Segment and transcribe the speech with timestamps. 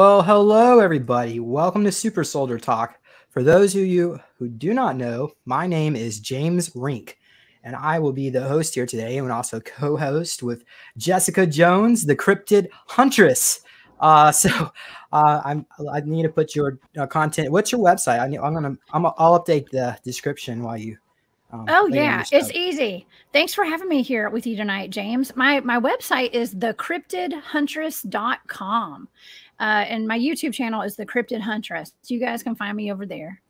[0.00, 1.40] Well, hello, everybody.
[1.40, 2.98] Welcome to Super Soldier Talk.
[3.28, 7.18] For those of you who do not know, my name is James Rink,
[7.64, 10.64] and I will be the host here today and also co host with
[10.96, 13.60] Jessica Jones, the cryptid huntress.
[14.00, 14.72] Uh, so
[15.12, 17.52] uh, I'm, I need to put your uh, content.
[17.52, 18.20] What's your website?
[18.20, 20.96] I am gonna I'm, I'll update the description while you
[21.52, 23.08] um, oh yeah, it's easy.
[23.32, 25.34] Thanks for having me here with you tonight, James.
[25.34, 29.08] My my website is thecryptidhuntress.com.
[29.60, 31.92] Uh, and my YouTube channel is the Cryptid Huntress.
[32.02, 33.40] So you guys can find me over there.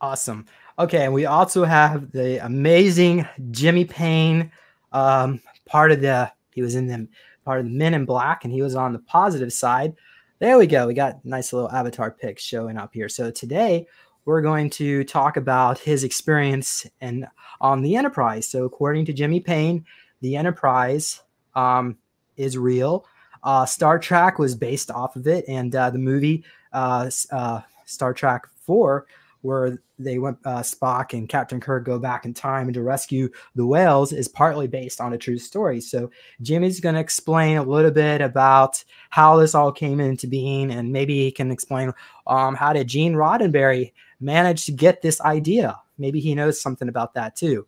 [0.00, 0.46] Awesome.
[0.78, 4.50] Okay, and we also have the amazing Jimmy Paine,
[4.92, 7.06] um, part of the he was in the
[7.44, 9.94] part of the Men in Black, and he was on the positive side.
[10.40, 10.86] There we go.
[10.86, 13.08] We got nice little avatar pics showing up here.
[13.08, 13.86] So today
[14.24, 17.26] we're going to talk about his experience and
[17.60, 18.48] on the Enterprise.
[18.48, 19.84] So, according to Jimmy Paine,
[20.20, 21.20] the Enterprise
[21.54, 21.96] um,
[22.36, 23.06] is real.
[23.42, 28.14] Uh, Star Trek was based off of it, and uh, the movie uh, uh Star
[28.14, 29.06] Trek Four,
[29.42, 33.66] where they went uh, Spock and Captain Kirk go back in time to rescue the
[33.66, 35.80] whales, is partly based on a true story.
[35.80, 36.10] So
[36.42, 40.92] Jimmy's going to explain a little bit about how this all came into being, and
[40.92, 41.92] maybe he can explain
[42.26, 45.78] um, how did Gene Roddenberry managed to get this idea.
[45.98, 47.66] Maybe he knows something about that too.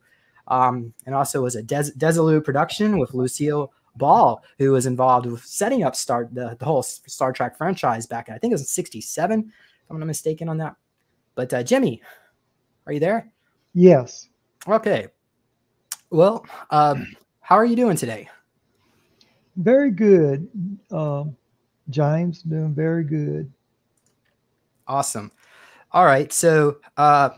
[0.48, 5.44] Um, and also was a Des- Desilu production with Lucille Ball, who was involved with
[5.44, 8.62] setting up Star the, the whole Star Trek franchise back in I think it was
[8.62, 10.76] in '67, if I'm not mistaken on that.
[11.34, 12.02] But uh, Jimmy,
[12.86, 13.30] are you there?
[13.74, 14.28] Yes.
[14.68, 15.08] Okay.
[16.10, 17.06] Well, um,
[17.40, 18.28] how are you doing today?
[19.56, 20.48] Very good,
[20.90, 21.24] uh,
[21.90, 22.42] James.
[22.42, 23.52] Doing very good.
[24.86, 25.30] Awesome.
[25.92, 26.32] All right.
[26.32, 27.30] So, uh,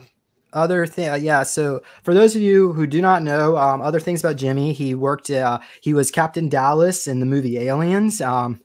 [0.55, 1.43] other thing, uh, yeah.
[1.43, 4.95] So, for those of you who do not know, um, other things about Jimmy, he
[4.95, 5.31] worked.
[5.31, 8.21] Uh, he was Captain Dallas in the movie Aliens.
[8.21, 8.61] Um,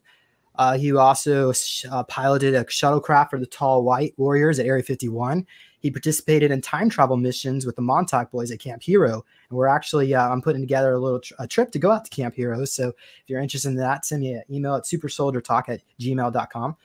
[0.59, 1.53] uh, he also
[1.89, 5.47] uh, piloted a shuttlecraft for the Tall White Warriors at Area 51.
[5.79, 9.23] He participated in time travel missions with the Montauk Boys at Camp Hero.
[9.49, 12.03] And we're actually, uh, I'm putting together a little tr- a trip to go out
[12.03, 12.65] to Camp Hero.
[12.65, 16.75] So if you're interested in that, send me an email at supersoldiertalk at gmail.com.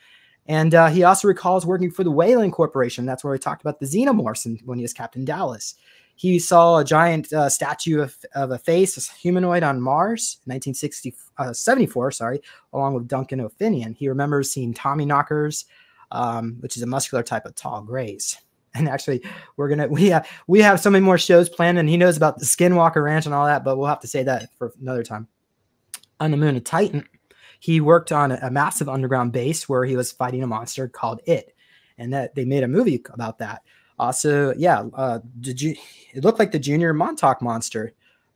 [0.47, 3.05] And uh, he also recalls working for the Weyland Corporation.
[3.05, 5.75] That's where we talked about the xenomorphs when he was Captain Dallas.
[6.15, 12.07] He saw a giant uh, statue of, of, a face, a humanoid on Mars, 1974,
[12.07, 12.41] uh, sorry,
[12.71, 13.95] along with Duncan O'Finioan.
[13.95, 15.65] He remembers seeing Tommy knockers,
[16.11, 18.37] um, which is a muscular type of tall grays.
[18.75, 19.23] And actually,
[19.57, 22.39] we're gonna we have we have so many more shows planned, and he knows about
[22.39, 25.29] the Skinwalker Ranch and all that, but we'll have to say that for another time.
[26.19, 27.07] On the moon of Titan,
[27.65, 31.19] he worked on a, a massive underground base where he was fighting a monster called
[31.25, 31.55] It,
[31.97, 33.63] and that they made a movie about that.
[33.97, 35.75] Also, yeah, uh, did you?
[36.13, 37.93] It looked like the Junior Montauk monster,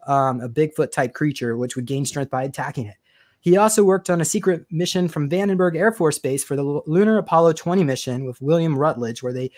[0.08, 2.96] um, a Bigfoot type creature which would gain strength by attacking it.
[3.40, 7.20] He also worked on a secret mission from Vandenberg Air Force Base for the Lunar
[7.20, 9.52] Apollo 20 mission with William Rutledge, where they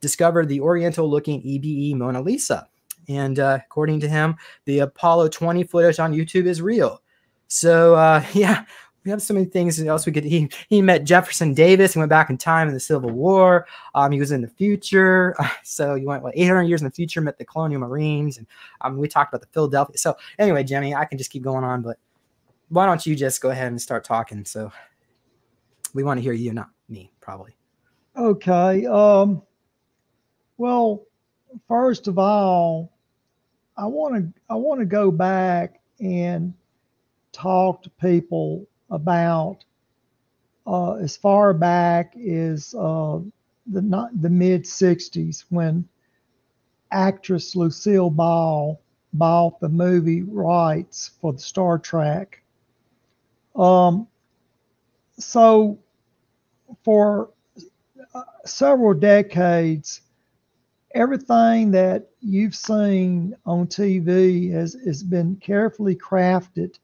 [0.00, 2.66] discovered the Oriental looking EBE Mona Lisa.
[3.10, 7.02] And uh, according to him, the Apollo 20 footage on YouTube is real.
[7.48, 8.64] So, uh, yeah,
[9.08, 10.24] we have so many things else we could.
[10.24, 11.94] He he met Jefferson Davis.
[11.94, 13.66] He went back in time in the Civil War.
[13.94, 15.34] Um, he was in the future.
[15.64, 17.22] so you went what 800 years in the future.
[17.22, 18.46] Met the Colonial Marines, and
[18.82, 19.96] um, we talked about the Philadelphia.
[19.96, 21.96] So anyway, Jimmy, I can just keep going on, but
[22.68, 24.44] why don't you just go ahead and start talking?
[24.44, 24.70] So
[25.94, 27.56] we want to hear you, not me, probably.
[28.14, 28.84] Okay.
[28.84, 29.40] Um.
[30.58, 31.06] Well,
[31.66, 32.92] first of all,
[33.74, 36.52] I want to I want to go back and
[37.32, 39.64] talk to people about
[40.66, 43.18] uh, as far back as uh,
[43.66, 45.88] the not the mid '60s when
[46.90, 48.80] actress Lucille Ball
[49.12, 52.42] bought the movie rights for the Star Trek.
[53.56, 54.06] Um,
[55.18, 55.78] so
[56.84, 57.30] for
[58.14, 60.02] uh, several decades,
[60.94, 66.78] everything that you've seen on TV has, has been carefully crafted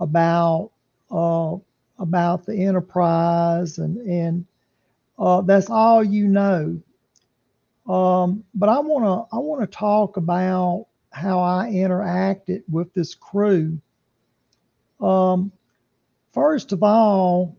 [0.00, 0.70] about
[1.10, 1.56] uh,
[1.98, 4.46] about the enterprise, and and
[5.18, 6.80] uh, that's all you know.
[7.88, 13.14] Um, but I want to I want to talk about how I interacted with this
[13.14, 13.80] crew.
[15.00, 15.52] Um,
[16.32, 17.56] first of all,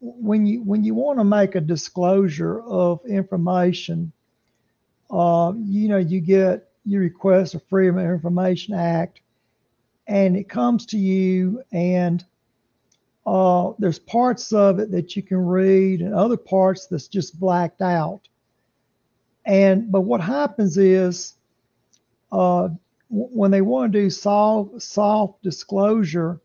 [0.00, 4.12] when you when you want to make a disclosure of information,
[5.10, 9.20] uh, you know you get you request a Freedom of Information Act,
[10.06, 12.24] and it comes to you and
[13.26, 17.80] uh, there's parts of it that you can read and other parts that's just blacked
[17.80, 18.20] out.
[19.46, 21.34] And but what happens is
[22.32, 22.68] uh,
[23.10, 26.40] when they want to do soft soft disclosure,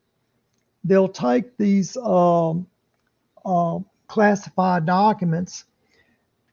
[0.84, 2.68] they'll take these um,
[3.46, 5.66] uh, classified documents,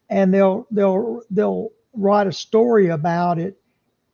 [0.08, 3.58] and they'll they'll they'll write a story about it,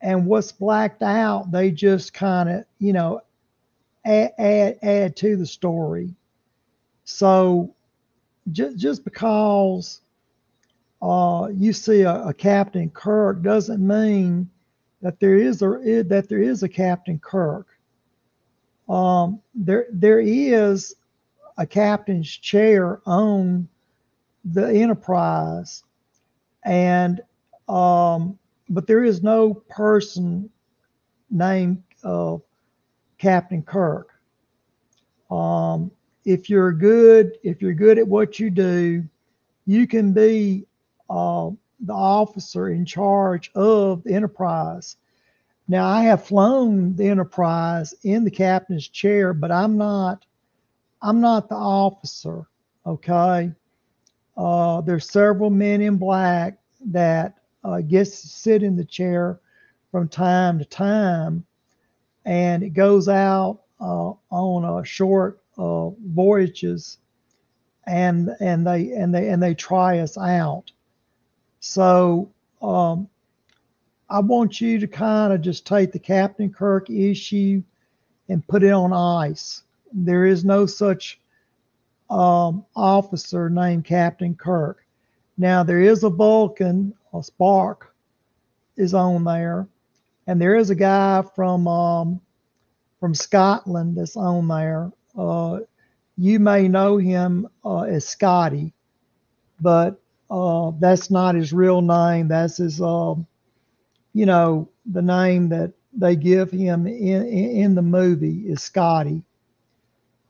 [0.01, 3.21] and what's blacked out, they just kind of you know
[4.05, 6.15] add, add add to the story.
[7.05, 7.73] So
[8.51, 10.01] just just because
[11.01, 14.49] uh, you see a, a, Captain Kirk doesn't mean
[15.01, 17.67] that there is a that there is a Captain Kirk.
[18.87, 20.95] Um, there there is
[21.57, 23.67] a captain's chair on
[24.45, 25.83] the Enterprise,
[26.63, 27.21] and
[27.67, 28.37] um,
[28.69, 30.49] but there is no person
[31.29, 32.37] named uh,
[33.23, 34.09] Captain Kirk.
[35.31, 35.89] Um,
[36.25, 39.05] if you're good, if you're good at what you do,
[39.65, 40.65] you can be
[41.09, 41.49] uh,
[41.79, 44.97] the officer in charge of the Enterprise.
[45.69, 50.25] Now, I have flown the Enterprise in the captain's chair, but I'm not.
[51.01, 52.45] I'm not the officer.
[52.85, 53.53] Okay.
[54.35, 59.39] Uh, there's several men in black that uh, gets to sit in the chair
[59.91, 61.45] from time to time,
[62.25, 66.97] and it goes out uh, on short uh, voyages,
[67.85, 70.71] and and they and they and they try us out.
[71.59, 72.31] So
[72.61, 73.09] um,
[74.09, 77.63] I want you to kind of just take the Captain Kirk issue
[78.29, 79.63] and put it on ice.
[79.91, 81.19] There is no such
[82.09, 84.85] um, officer named Captain Kirk.
[85.37, 87.93] Now there is a Vulcan, a Spark,
[88.77, 89.67] is on there,
[90.27, 92.21] and there is a guy from um,
[92.99, 94.91] from Scotland that's on there.
[95.17, 95.59] Uh,
[96.17, 98.73] you may know him uh, as Scotty,
[99.59, 99.99] but
[100.29, 102.27] uh, that's not his real name.
[102.27, 103.27] That's his, um,
[104.13, 109.21] you know, the name that they give him in, in the movie is Scotty.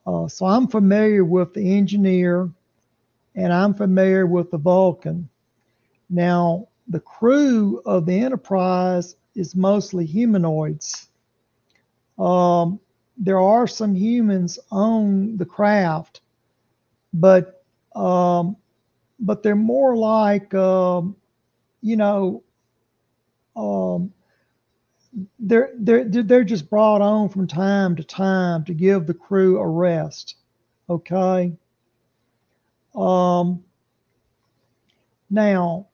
[0.06, 2.50] Uh, so I'm familiar with the engineer
[3.34, 5.28] and I'm familiar with the Vulcan.
[6.10, 11.08] Now, the crew of the Enterprise is mostly humanoids.
[12.18, 12.80] Um,
[13.16, 16.20] there are some humans on the craft,
[17.12, 17.64] but
[17.94, 18.56] um,
[19.20, 21.16] but they're more like um,
[21.80, 22.42] you know
[23.56, 24.12] um,
[25.38, 29.66] they're they're they're just brought on from time to time to give the crew a
[29.66, 30.36] rest.
[30.88, 31.52] Okay.
[32.94, 33.64] Um,
[35.30, 35.88] now,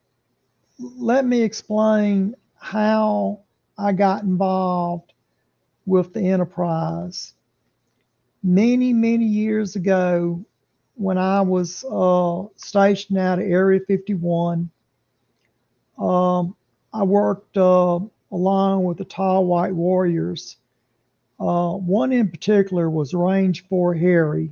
[0.79, 3.41] let me explain how
[3.77, 5.13] I got involved
[5.87, 7.33] with the enterprise.
[8.43, 10.45] Many, many years ago,
[10.95, 14.71] when I was uh, stationed out at Area 51,
[15.99, 16.55] um,
[16.93, 18.01] I worked uh,
[18.31, 20.57] along with the Tall White Warriors.
[21.39, 24.51] Uh, one in particular was Range 4 Harry.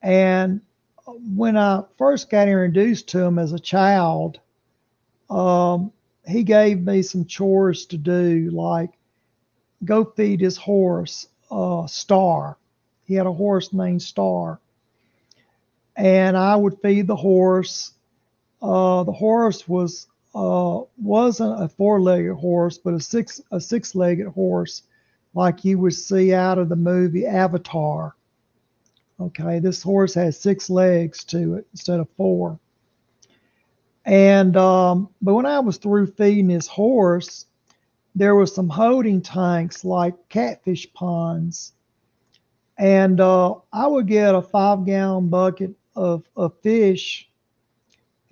[0.00, 0.60] And
[1.06, 4.38] when I first got introduced to him as a child,
[5.28, 5.92] um,
[6.26, 8.90] he gave me some chores to do, like
[9.84, 12.56] go feed his horse, uh, Star.
[13.04, 14.58] He had a horse named Star.
[15.96, 17.92] And I would feed the horse.
[18.62, 24.82] Uh, the horse was uh, wasn't a four-legged horse, but a six a six-legged horse,
[25.34, 28.16] like you would see out of the movie Avatar.
[29.20, 32.58] Okay, this horse has six legs to it instead of four.
[34.04, 37.46] And um, but when I was through feeding his horse,
[38.14, 41.72] there were some holding tanks like catfish ponds.
[42.76, 47.28] And uh, I would get a five gallon bucket of, of fish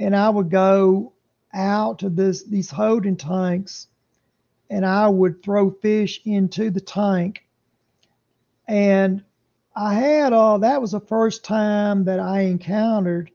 [0.03, 1.13] and I would go
[1.55, 3.87] out to this these holding tanks
[4.71, 7.45] and I would throw fish into the tank.
[8.67, 9.23] And
[9.77, 13.31] I had uh that was the first time that I encountered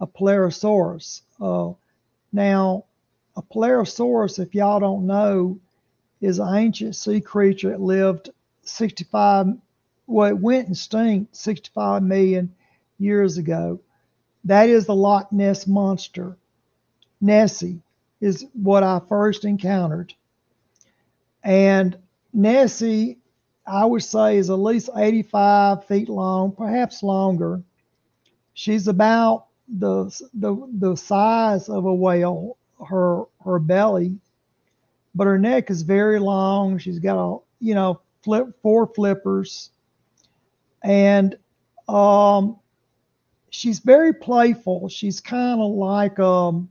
[0.00, 1.22] a Plerasaurus.
[1.40, 1.72] Uh,
[2.32, 2.84] now,
[3.36, 5.58] a Plerasaurus, if y'all don't know,
[6.20, 8.30] is an ancient sea creature that lived
[8.62, 9.46] 65,
[10.06, 12.54] well, it went extinct 65 million
[12.98, 13.80] years ago.
[14.44, 16.36] That is the Loch Ness monster.
[17.20, 17.80] Nessie
[18.20, 20.14] is what I first encountered.
[21.42, 21.96] And
[22.32, 23.18] Nessie,
[23.66, 27.62] I would say, is at least 85 feet long, perhaps longer.
[28.52, 29.46] She's about
[29.78, 32.56] the, the, the size of a whale,
[32.88, 34.18] her, her belly
[35.14, 36.78] but her neck is very long.
[36.78, 39.70] She's got a, you know, flip four flippers,
[40.82, 41.36] and
[41.88, 42.58] um,
[43.50, 44.88] she's very playful.
[44.88, 46.68] She's kind of like um,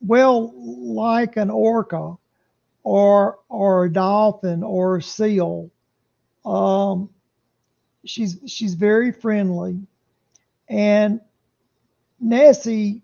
[0.00, 2.16] well, like an orca,
[2.82, 5.70] or or a dolphin or a seal.
[6.44, 7.08] Um,
[8.04, 9.78] she's she's very friendly,
[10.68, 11.20] and
[12.22, 13.02] Nessie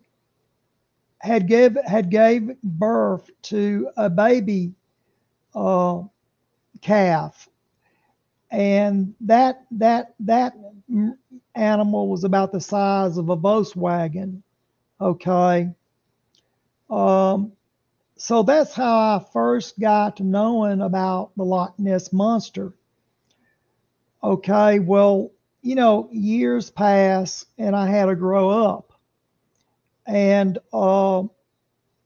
[1.21, 4.75] had give had gave birth to a baby
[5.55, 6.03] uh,
[6.81, 7.49] calf,
[8.51, 10.55] and that that that
[11.55, 14.43] animal was about the size of a Volkswagen.
[15.01, 15.71] Okay.
[16.91, 17.53] Um,
[18.17, 22.73] so that's how I first got to knowing about the Loch Ness monster.
[24.23, 25.31] Okay, well,
[25.63, 28.88] you know, years pass and I had to grow up.
[30.09, 31.25] And uh,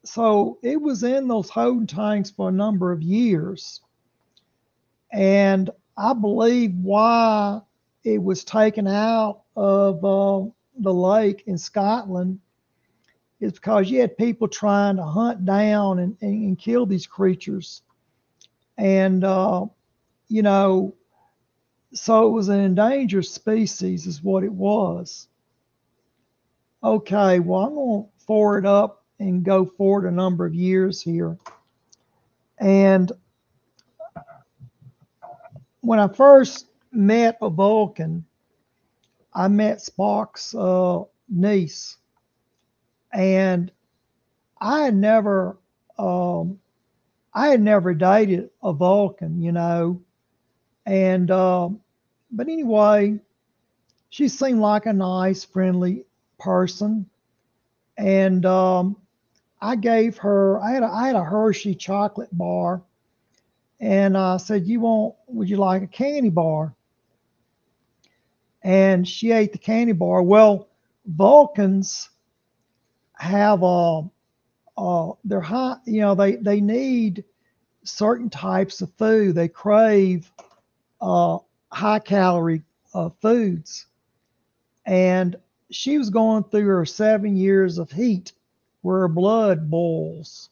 [0.04, 3.80] so it was in those holding tanks for a number of years.
[5.12, 7.60] And I believe why
[8.02, 12.40] it was taken out of uh, the lake in Scotland
[13.38, 17.82] is because you had people trying to hunt down and, and, and kill these creatures.
[18.78, 19.66] And, uh,
[20.28, 20.94] you know,
[21.92, 25.28] so it was an endangered species, is what it was.
[26.84, 31.38] Okay, well, I'm going to forward up and go forward a number of years here.
[32.58, 33.12] And
[35.80, 38.24] when I first met a Vulcan,
[39.32, 41.98] I met Spock's uh, niece,
[43.12, 43.70] and
[44.60, 45.58] I had never,
[45.98, 46.58] um,
[47.32, 50.02] I had never dated a Vulcan, you know,
[50.84, 51.80] and um,
[52.32, 53.20] but anyway,
[54.10, 56.04] she seemed like a nice, friendly
[56.42, 57.08] person,
[57.96, 58.96] and um,
[59.60, 62.82] I gave her, I had a, I had a Hershey chocolate bar,
[63.80, 65.14] and I said, "You want?
[65.28, 66.74] Would you like a candy bar?"
[68.62, 70.22] and she ate the candy bar.
[70.22, 70.68] Well,
[71.06, 72.10] Vulcans
[73.14, 74.02] have a,
[74.78, 77.24] uh, they're high, you know, they, they need
[77.84, 79.34] certain types of food.
[79.34, 80.30] They crave
[81.00, 81.38] uh,
[81.70, 82.62] high calorie
[82.94, 83.86] uh, foods.
[84.86, 85.36] And
[85.72, 88.32] she was going through her seven years of heat
[88.82, 90.50] where her blood boils.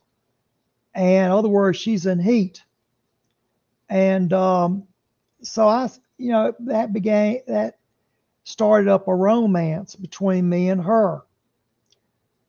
[0.95, 2.63] And in other words, she's in heat.
[3.89, 4.85] And um,
[5.43, 7.79] so I, you know, that began, that
[8.45, 11.23] started up a romance between me and her.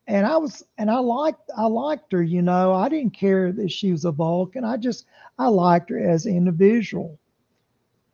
[0.06, 3.70] And I was, and I liked, I liked her, you know, I didn't care that
[3.70, 4.64] she was a Vulcan.
[4.64, 5.06] I just,
[5.38, 7.18] I liked her as an individual.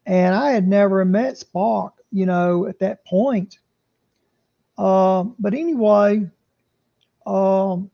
[0.05, 3.59] And I had never met Spock, you know, at that point.
[4.79, 6.31] Um, but anyway,
[7.27, 7.91] um,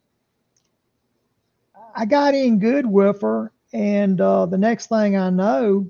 [1.96, 3.52] I got in good with her.
[3.72, 5.88] And uh, the next thing I know,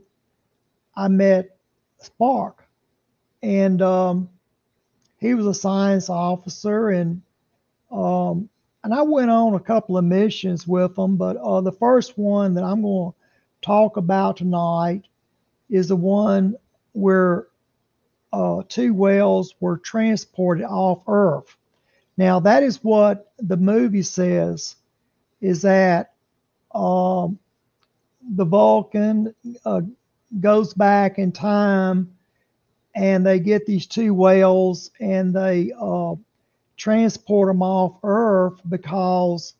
[0.96, 1.58] I met
[1.98, 2.64] Spark,
[3.42, 4.30] and um,
[5.18, 7.20] he was a science officer, and
[7.90, 8.48] um,
[8.82, 11.16] and I went on a couple of missions with him.
[11.16, 13.16] But uh, the first one that I'm going to
[13.60, 15.02] talk about tonight
[15.68, 16.56] is the one
[16.92, 17.48] where
[18.35, 21.57] uh, two whales were transported off Earth.
[22.17, 24.75] Now that is what the movie says,
[25.41, 26.14] is that
[26.75, 27.38] um,
[28.29, 29.83] the Vulcan uh,
[30.41, 32.12] goes back in time
[32.97, 36.14] and they get these two whales and they uh,
[36.76, 39.55] transport them off Earth because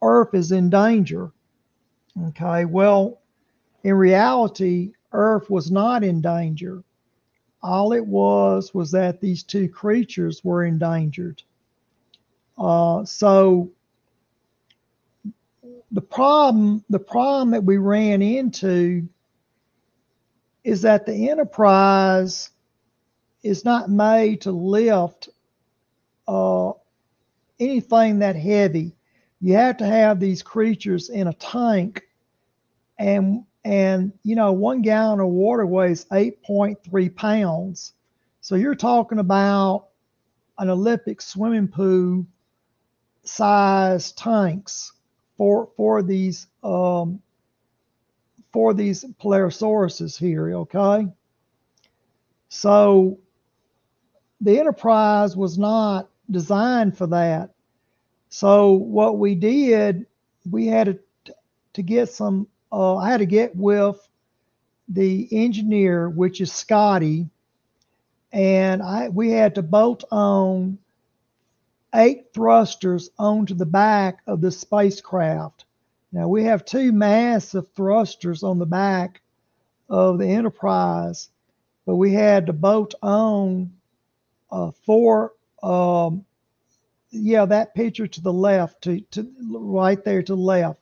[0.00, 1.32] Earth is in danger.
[2.28, 3.20] Okay, well,
[3.84, 6.82] in reality, Earth was not in danger.
[7.62, 11.42] All it was was that these two creatures were endangered.
[12.56, 13.70] Uh, so
[15.90, 19.08] the problem, the problem that we ran into
[20.64, 22.50] is that the enterprise
[23.42, 25.30] is not made to lift
[26.28, 26.72] uh,
[27.58, 28.94] anything that heavy.
[29.40, 32.02] You have to have these creatures in a tank,
[32.98, 37.92] and and you know one gallon of water weighs 8.3 pounds.
[38.40, 39.88] So you're talking about
[40.58, 42.26] an Olympic swimming pool
[43.24, 44.92] size tanks
[45.36, 47.20] for for these um,
[48.52, 51.06] for these Polarisauruses here, okay?
[52.48, 53.18] So
[54.40, 57.50] the Enterprise was not designed for that.
[58.28, 60.06] So what we did,
[60.50, 61.34] we had to,
[61.74, 63.96] to get some, uh, I had to get with
[64.88, 67.28] the engineer, which is Scotty,
[68.32, 70.78] and I we had to bolt on
[71.94, 75.64] eight thrusters onto the back of the spacecraft.
[76.12, 79.20] Now we have two massive thrusters on the back
[79.88, 81.28] of the Enterprise,
[81.86, 83.72] but we had to bolt on
[84.50, 86.24] uh, four, um,
[87.10, 90.79] yeah, that picture to the left, to, to right there to the left.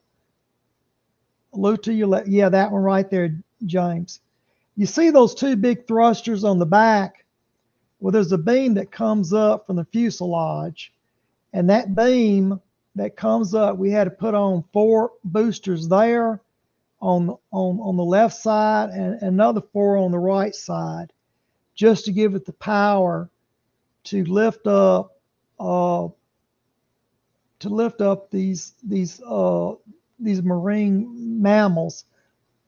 [1.53, 2.27] Look to your left.
[2.27, 4.19] Yeah, that one right there, James.
[4.75, 7.25] You see those two big thrusters on the back?
[7.99, 10.93] Well, there's a beam that comes up from the fuselage,
[11.51, 12.61] and that beam
[12.95, 16.41] that comes up, we had to put on four boosters there
[17.01, 21.11] on on on the left side and another four on the right side,
[21.75, 23.29] just to give it the power
[24.05, 25.17] to lift up
[25.59, 26.07] uh,
[27.59, 29.73] to lift up these these uh,
[30.19, 32.05] these marine mammals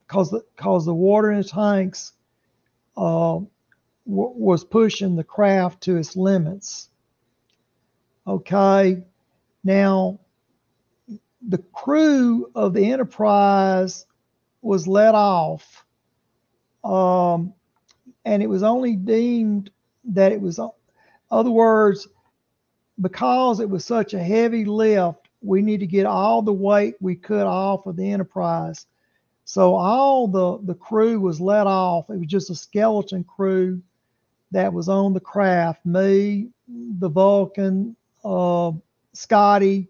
[0.07, 2.13] because the, cause the water in the tanks
[2.97, 3.39] uh,
[4.05, 6.89] was pushing the craft to its limits.
[8.27, 9.03] Okay,
[9.63, 10.19] now
[11.47, 14.05] the crew of the Enterprise
[14.61, 15.85] was let off,
[16.83, 17.53] um,
[18.25, 19.71] and it was only deemed
[20.05, 20.59] that it was,
[21.31, 22.07] other words,
[22.99, 27.15] because it was such a heavy lift, we need to get all the weight we
[27.15, 28.85] could off of the Enterprise.
[29.45, 32.09] So all the the crew was let off.
[32.09, 33.81] It was just a skeleton crew
[34.51, 35.85] that was on the craft.
[35.85, 38.71] Me, the Vulcan, uh,
[39.13, 39.89] Scotty,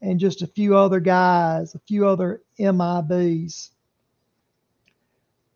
[0.00, 3.70] and just a few other guys, a few other MIBs.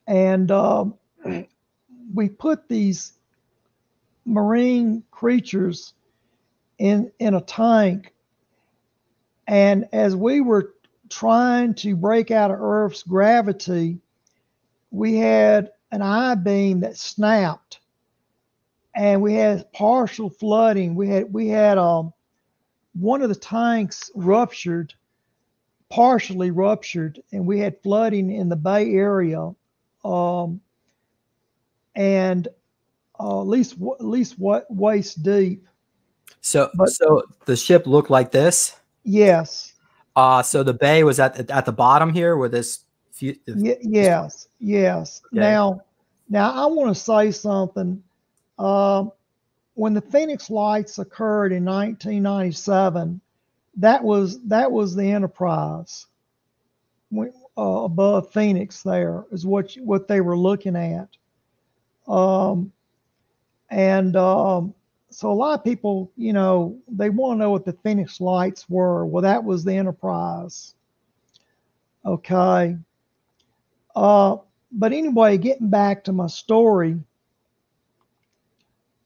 [0.07, 0.95] And um,
[2.15, 3.13] we put these
[4.25, 5.95] marine creatures
[6.79, 8.15] in in a tank.
[9.49, 10.75] And as we were
[11.09, 13.99] trying to break out of Earth's gravity,
[14.91, 17.81] we had an I beam that snapped,
[18.95, 20.95] and we had partial flooding.
[20.95, 22.13] We had we had um
[22.93, 24.93] one of the tanks ruptured,
[25.89, 29.55] partially ruptured, and we had flooding in the Bay Area,
[30.05, 30.61] um,
[31.95, 32.49] and
[33.19, 35.67] uh, at least at least what waist deep.
[36.43, 38.78] So but, so the ship looked like this.
[39.05, 39.75] Yes.
[40.17, 42.81] Uh so the bay was at at the bottom here where this.
[43.13, 45.23] Few, yes, yes.
[45.33, 45.41] Okay.
[45.41, 45.81] Now,
[46.29, 48.01] now I want to say something.
[48.61, 49.11] Um,
[49.75, 53.21] when the Phoenix Lights occurred in 1997,
[53.77, 56.07] that was that was the Enterprise.
[57.11, 61.09] When, uh, above Phoenix, there is what what they were looking at.
[62.07, 62.73] Um,
[63.71, 64.75] and um,
[65.11, 68.69] so a lot of people, you know, they want to know what the Phoenix Lights
[68.69, 69.07] were.
[69.07, 70.75] Well, that was the Enterprise.
[72.05, 72.77] Okay.
[73.97, 74.37] Uh,
[74.71, 76.99] but anyway, getting back to my story,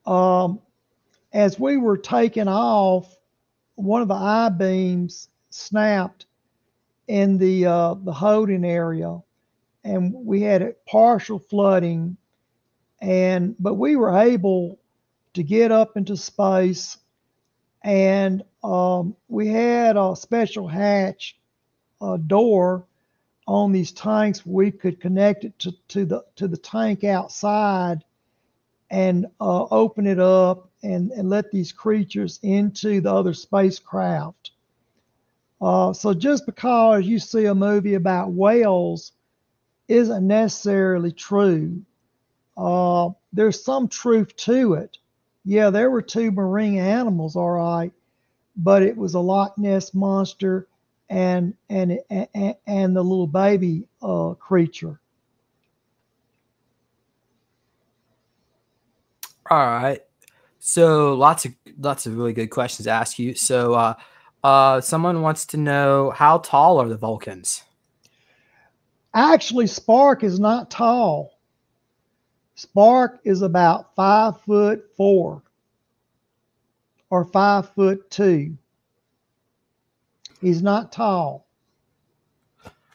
[0.07, 0.61] um,
[1.33, 3.17] as we were taking off,
[3.77, 6.27] one of the I beams snapped
[7.09, 9.21] in the uh, the holding area,
[9.85, 12.17] and we had a partial flooding,
[13.01, 14.79] and but we were able
[15.35, 16.99] to get up into space.
[17.83, 21.37] And um, we had a special hatch
[22.01, 22.87] uh, door
[23.47, 24.47] on these tanks.
[24.47, 28.05] We could connect it to, to the to the tank outside
[28.91, 34.51] and uh, open it up and, and let these creatures into the other spacecraft.
[35.61, 39.13] Uh, so just because you see a movie about whales
[39.89, 41.83] isn't necessarily true.
[42.57, 44.99] Uh, there's some truth to it
[45.45, 47.93] yeah, there were two marine animals, all right,
[48.57, 50.69] but it was a Loch Ness monster
[51.11, 55.01] and and and, and the little baby uh, creature.
[59.51, 60.01] All right.
[60.61, 63.35] So lots of lots of really good questions to ask you.
[63.35, 63.95] So uh,
[64.45, 67.63] uh, someone wants to know how tall are the Vulcans?
[69.15, 71.32] Actually, Spark is not tall.
[72.63, 75.43] Spark is about five foot four
[77.11, 78.57] or five foot two.
[80.41, 81.49] He's not tall.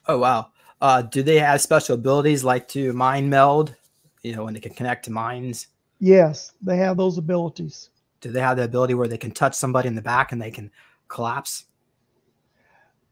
[0.08, 0.52] Oh wow!
[0.80, 3.76] Uh, do they have special abilities like to mind meld?
[4.24, 5.68] You know, when they can connect to minds.
[6.00, 7.90] Yes, they have those abilities.
[8.22, 10.50] Do they have the ability where they can touch somebody in the back and they
[10.50, 10.72] can
[11.10, 11.66] collapse?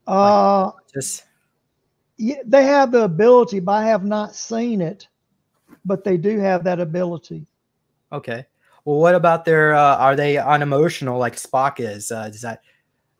[0.07, 1.25] Uh, like just
[2.15, 5.09] yeah, they have the ability, but I have not seen it
[5.83, 7.45] but they do have that ability.
[8.11, 8.45] Okay.
[8.85, 9.73] Well, what about their?
[9.73, 12.11] Uh, are they unemotional like Spock is?
[12.11, 12.61] Uh, does that?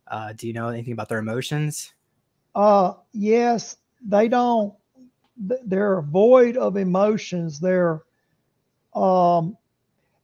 [0.08, 1.94] Uh, do you know anything about their emotions?
[2.54, 3.78] Uh, yes,
[4.08, 4.74] they don't.
[5.38, 7.60] They're void of emotions.
[7.60, 8.04] They're,
[8.94, 9.58] um,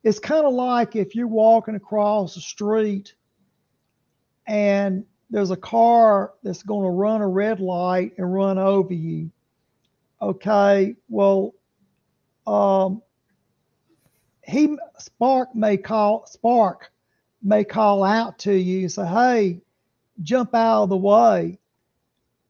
[0.04, 3.14] it's kind of like if you're walking across the street
[4.48, 9.32] and there's a car that's going to run a red light and run over you.
[10.22, 11.54] Okay, well,
[12.48, 13.02] um,
[14.46, 16.92] he Spark may call Spark
[17.44, 19.62] may call out to you and say, "Hey,
[20.24, 21.60] jump out of the way,"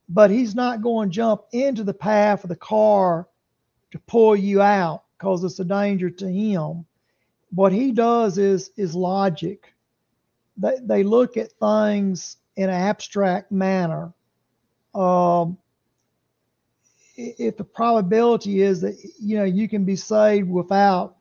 [0.09, 3.27] but he's not going to jump into the path of the car
[3.91, 6.85] to pull you out because it's a danger to him.
[7.53, 9.73] what he does is is logic.
[10.57, 14.13] They they look at things in an abstract manner.
[14.95, 15.57] Um,
[17.15, 21.15] if the probability is that you know you can be saved without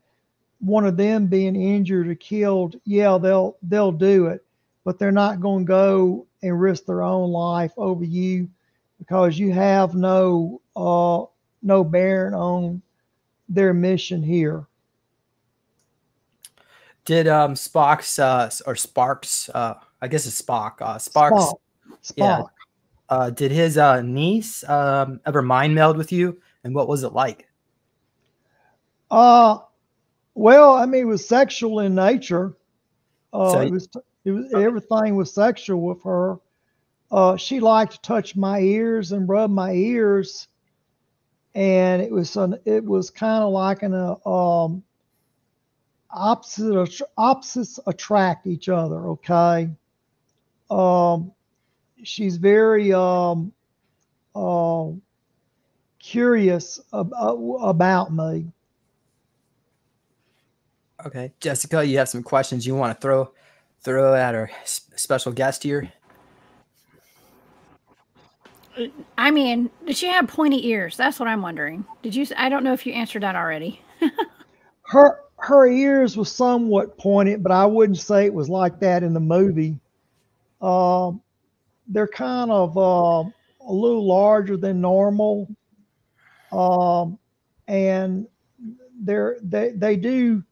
[0.59, 4.45] one of them being injured or killed, yeah, they'll they'll do it,
[4.83, 8.49] but they're not going to go and risk their own life over you
[8.99, 11.23] because you have no uh,
[11.63, 12.81] no bearing on
[13.49, 14.65] their mission here.
[17.03, 19.49] Did um, Spock's uh, or Sparks?
[19.53, 20.81] Uh, I guess it's Spock.
[20.81, 21.35] Uh, Sparks.
[21.35, 21.55] Spock.
[22.03, 22.15] Spock.
[22.17, 22.43] Yeah.
[23.11, 27.11] Uh, did his uh, niece um, ever mind meld with you, and what was it
[27.11, 27.45] like?
[29.11, 29.57] Uh,
[30.33, 32.55] well, I mean, it was sexual in nature.
[33.33, 33.89] Uh, so, it was
[34.23, 36.37] it was everything was sexual with her.
[37.11, 40.47] Uh, she liked to touch my ears and rub my ears,
[41.53, 44.81] and it was an it was kind of like an uh, um,
[46.09, 49.09] opposite opposites attract each other.
[49.09, 49.69] Okay.
[50.69, 51.33] Um,
[52.03, 53.51] she's very um,
[54.35, 54.87] uh,
[55.99, 58.51] curious ab- about me.
[61.05, 63.31] Okay, Jessica, you have some questions you want to throw
[63.83, 65.91] throw at our special guest here.
[69.17, 70.95] I mean, did she have pointy ears?
[70.95, 71.85] That's what I'm wondering.
[72.03, 72.25] Did you?
[72.37, 73.81] I don't know if you answered that already.
[74.83, 79.13] her her ears were somewhat pointed, but I wouldn't say it was like that in
[79.13, 79.79] the movie.
[80.61, 81.21] Um,
[81.91, 83.23] they're kind of uh,
[83.67, 85.47] a little larger than normal,
[86.51, 87.19] um,
[87.67, 88.27] and
[89.01, 90.43] they're they they do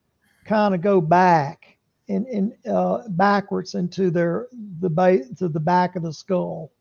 [0.45, 4.47] kind of go back in in uh, backwards into their
[4.79, 6.71] the base to the back of the skull.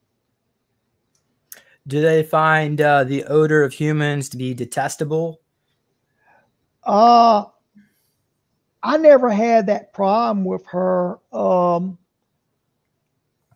[1.86, 5.40] Do they find uh, the odor of humans to be detestable?
[6.84, 7.44] Uh,
[8.82, 11.18] I never had that problem with her.
[11.32, 11.98] Um,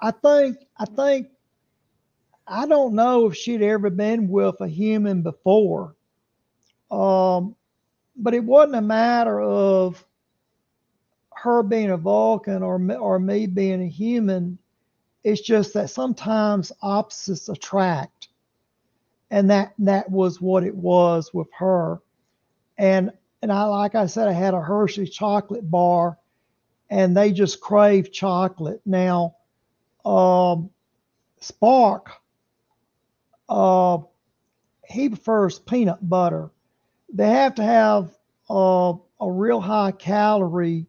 [0.00, 1.28] I think I think
[2.48, 5.94] I don't know if she'd ever been with a human before.
[6.90, 7.54] Um,
[8.16, 10.04] but it wasn't a matter of
[11.36, 14.58] her being a Vulcan or or me being a human.
[15.22, 18.28] It's just that sometimes opposites attract,
[19.30, 22.00] and that that was what it was with her.
[22.76, 26.18] And and I like I said, I had a Hershey chocolate bar,
[26.90, 28.80] and they just crave chocolate.
[28.84, 29.36] Now,
[30.04, 30.70] um,
[31.40, 32.10] Spark,
[33.48, 33.98] uh,
[34.88, 36.50] he prefers peanut butter.
[37.12, 38.16] They have to have
[38.48, 40.86] uh, a real high calorie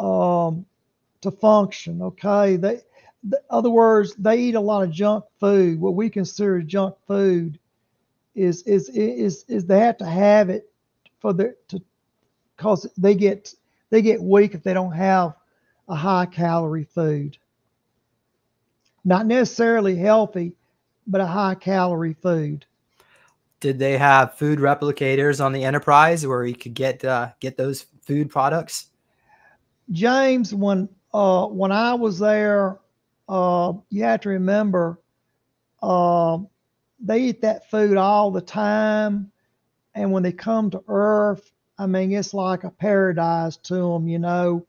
[0.00, 0.66] um,
[1.20, 2.02] to function.
[2.02, 2.80] Okay, they,
[3.24, 5.80] in other words, they eat a lot of junk food.
[5.80, 7.58] What we consider junk food
[8.34, 10.70] is is is is they have to have it
[11.18, 11.82] for the to
[12.56, 13.54] because they get
[13.90, 15.34] they get weak if they don't have
[15.88, 17.36] a high calorie food.
[19.08, 20.52] Not necessarily healthy,
[21.06, 22.66] but a high calorie food.
[23.58, 27.86] Did they have food replicators on the Enterprise where you could get uh, get those
[28.02, 28.88] food products?
[29.92, 32.80] James, when uh, when I was there,
[33.30, 35.00] uh, you have to remember
[35.82, 36.36] uh,
[37.00, 39.32] they eat that food all the time,
[39.94, 44.06] and when they come to Earth, I mean it's like a paradise to them.
[44.06, 44.66] You know,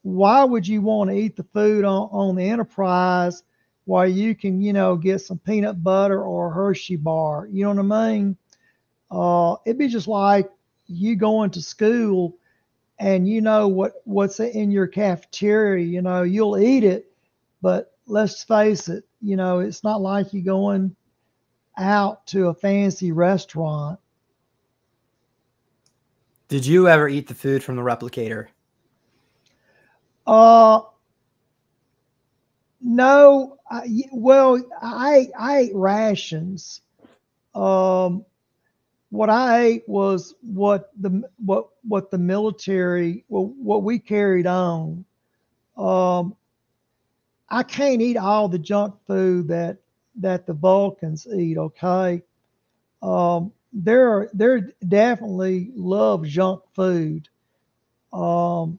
[0.00, 3.42] why would you want to eat the food on, on the Enterprise
[3.84, 7.48] while you can, you know, get some peanut butter or a Hershey bar?
[7.50, 8.36] You know what I mean?
[9.10, 10.50] Uh, it'd be just like
[10.86, 12.36] you going to school
[12.98, 17.10] and you know what what's in your cafeteria you know you'll eat it
[17.60, 20.94] but let's face it you know it's not like you going
[21.78, 23.98] out to a fancy restaurant
[26.48, 28.46] did you ever eat the food from the replicator
[30.26, 30.80] uh
[32.82, 33.58] no
[34.12, 36.80] well i i ate rations
[37.54, 38.24] um
[39.12, 45.04] what I ate was what the what what the military well, what we carried on.
[45.76, 46.34] Um,
[47.50, 49.76] I can't eat all the junk food that
[50.16, 51.58] that the Vulcans eat.
[51.58, 52.22] Okay,
[53.02, 57.28] um, they're they're definitely love junk food.
[58.14, 58.78] Um,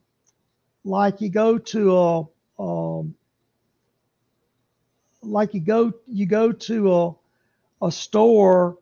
[0.83, 2.23] like you go to a
[2.59, 3.13] um,
[5.23, 7.15] like you go you go to a
[7.81, 8.77] a store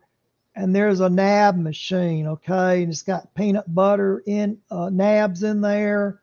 [0.55, 5.61] and there's a nab machine, okay, and it's got peanut butter in uh, nabs in
[5.61, 6.21] there,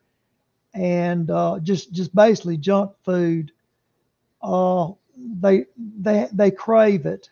[0.73, 3.51] and uh, just just basically junk food.
[4.41, 7.29] Uh, they they they crave it.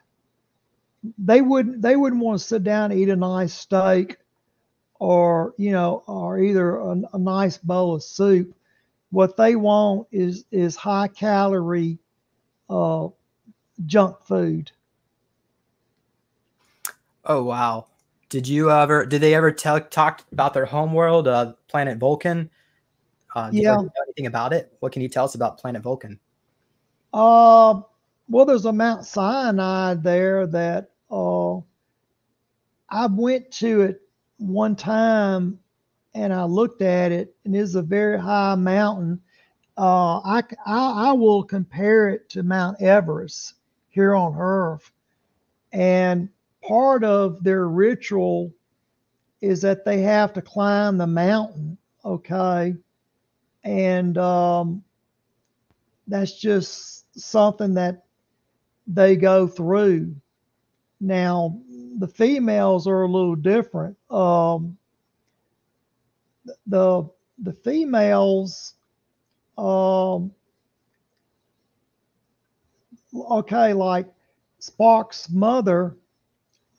[1.20, 4.18] They wouldn't they wouldn't want to sit down and eat a nice steak
[5.00, 8.56] or you know, or either a, a nice bowl of soup.
[9.12, 12.00] What they want is is high calorie
[12.70, 13.08] uh,
[13.86, 14.72] junk food.
[17.26, 17.88] Oh wow!
[18.30, 19.06] Did you ever?
[19.06, 22.50] Did they ever tell talk about their homeworld, uh, planet Vulcan?
[23.36, 23.78] Uh, yeah.
[24.06, 24.74] anything about it?
[24.80, 26.20] What can you tell us about planet Vulcan?
[27.14, 27.82] Uh,
[28.30, 31.58] well, there's a Mount Sinai there that uh,
[32.90, 34.02] I went to it
[34.38, 35.60] one time
[36.14, 39.22] and I looked at it, and it's a very high mountain.
[39.78, 43.54] Uh, I, I, I will compare it to Mount Everest
[43.90, 44.92] here on Earth,
[45.72, 46.30] and
[46.64, 48.52] part of their ritual
[49.42, 51.78] is that they have to climb the mountain.
[52.04, 52.76] Okay,
[53.64, 54.84] and um,
[56.08, 58.06] that's just something that
[58.88, 60.16] they go through.
[61.00, 61.62] Now,
[62.00, 63.98] the females are a little different.
[64.10, 64.78] Um,
[66.66, 67.10] the
[67.40, 68.74] the females,
[69.58, 70.32] um,
[73.16, 74.08] okay, like
[74.62, 75.96] Spock's mother,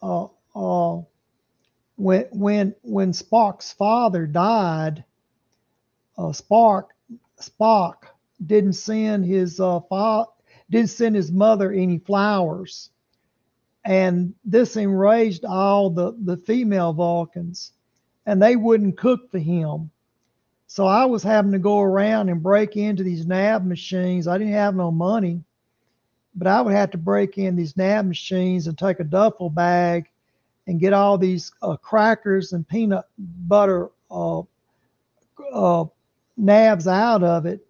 [0.03, 1.03] uh, uh,
[1.97, 5.05] when when when Spock's father died,
[6.17, 6.89] uh, Spock
[7.41, 7.95] Spock
[8.45, 10.31] didn't send his uh, father
[10.71, 12.91] didn't send his mother any flowers,
[13.85, 17.73] and this enraged all the the female Vulcans,
[18.27, 19.91] and they wouldn't cook for him.
[20.69, 24.29] So I was having to go around and break into these nab machines.
[24.29, 25.43] I didn't have no money,
[26.35, 30.11] but I would have to break in these nab machines and take a duffel bag
[30.67, 34.43] and get all these uh, crackers and peanut butter uh,
[35.53, 35.87] uh,
[36.37, 37.67] nabs out of it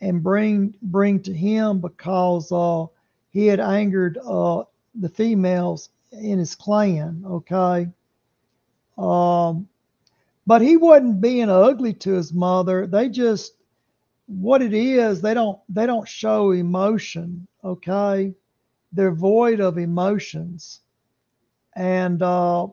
[0.00, 2.84] and bring bring to him because uh,
[3.30, 4.64] he had angered uh,
[4.96, 7.22] the females in his clan.
[7.24, 7.88] Okay,
[8.98, 9.68] um,
[10.50, 12.84] but he wasn't being ugly to his mother.
[12.84, 13.54] They just
[14.26, 15.20] what it is.
[15.20, 17.46] They don't they don't show emotion.
[17.62, 18.34] Okay,
[18.92, 20.80] they're void of emotions,
[21.76, 22.66] and uh,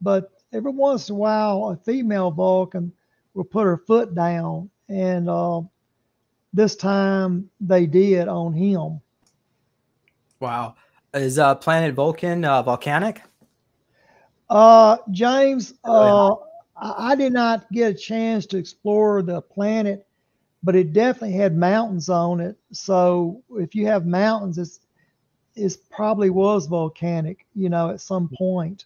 [0.00, 2.92] but every once in a while, a female Vulcan
[3.34, 5.62] will put her foot down and uh,
[6.52, 9.00] this time they did on him.
[10.38, 10.76] Wow.
[11.12, 13.20] Is uh, planet Vulcan uh, volcanic?
[14.48, 16.36] Uh, James, uh,
[16.78, 20.06] I, did not get a chance to explore the planet,
[20.62, 22.56] but it definitely had mountains on it.
[22.72, 24.80] So if you have mountains, it's
[25.54, 28.84] it probably was volcanic, you know, at some point.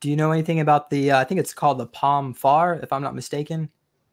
[0.00, 1.12] Do you know anything about the?
[1.12, 3.70] Uh, I think it's called the Pon farr, if I'm not mistaken.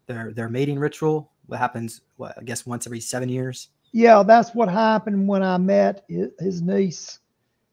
[0.07, 4.53] Their their mating ritual what happens what i guess once every seven years yeah that's
[4.53, 6.05] what happened when i met
[6.39, 7.19] his niece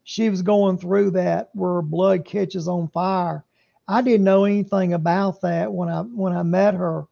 [0.03, 3.45] she was going through that where blood catches on fire
[3.87, 7.05] i didn't know anything about that when i when i met her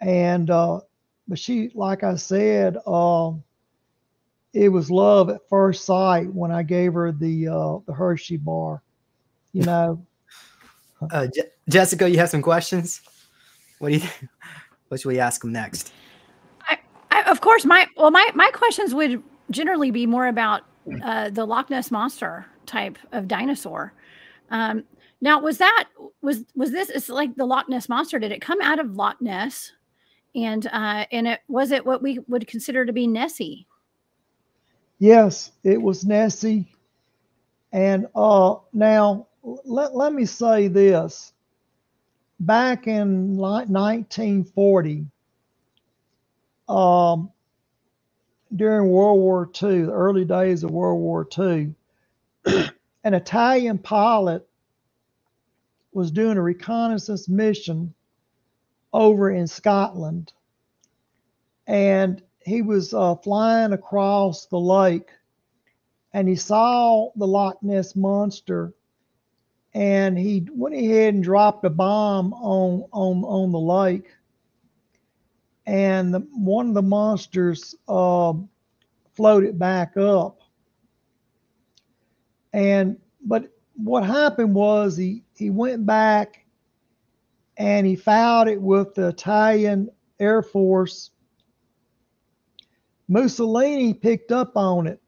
[0.00, 0.80] and uh
[1.28, 3.32] but she like i said uh
[4.52, 8.82] it was love at first sight when i gave her the uh the hershey bar
[9.52, 10.04] you know
[11.10, 13.02] uh, Je- jessica you have some questions
[13.78, 14.30] what do you think
[14.88, 15.92] what should we ask them next?
[16.68, 16.78] I,
[17.10, 20.62] I, of course, my well, my my questions would generally be more about
[21.02, 23.92] uh, the Loch Ness monster type of dinosaur.
[24.50, 24.84] Um,
[25.20, 25.88] now, was that
[26.20, 26.90] was was this?
[26.90, 28.18] It's like the Loch Ness monster.
[28.18, 29.72] Did it come out of Loch Ness?
[30.34, 33.66] And uh, and it was it what we would consider to be Nessie?
[34.98, 36.66] Yes, it was Nessie.
[37.72, 39.26] And uh, now
[39.64, 41.32] let, let me say this
[42.40, 45.06] back in like 1940,
[46.68, 47.30] um,
[48.54, 51.74] during World War II, the early days of World War II,
[53.04, 54.45] an Italian pilot
[55.96, 57.94] was doing a reconnaissance mission
[58.92, 60.30] over in Scotland.
[61.66, 65.08] And he was uh, flying across the lake
[66.12, 68.74] and he saw the Loch Ness monster
[69.72, 74.08] and he went ahead and dropped a bomb on on on the lake
[75.64, 78.34] and the, one of the monsters uh,
[79.14, 80.40] floated back up
[82.52, 86.44] and but what happened was he he went back
[87.58, 91.10] and he filed it with the Italian Air Force.
[93.08, 95.00] Mussolini picked up on it,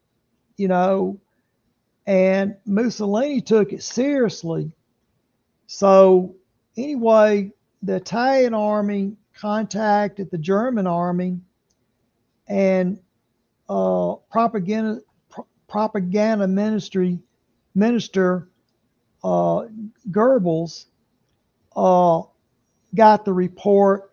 [0.57, 1.19] you know,
[2.07, 4.71] and Mussolini took it seriously.
[5.67, 6.35] So,
[6.77, 7.51] anyway,
[7.83, 11.39] the Italian army contacted the German army,
[12.47, 12.97] and
[13.67, 15.01] uh, propaganda
[15.67, 17.19] propaganda ministry
[17.75, 18.49] minister
[19.23, 19.65] uh,
[20.11, 20.85] Goebbels
[21.75, 22.23] uh,
[22.95, 24.11] got the report,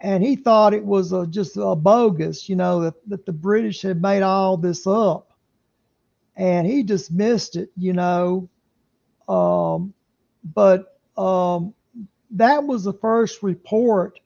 [0.00, 3.82] and he thought it was a, just a bogus, you know, that, that the British
[3.82, 5.32] had made all this up,
[6.36, 8.48] and he dismissed it, you know.
[9.28, 9.94] Um,
[10.54, 11.74] but um,
[12.32, 14.20] that was the first report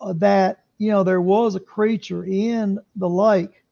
[0.00, 3.64] uh, that you know there was a creature in the lake,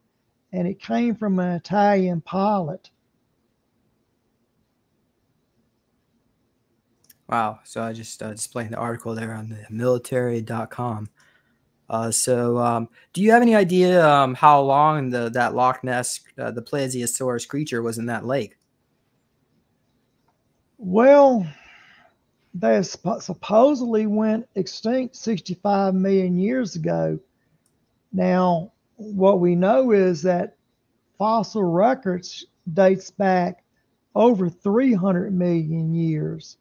[0.52, 2.90] and it came from an Italian pilot.
[7.32, 7.60] Wow.
[7.64, 11.08] So I just uh, the article there on the military.com.
[11.88, 16.20] Uh, so, um, do you have any idea um, how long the that Loch Ness,
[16.38, 18.58] uh, the plesiosaurus creature, was in that lake?
[20.76, 21.46] Well,
[22.52, 27.18] they supposedly went extinct 65 million years ago.
[28.12, 30.56] Now, what we know is that
[31.16, 33.64] fossil records dates back
[34.14, 36.58] over 300 million years.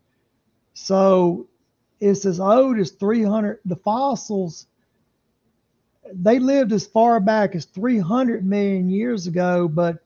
[0.73, 1.47] So
[1.99, 3.59] it's as old as 300.
[3.65, 4.67] The fossils,
[6.13, 9.99] they lived as far back as 300 million years ago, but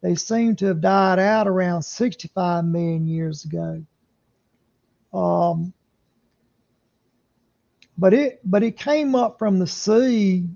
[0.00, 3.82] they seem to have died out around 65 million years ago.
[5.12, 5.72] Um,
[7.96, 10.46] but it but it came up from the sea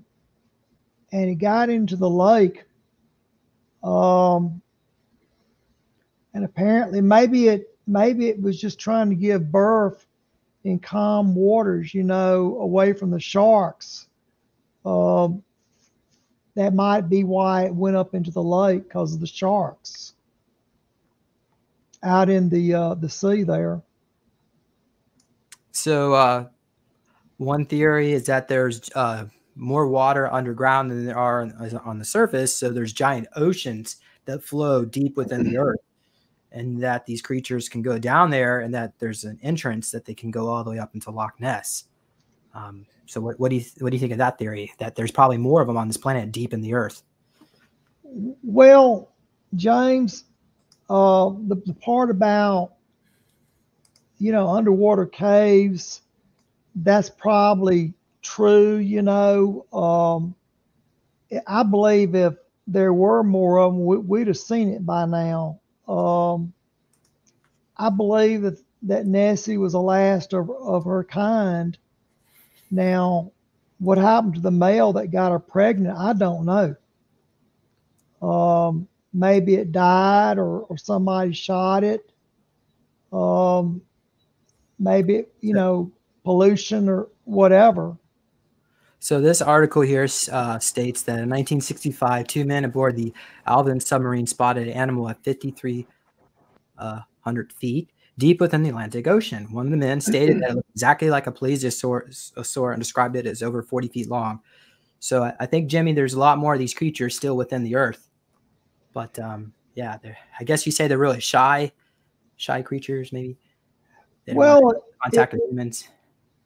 [1.11, 2.63] and it got into the lake.
[3.83, 4.61] Um,
[6.33, 10.05] and apparently maybe it maybe it was just trying to give birth
[10.63, 14.07] in calm waters, you know, away from the sharks.
[14.85, 15.43] Um,
[16.55, 20.13] that might be why it went up into the lake because of the sharks
[22.03, 23.81] out in the uh, the sea there.
[25.71, 26.47] So, uh,
[27.37, 32.05] one theory is that there's uh, more water underground than there are on, on the
[32.05, 32.55] surface.
[32.55, 35.79] So, there's giant oceans that flow deep within the earth,
[36.53, 40.13] and that these creatures can go down there, and that there's an entrance that they
[40.13, 41.85] can go all the way up into Loch Ness.
[42.53, 44.71] Um, so, what, what do you what do you think of that theory?
[44.77, 47.03] That there's probably more of them on this planet deep in the earth.
[48.03, 49.11] Well,
[49.55, 50.25] James,
[50.89, 52.73] uh, the, the part about
[54.23, 56.01] you know, underwater caves,
[56.75, 59.65] that's probably true, you know.
[59.73, 60.33] Um,
[61.45, 62.35] I believe if
[62.65, 65.59] there were more of them, we, would have seen it by now.
[67.77, 71.77] I believe that, that Nessie was the last of, of her kind.
[72.71, 73.31] Now,
[73.79, 76.75] what happened to the male that got her pregnant, I don't know.
[78.27, 82.11] Um, maybe it died or, or somebody shot it.
[83.11, 83.81] Um,
[84.79, 85.91] maybe you know
[86.23, 87.97] pollution or whatever.
[88.99, 93.13] So this article here uh, states that in 1965, two men aboard the
[93.45, 95.85] Alvin submarine spotted an animal at 53
[96.77, 97.01] uh,
[97.53, 99.51] feet deep within the Atlantic Ocean.
[99.51, 103.25] One of the men stated that it looked exactly like a plesiosaur and described it
[103.25, 104.39] as over 40 feet long.
[104.99, 107.75] So I, I, think, Jimmy, there's a lot more of these creatures still within the
[107.75, 108.09] earth.
[108.93, 109.97] But um, yeah,
[110.39, 111.71] I guess you say they're really shy,
[112.37, 113.37] shy creatures, maybe
[114.27, 114.61] well,
[115.01, 115.89] contact it, with humans.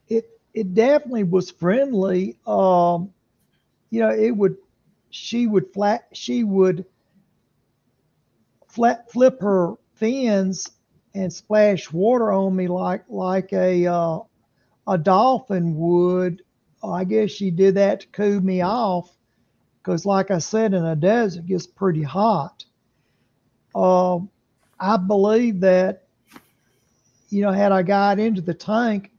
[0.08, 2.38] It it definitely was friendly.
[2.48, 3.14] Um,
[3.90, 4.58] you know, it would
[5.10, 6.86] she would flat she would
[8.68, 10.70] flat flip her fins
[11.14, 14.20] and splash water on me like like a uh,
[14.88, 16.44] a dolphin would.
[16.84, 19.12] I guess she did that to cool me off
[19.82, 22.64] because, like I said, in a desert it gets pretty hot.
[23.74, 24.30] Um,
[24.80, 26.08] I believe that
[27.30, 29.12] you know, had I got into the tank,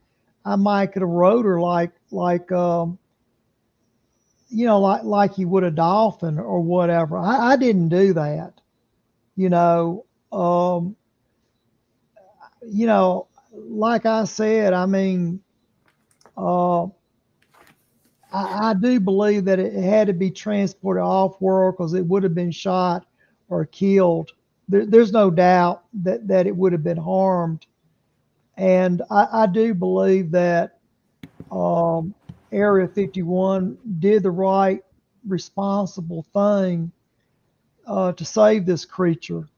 [0.45, 2.99] I might could have rode her like like um,
[4.49, 7.19] you know, like like you would a dolphin or whatever.
[7.19, 8.55] I, I didn't do that.
[9.37, 10.97] You know, um,
[12.67, 15.41] you know, like I said, I mean,
[16.37, 16.91] uh, I,
[18.33, 22.35] I do believe that it had to be transported off world because it would have
[22.35, 23.07] been shot
[23.49, 24.33] or killed.
[24.69, 27.67] There, there's no doubt that that it would have been harmed
[28.59, 30.79] and I, I do believe that
[31.51, 32.13] um,
[32.51, 34.83] Area 51 did the right,
[35.27, 36.91] responsible thing
[37.87, 39.49] uh, to save this creature.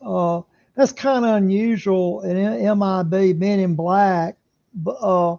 [0.00, 0.42] Uh,
[0.74, 4.36] that's kind of unusual in MIB, Men in Black,
[4.74, 5.36] but uh,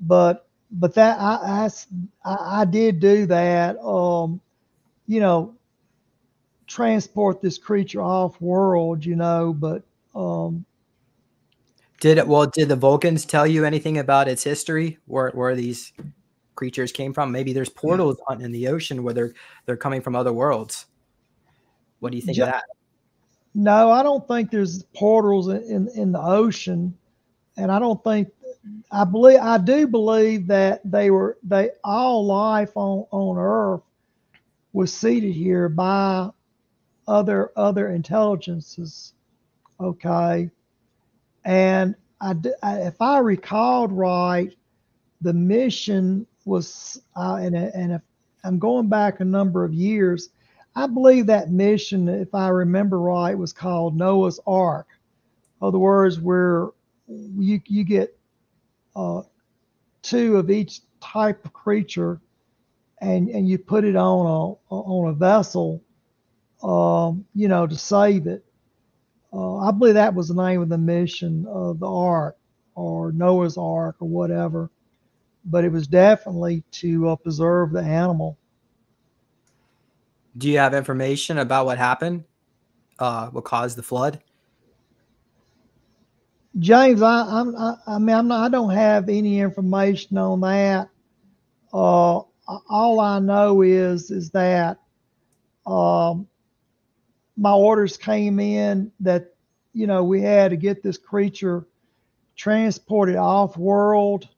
[0.00, 1.68] but but that I,
[2.24, 3.78] I I did do that.
[3.80, 4.40] Um,
[5.06, 5.54] you know,
[6.66, 9.04] transport this creature off world.
[9.04, 9.82] You know, but
[10.14, 10.64] um,
[12.00, 12.46] did it well?
[12.46, 14.98] Did the Vulcans tell you anything about its history?
[15.06, 15.92] Where where these
[16.54, 17.32] creatures came from?
[17.32, 19.34] Maybe there's portals on, in the ocean where they're
[19.66, 20.86] they're coming from other worlds.
[21.98, 22.64] What do you think of that?
[23.58, 26.96] No, I don't think there's portals in, in, in the ocean,
[27.56, 28.28] and I don't think
[28.92, 33.80] I believe I do believe that they were they all life on on Earth
[34.72, 36.30] was seated here by
[37.08, 39.14] other other intelligences.
[39.80, 40.48] Okay,
[41.44, 44.54] and I, I if I recalled right,
[45.20, 48.02] the mission was uh, and and if
[48.44, 50.28] I'm going back a number of years,
[50.78, 54.86] I believe that mission, if I remember right, was called Noah's Ark.
[55.60, 56.68] In other words, where
[57.08, 58.16] you you get
[58.94, 59.22] uh,
[60.02, 62.20] two of each type of creature,
[63.00, 64.26] and and you put it on
[64.70, 65.82] a on a vessel,
[66.62, 68.44] um, you know, to save it.
[69.32, 72.36] Uh, I believe that was the name of the mission of the Ark
[72.76, 74.70] or Noah's Ark or whatever,
[75.44, 78.38] but it was definitely to uh, preserve the animal.
[80.38, 82.24] Do you have information about what happened?
[82.98, 84.20] Uh, what caused the flood?
[86.58, 90.88] James, I, I'm, I, I mean, I'm not, I don't have any information on that.
[91.72, 92.20] Uh,
[92.68, 94.78] all I know is, is that,
[95.66, 96.26] um,
[97.36, 99.34] my orders came in that,
[99.72, 101.66] you know, we had to get this creature
[102.36, 104.28] transported off world.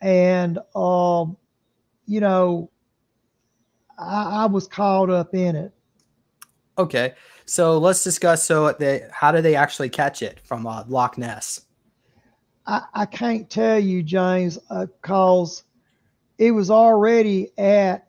[0.00, 1.36] And, um,
[2.06, 2.70] you know,
[3.98, 5.72] I, I was caught up in it.
[6.78, 8.44] Okay, so let's discuss.
[8.44, 11.62] So they, how do they actually catch it from uh, Loch Ness?
[12.66, 18.08] I, I can't tell you, James, because uh, it was already at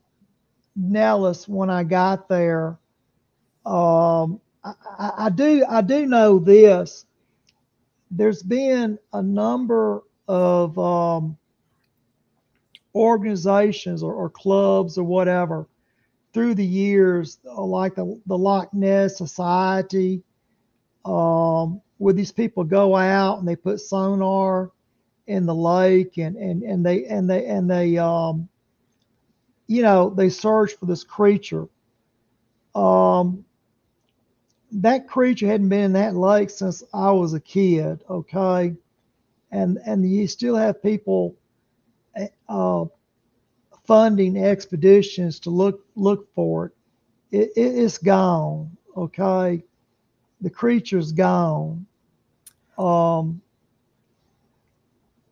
[0.76, 2.78] Nellis when I got there.
[3.66, 7.06] Um, I, I, I do I do know this.
[8.12, 11.38] There's been a number of um,
[12.94, 15.68] organizations or, or clubs or whatever
[16.34, 20.24] through the years, uh, like the, the Loch Ness Society,
[21.06, 24.72] um, where these people go out and they put sonar
[25.28, 28.50] in the lake and, and, and they and they and they um,
[29.68, 31.68] you know they search for this creature.
[32.76, 33.46] Um,
[34.72, 38.04] that creature hadn't been in that lake since I was a kid.
[38.10, 38.76] Okay,
[39.52, 41.36] and and you still have people
[42.16, 42.86] eh, uh,
[43.90, 46.74] funding expeditions to look look for it,
[47.32, 48.70] it, it it's gone.
[48.96, 49.64] Okay,
[50.42, 51.88] the creature's gone.
[52.78, 53.42] Um,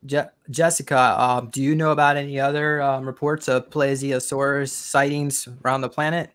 [0.08, 5.82] Je- Jessica, um, do you know about any other um, reports of plesiosaurus sightings around
[5.82, 6.32] the planet?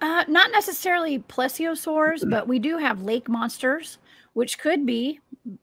[0.00, 3.98] Uh, not necessarily plesiosaurs, but we do have lake monsters,
[4.34, 5.18] which could be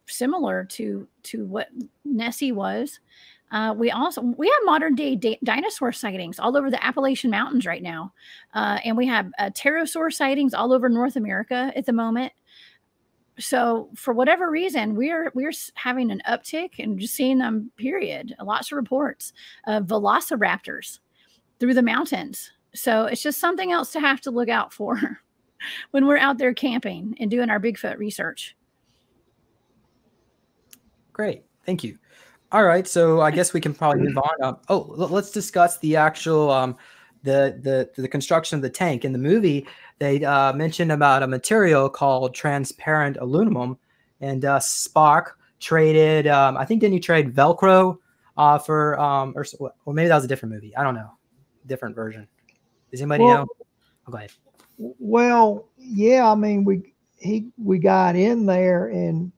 [0.06, 1.70] similar to to what
[2.06, 3.00] Nessie was.
[3.52, 7.68] Uh, we also we have modern day da- dinosaur sightings all over the Appalachian Mountains
[7.68, 8.12] right now,
[8.56, 12.34] uh, and we have uh, pterosaur sightings all over North America at the moment.
[13.40, 17.72] So for whatever reason, we're we're having an uptick and just seeing them.
[17.78, 18.36] Period.
[18.42, 19.34] Lots of reports
[19.68, 21.00] of velociraptors
[21.60, 22.52] through the mountains.
[22.74, 25.20] So it's just something else to have to look out for
[25.92, 28.56] when we're out there camping and doing our Bigfoot research.
[31.14, 31.44] Great.
[31.66, 31.98] Thank you.
[32.52, 32.88] All right.
[32.88, 34.44] So I guess we can probably move on.
[34.44, 36.76] Um, oh, let's discuss the actual um,
[37.24, 39.06] the the the construction of the tank.
[39.06, 39.66] In the movie,
[40.00, 43.78] they uh, mentioned about a material called transparent aluminum,
[44.22, 46.28] and uh, Spock traded.
[46.28, 47.98] Um, I think didn't he trade Velcro
[48.38, 49.46] uh, for um, or,
[49.86, 50.76] or maybe that was a different movie.
[50.76, 51.12] I don't know,
[51.66, 52.28] different version.
[52.92, 53.48] Does anybody well, know?
[54.08, 54.32] Oh, go ahead.
[54.78, 56.30] Well, yeah.
[56.30, 59.32] I mean, we he we got in there and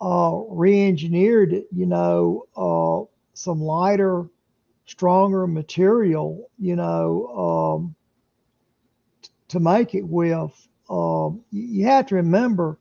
[0.00, 4.26] uh, re-engineered, you know, uh, some lighter,
[4.86, 7.94] stronger material, you know, um,
[9.22, 10.68] t- to make it with.
[10.88, 12.78] Um, you have to remember,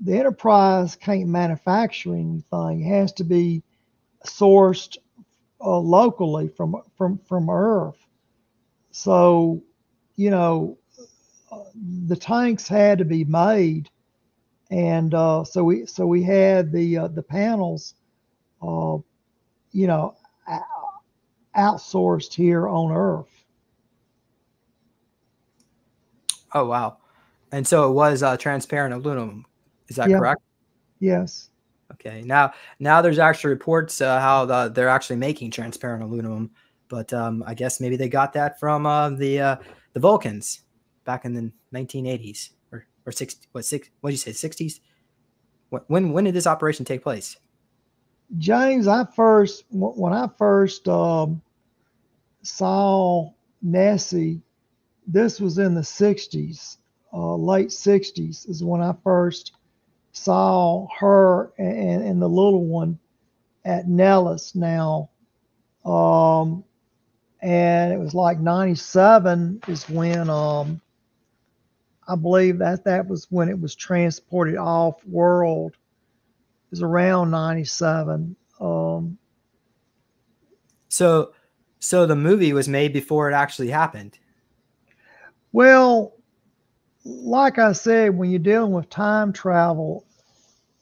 [0.00, 3.62] the enterprise can't manufacture anything; it has to be
[4.24, 4.96] sourced
[5.60, 7.98] uh, locally from from from Earth.
[8.90, 9.62] So,
[10.16, 10.78] you know,
[11.52, 11.64] uh,
[12.06, 13.90] the tanks had to be made
[14.70, 17.94] and uh, so we so we had the uh, the panels,
[18.62, 18.96] uh,
[19.72, 20.16] you know,
[21.56, 23.44] outsourced here on Earth.
[26.52, 26.98] Oh wow!
[27.52, 29.46] And so it was uh, transparent aluminum.
[29.88, 30.18] Is that yeah.
[30.18, 30.42] correct?
[30.98, 31.50] Yes.
[31.92, 32.22] Okay.
[32.22, 36.50] Now now there's actually reports uh, how the, they're actually making transparent aluminum,
[36.88, 39.56] but um, I guess maybe they got that from uh, the uh,
[39.92, 40.62] the Vulcans
[41.04, 42.50] back in the 1980s
[43.06, 44.80] or six what six what did you say 60s
[45.88, 47.36] when when did this operation take place
[48.38, 51.40] james i first when i first um,
[52.42, 53.30] saw
[53.62, 54.40] nessie
[55.06, 56.78] this was in the 60s
[57.12, 59.52] uh, late 60s is when i first
[60.16, 62.98] saw her and, and the little one
[63.66, 65.10] at Nellis now.
[65.84, 66.64] Um,
[67.42, 70.80] and it was like 97 is when um,
[72.08, 75.72] I believe that that was when it was transported off world.
[75.72, 78.36] It was around 97.
[78.60, 79.18] Um,
[80.88, 81.32] so,
[81.78, 84.18] so the movie was made before it actually happened.
[85.52, 86.14] Well,
[87.04, 90.04] like I said, when you're dealing with time travel,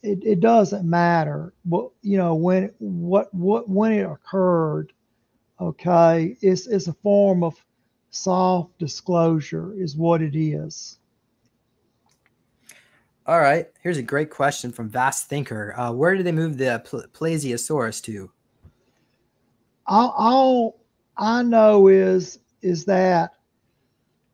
[0.02, 4.92] it, it doesn't matter what you know when what what when it occurred.
[5.60, 7.54] Okay, it's it's a form of
[8.10, 10.98] soft disclosure, is what it is.
[13.26, 15.74] All right, here's a great question from Vast Thinker.
[15.78, 18.30] Uh, where did they move the Pl- Plesiosaurus to?
[19.86, 20.80] All, all
[21.16, 23.30] I know is is that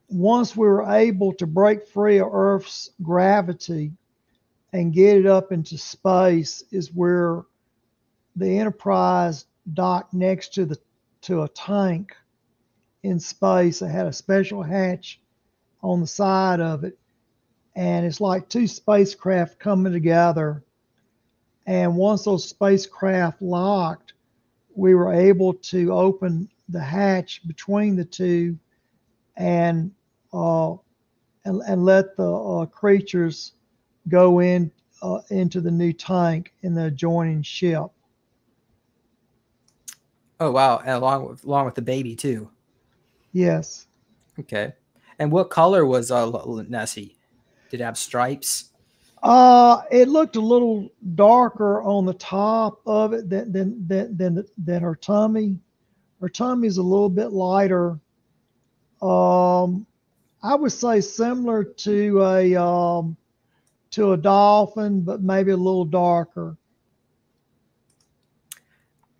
[0.08, 3.92] once we were able to break free of Earth's gravity
[4.72, 7.42] and get it up into space, is where
[8.34, 10.76] the Enterprise docked next to the
[11.22, 12.16] to a tank
[13.04, 13.82] in space.
[13.82, 15.20] It had a special hatch
[15.80, 16.98] on the side of it
[17.76, 20.64] and it's like two spacecraft coming together.
[21.66, 24.14] And once those spacecraft locked,
[24.74, 28.58] we were able to open the hatch between the two
[29.36, 29.92] and
[30.32, 30.74] uh,
[31.44, 33.52] and, and let the uh, creatures
[34.08, 34.70] go in
[35.02, 37.86] uh, into the new tank in the adjoining ship.
[40.38, 40.78] Oh wow!
[40.78, 42.50] And along with along with the baby too.
[43.32, 43.86] Yes.
[44.38, 44.72] Okay.
[45.18, 46.30] And what color was uh,
[46.68, 47.16] Nessie?
[47.70, 48.70] Did it have stripes?
[49.22, 54.44] Uh, it looked a little darker on the top of it than than than than,
[54.58, 55.58] than her tummy.
[56.20, 57.98] Her tummy's a little bit lighter.
[59.00, 59.86] Um,
[60.42, 63.16] I would say similar to a um,
[63.90, 66.56] to a dolphin, but maybe a little darker.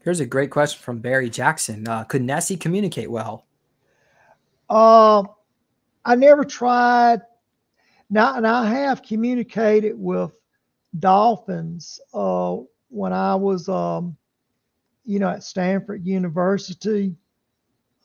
[0.03, 1.87] Here's a great question from Barry Jackson.
[1.87, 3.47] Uh, could Nessie communicate well?
[4.71, 5.25] Uh,
[6.05, 7.21] I never tried
[8.11, 10.33] now, and I have communicated with
[10.99, 12.57] dolphins uh,
[12.89, 14.17] when I was, um,
[15.05, 17.15] you know, at Stanford University.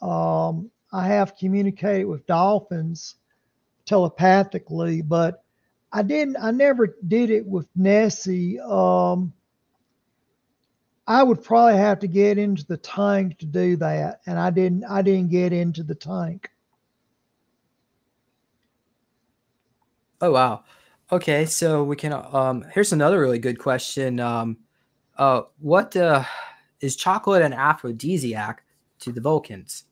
[0.01, 3.15] Um, I have communicated with dolphins
[3.85, 5.43] telepathically, but
[5.91, 6.37] I didn't.
[6.39, 8.59] I never did it with Nessie.
[8.59, 9.33] Um,
[11.07, 14.83] I would probably have to get into the tank to do that, and I didn't.
[14.85, 16.51] I didn't get into the tank.
[20.21, 20.63] Oh wow.
[21.11, 22.13] Okay, so we can.
[22.13, 24.19] Um, here's another really good question.
[24.19, 24.57] Um,
[25.17, 26.23] uh, what uh,
[26.81, 28.63] is chocolate an aphrodisiac
[28.99, 29.83] to the Vulcans?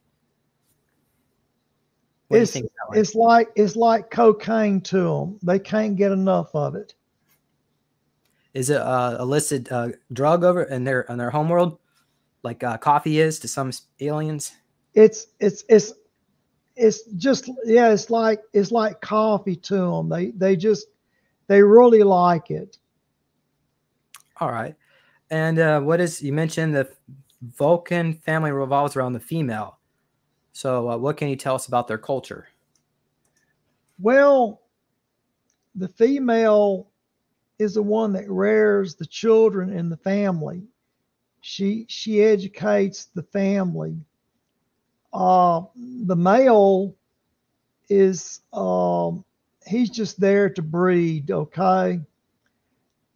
[2.30, 2.58] What it's
[2.94, 5.40] it's like it's like cocaine to them.
[5.44, 6.96] They can't get enough of it.
[8.54, 11.80] Is it uh, a illicit uh, drug over in their in their homeworld,
[12.44, 14.54] like uh, coffee is to some aliens?
[14.94, 15.94] It's it's it's
[16.76, 20.10] it's just yeah, it's like it's like coffee to them.
[20.10, 20.88] They they just
[21.48, 22.78] they really like it.
[24.40, 24.76] All right,
[25.30, 26.90] and uh, what is you mentioned the
[27.42, 29.78] Vulcan family revolves around the female.
[30.54, 32.48] So uh, what can you tell us about their culture?
[34.00, 34.62] Well,
[35.76, 36.90] the female
[37.60, 40.64] is the one that rears the children in the family.
[41.42, 43.98] She she educates the family
[45.14, 46.96] uh, the male
[47.90, 49.24] is um,
[49.66, 52.00] he's just there to breed, okay?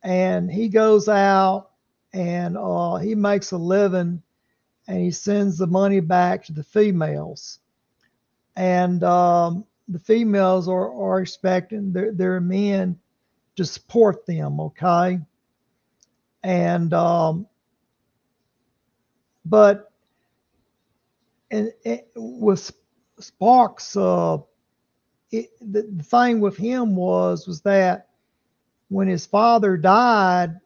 [0.04, 1.72] And he goes out
[2.14, 4.22] and uh, he makes a living
[4.88, 7.60] and he sends the money back to the females.
[8.56, 12.98] And um, the females are, are expecting their, their men
[13.56, 15.20] to support them, okay?
[16.44, 17.48] And, um,
[19.46, 19.87] but
[21.52, 22.72] and it, with
[23.20, 24.38] Sparks, uh,
[25.32, 28.10] it, the, the thing with him was was that
[28.90, 30.60] when his father died,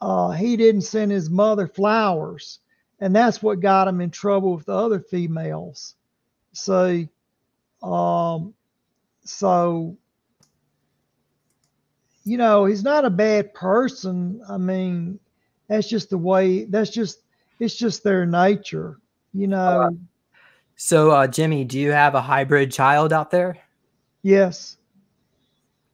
[0.00, 2.60] uh, he didn't send his mother flowers,
[3.00, 5.96] and that's what got him in trouble with the other females.
[6.52, 7.06] So,
[7.82, 8.54] um,
[9.24, 9.96] so
[12.24, 14.42] you know, he's not a bad person.
[14.48, 15.18] I mean,
[15.66, 16.64] that's just the way.
[16.64, 17.22] That's just
[17.58, 19.00] it's just their nature
[19.32, 19.98] you uh, know.
[20.76, 23.58] So, uh, Jimmy, do you have a hybrid child out there?
[24.22, 24.76] Yes.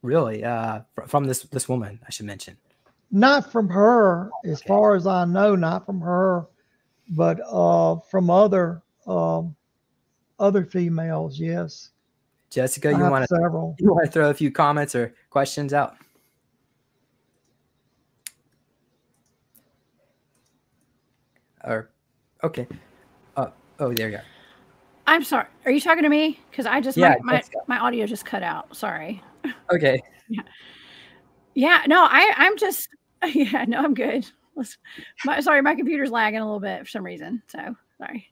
[0.03, 0.45] Really?
[0.45, 2.57] Uh, from this this woman, I should mention.
[3.11, 4.68] Not from her, as okay.
[4.68, 6.47] far as I know, not from her,
[7.09, 9.57] but uh, from other um,
[10.39, 11.39] other females.
[11.39, 11.91] Yes.
[12.51, 13.35] Jessica, you want to
[13.78, 15.97] you want to throw a few comments or questions out?
[21.64, 21.91] Or
[22.43, 22.68] okay.
[23.81, 24.22] Oh, there you go.
[25.07, 25.47] I'm sorry.
[25.64, 26.41] Are you talking to me?
[26.51, 28.75] Because I just Yeah, my, my, my audio just cut out.
[28.77, 29.22] Sorry.
[29.70, 30.03] Okay.
[30.29, 30.43] Yeah,
[31.55, 31.83] Yeah.
[31.87, 32.89] no, I I'm just
[33.35, 34.29] yeah, no, I'm good.
[34.57, 34.79] Let's,
[35.25, 37.43] my, sorry, my computer's lagging a little bit for some reason.
[37.49, 38.29] So sorry.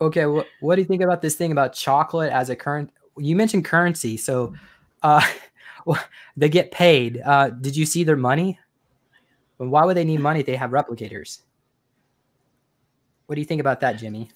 [0.00, 0.26] Okay.
[0.26, 2.90] What What do you think about this thing about chocolate as a current?
[3.18, 4.54] You mentioned currency, so
[5.02, 5.26] uh,
[5.84, 6.02] well,
[6.36, 7.20] they get paid.
[7.24, 8.58] Uh, did you see their money?
[9.58, 11.40] Well, Why would they need money if they have replicators?
[13.26, 14.30] What do you think about that, Jimmy?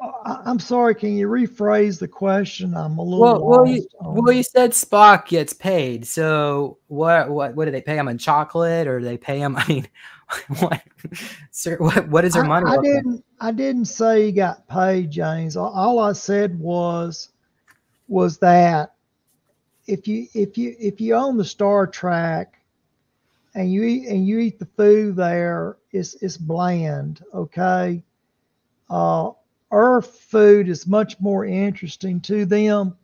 [0.00, 0.94] I, I'm sorry.
[0.94, 2.76] Can you rephrase the question?
[2.76, 6.06] I'm a little Well, well, you, well, you said Spock gets paid.
[6.06, 7.30] So what?
[7.30, 7.54] What?
[7.54, 9.56] What do they pay him in chocolate, or do they pay him?
[9.58, 9.88] I mean,
[10.58, 10.82] what?
[11.50, 12.08] Sir, what?
[12.08, 12.66] What is their money?
[12.66, 12.82] I like?
[12.82, 13.24] didn't.
[13.40, 15.56] I didn't say he got paid, James.
[15.56, 17.30] All, all I said was,
[18.08, 18.94] was that
[19.86, 22.60] if you if you if you own the Star Trek,
[23.54, 27.24] and you eat and you eat the food there, it's it's bland.
[27.32, 28.02] Okay.
[28.88, 29.30] Uh,
[29.72, 32.96] Earth food is much more interesting to them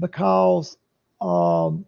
[0.00, 0.76] because
[1.20, 1.84] um,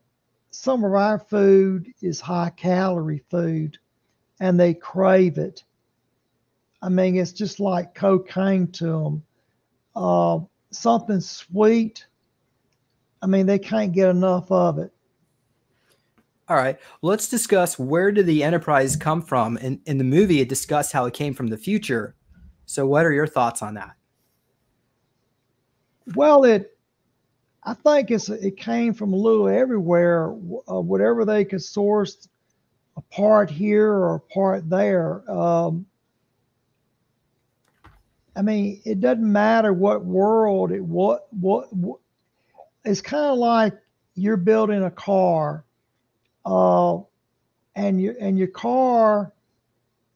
[0.51, 3.79] some of our food is high calorie food,
[4.41, 5.65] and they crave it.
[6.83, 9.23] I mean, it's just like cocaine to them.
[9.95, 10.41] Uh,
[10.71, 12.07] something sweet.
[13.23, 14.93] I mean, they can't get enough of it.
[16.49, 16.79] All right.
[17.03, 19.57] Let's discuss where did the Enterprise come from?
[19.59, 22.17] In in the movie, it discussed how it came from the future.
[22.71, 23.97] So, what are your thoughts on that?
[26.14, 26.79] Well, it,
[27.64, 30.31] I think it's it came from a little everywhere.
[30.31, 32.29] Uh, whatever they could source,
[32.97, 35.29] a part here or a part there.
[35.29, 35.85] Um,
[38.37, 41.99] I mean, it doesn't matter what world it what what, what
[42.85, 43.77] it's kind of like
[44.14, 45.64] you're building a car,
[46.47, 46.99] uh,
[47.75, 49.33] and your and your car,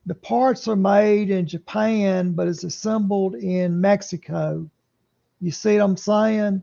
[0.07, 4.69] the parts are made in Japan, but it's assembled in Mexico.
[5.41, 6.63] You see what I'm saying?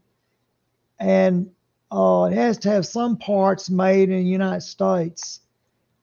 [1.00, 1.50] And
[1.92, 5.42] uh, it has to have some parts made in the United States.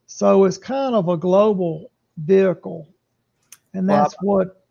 [0.07, 2.89] So it's kind of a global vehicle,
[3.75, 4.65] and that's what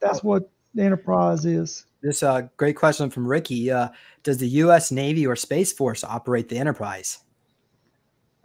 [0.00, 1.86] that's what the Enterprise is.
[2.02, 3.70] This uh, great question from Ricky.
[3.70, 3.88] Uh,
[4.22, 4.90] does the U.S.
[4.90, 7.18] Navy or Space Force operate the Enterprise?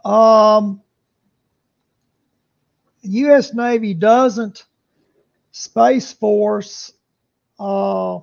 [0.04, 0.82] Um,
[3.06, 3.54] U.S.
[3.54, 4.64] Navy doesn't.
[5.52, 6.92] Space Force
[7.58, 8.20] uh,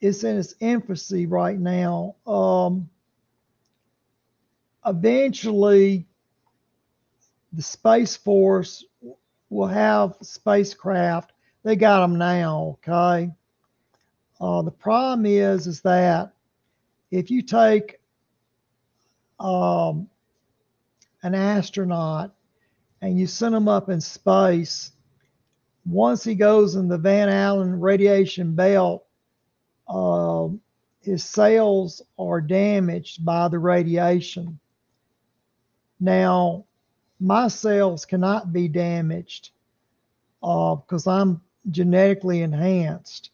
[0.00, 2.16] is in its infancy right now.
[2.26, 2.90] Um,
[4.84, 6.06] eventually,
[7.52, 8.84] the Space Force
[9.50, 11.32] will have spacecraft.
[11.62, 13.30] They got them now, okay?
[14.40, 16.32] Uh, the problem is, is that
[17.10, 18.00] if you take
[19.38, 20.08] um,
[21.22, 22.34] an astronaut
[23.02, 24.92] and you send him up in space,
[25.84, 29.04] once he goes in the Van Allen radiation belt,
[29.88, 30.60] um,
[31.00, 34.60] his cells are damaged by the radiation.
[35.98, 36.64] Now,
[37.18, 39.50] my cells cannot be damaged
[40.40, 41.40] uh, because I'm
[41.70, 43.30] genetically enhanced.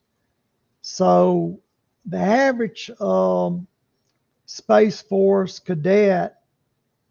[0.80, 1.60] So,
[2.06, 3.66] the average um,
[4.46, 6.40] Space Force cadet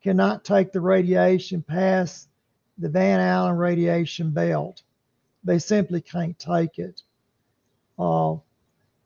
[0.01, 2.29] cannot take the radiation past
[2.77, 4.83] the Van Allen radiation belt.
[5.43, 7.01] They simply can't take it.
[7.97, 8.35] Uh,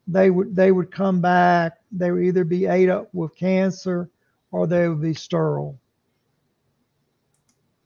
[0.07, 1.79] they would they would come back.
[1.91, 4.09] They would either be ate up with cancer
[4.51, 5.79] or they would be sterile.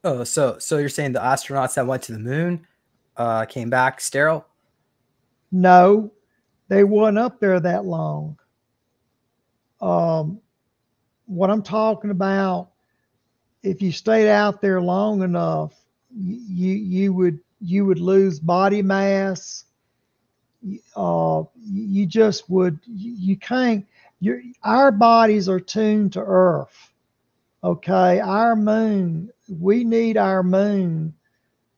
[0.03, 2.65] Oh, so so you're saying the astronauts that went to the moon
[3.17, 4.45] uh, came back sterile?
[5.51, 6.11] No,
[6.67, 8.37] they weren't up there that long.
[9.81, 10.39] Um,
[11.25, 12.71] what I'm talking about,
[13.65, 15.73] if you stayed out there long enough,
[16.15, 19.65] you you would you would lose body mass.
[20.95, 23.85] Uh, you just would you can't.
[24.19, 26.91] Your our bodies are tuned to Earth.
[27.63, 29.31] Okay, our moon.
[29.49, 31.13] We need our moon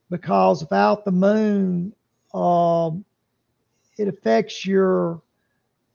[0.10, 1.94] because without the moon,
[2.34, 3.04] um,
[3.98, 5.22] it affects your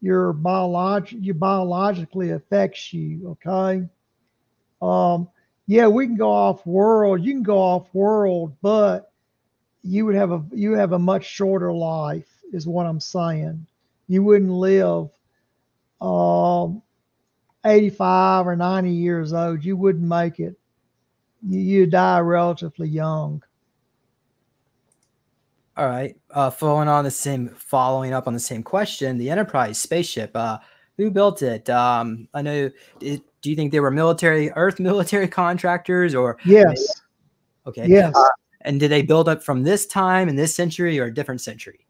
[0.01, 3.88] your biolog your biologically affects you okay
[4.82, 5.28] um
[5.72, 9.10] yeah we can go off world you can go off world but
[9.82, 13.66] you would have a you have a much shorter life is what i'm saying
[14.06, 15.08] you wouldn't live
[16.02, 16.82] um
[17.64, 20.54] 85 or 90 years old you wouldn't make it
[21.48, 23.42] you, you die relatively young
[25.74, 26.14] All right.
[26.30, 30.30] Uh, following on the same, following up on the same question, the Enterprise spaceship.
[30.34, 30.58] Uh,
[30.98, 31.70] who built it?
[31.70, 32.70] Um, I know.
[33.00, 37.03] It, do you think they were military, Earth military contractors, or yes
[37.66, 37.86] okay?
[37.86, 38.14] yes
[38.62, 41.86] And did they build up from this time in this century or a different century?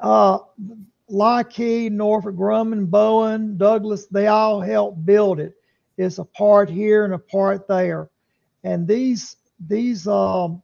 [0.00, 0.38] Uh,
[1.08, 5.54] Lockheed, Northrop Grumman, Boeing, Douglas, they all helped build it.
[5.98, 8.08] It's a part here and a part there.
[8.64, 9.36] And these
[9.68, 10.62] these um,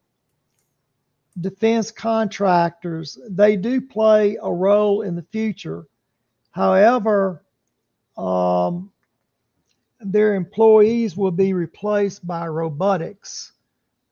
[1.41, 5.87] defense contractors, they do play a role in the future.
[6.51, 7.45] However,
[8.17, 8.91] um,
[10.01, 13.53] their employees will be replaced by robotics.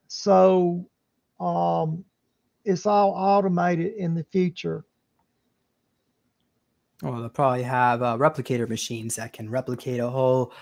[0.09, 0.89] So
[1.39, 2.05] um,
[2.64, 4.84] it's all automated in the future.
[7.03, 10.53] Well, they'll probably have uh, replicator machines that can replicate a whole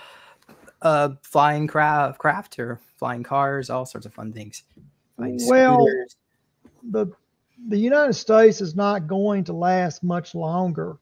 [0.83, 4.65] uh, flying craft, craft or flying cars, all sorts of fun things.
[5.17, 5.87] well,
[6.91, 7.07] the
[7.69, 10.99] the United States is not going to last much longer.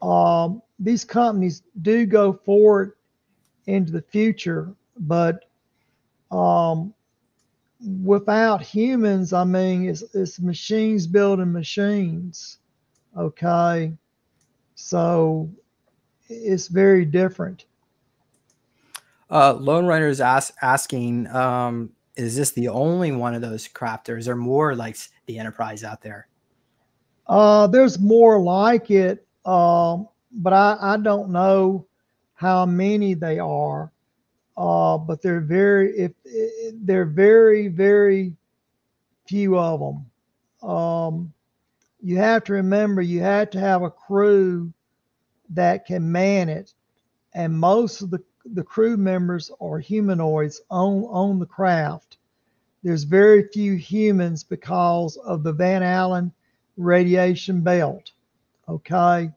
[0.00, 2.92] Um, these companies do go forward
[3.66, 5.44] into the future, but
[6.30, 6.94] um,
[8.02, 12.58] without humans, I mean, it's, it's machines building machines.
[13.16, 13.92] Okay.
[14.74, 15.50] So
[16.28, 17.64] it's very different.
[19.30, 24.26] Uh, Lone Runner is ask, asking, um, is this the only one of those crafters?
[24.26, 24.96] or more like
[25.26, 26.26] the Enterprise out there?
[27.26, 31.86] Uh, there's more like it, um, but I, I don't know
[32.40, 33.92] how many they are.
[34.56, 36.12] Uh, but they're very if,
[36.72, 38.34] they're very very
[39.28, 40.68] few of them.
[40.68, 41.32] Um,
[42.00, 44.72] you have to remember you have to have a crew
[45.50, 46.72] that can man it,
[47.34, 48.22] and most of the
[48.54, 52.16] the crew members are humanoids on on the craft.
[52.82, 56.32] There's very few humans because of the Van Allen
[56.78, 58.12] radiation belt.
[58.66, 59.30] Okay,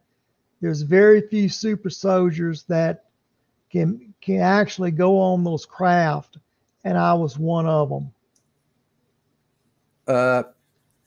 [0.64, 3.03] there's very few super soldiers that
[3.70, 6.38] can can actually go on those craft,
[6.86, 8.14] and I was one of them.
[10.07, 10.43] Uh,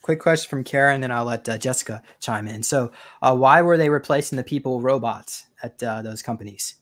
[0.03, 2.63] quick question from Karen, and then I'll let uh, Jessica chime in.
[2.63, 2.93] So,
[3.23, 6.75] uh, why were they replacing the people robots at uh, those companies?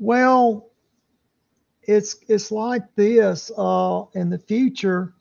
[0.00, 0.70] Well,
[1.84, 3.52] it's it's like this.
[3.56, 5.14] Uh, in the future,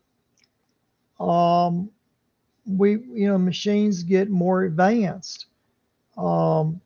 [1.20, 1.92] um,
[2.66, 5.46] we you know machines get more advanced.
[6.18, 6.82] Um,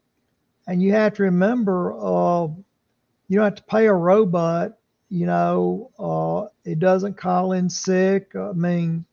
[0.68, 2.48] and you have to remember, uh,
[3.28, 4.78] you don't have to pay a robot.
[5.10, 8.36] You know, uh, it doesn't call in sick.
[8.36, 9.06] I mean,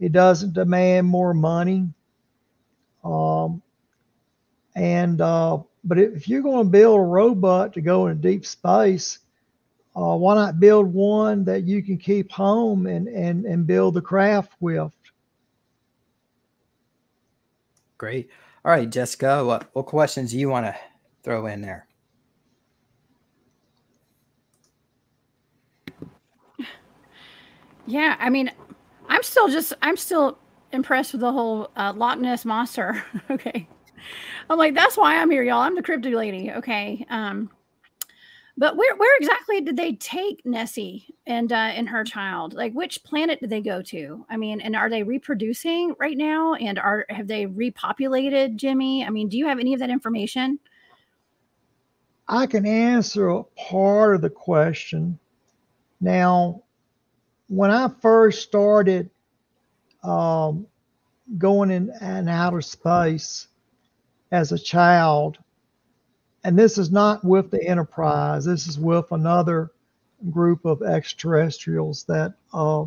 [0.00, 1.88] it doesn't demand more money.
[3.04, 3.62] Um,
[4.74, 9.20] and uh, but if you're going to build a robot to go into deep space,
[9.94, 14.02] uh, why not build one that you can keep home and and and build the
[14.02, 14.92] craft with?
[17.98, 18.28] Great.
[18.66, 20.74] All right, Jessica, what, what questions do you want to
[21.22, 21.86] throw in there?
[27.86, 28.50] Yeah, I mean,
[29.08, 30.36] I'm still just, I'm still
[30.72, 33.04] impressed with the whole uh, Loch Ness monster.
[33.30, 33.68] okay.
[34.50, 35.60] I'm like, that's why I'm here, y'all.
[35.60, 36.50] I'm the crypto lady.
[36.50, 37.06] Okay.
[37.08, 37.48] Um,
[38.58, 42.54] but where where exactly did they take Nessie and uh, and her child?
[42.54, 44.24] Like which planet did they go to?
[44.30, 46.54] I mean, and are they reproducing right now?
[46.54, 49.04] And are have they repopulated Jimmy?
[49.04, 50.58] I mean, do you have any of that information?
[52.28, 55.18] I can answer part of the question.
[56.00, 56.62] Now,
[57.48, 59.10] when I first started
[60.02, 60.66] um,
[61.38, 63.48] going in, in outer space
[64.32, 65.38] as a child,
[66.46, 68.44] and this is not with the Enterprise.
[68.44, 69.72] This is with another
[70.30, 72.84] group of extraterrestrials that, uh,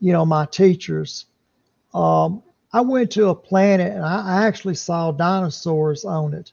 [0.00, 1.24] you know, my teachers.
[1.94, 6.52] Um, I went to a planet and I actually saw dinosaurs on it.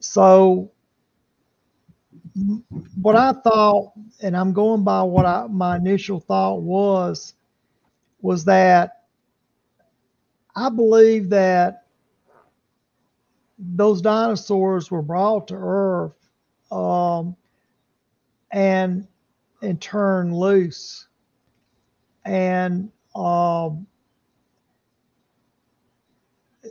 [0.00, 0.70] So,
[3.02, 3.92] what I thought,
[4.22, 7.34] and I'm going by what I, my initial thought was,
[8.22, 9.02] was that
[10.56, 11.83] I believe that
[13.58, 16.28] those dinosaurs were brought to Earth
[16.70, 17.36] um,
[18.50, 19.06] and
[19.62, 21.08] and turned loose,
[22.24, 23.86] and um,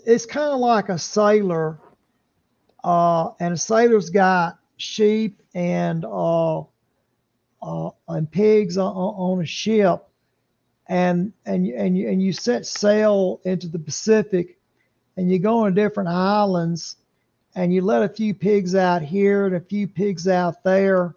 [0.05, 1.79] it's kind of like a sailor,
[2.83, 6.59] uh, and a sailor's got sheep and uh,
[7.61, 10.03] uh, and pigs on, on a ship,
[10.87, 14.59] and and and you, and you set sail into the Pacific
[15.17, 16.97] and you go on different islands
[17.55, 21.15] and you let a few pigs out here and a few pigs out there.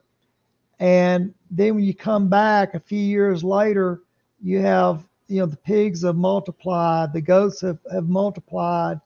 [0.79, 4.03] And then when you come back a few years later,
[4.43, 9.01] you have, you know, the pigs have multiplied, the goats have, have multiplied,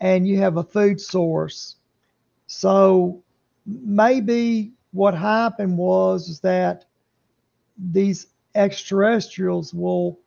[0.00, 1.76] and you have a food source.
[2.46, 3.22] So
[3.66, 6.84] maybe what happened was is that
[7.78, 10.18] these extraterrestrials will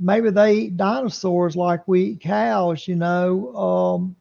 [0.00, 4.16] maybe they eat dinosaurs like we eat cows, you know, um,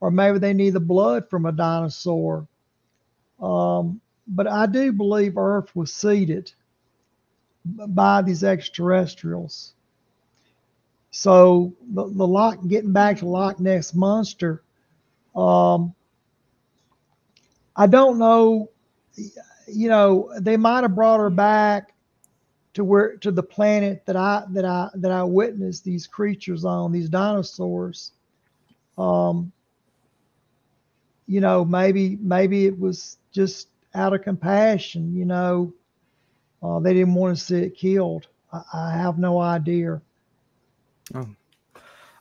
[0.00, 2.48] or maybe they need the blood from a dinosaur.
[3.40, 6.52] Um, but I do believe Earth was seeded
[7.64, 9.74] by these extraterrestrials.
[11.10, 14.62] So the, the lock, getting back to Loch Ness monster,
[15.36, 15.94] um,
[17.76, 18.70] I don't know.
[19.66, 21.91] You know, they might have brought her back
[22.74, 26.92] to where to the planet that I that I that I witnessed these creatures on
[26.92, 28.12] these dinosaurs.
[28.98, 29.52] Um,
[31.26, 35.14] you know, maybe maybe it was just out of compassion.
[35.14, 35.72] You know,
[36.62, 38.26] uh, they didn't want to see it killed.
[38.52, 40.00] I, I have no idea.
[41.14, 41.28] Oh.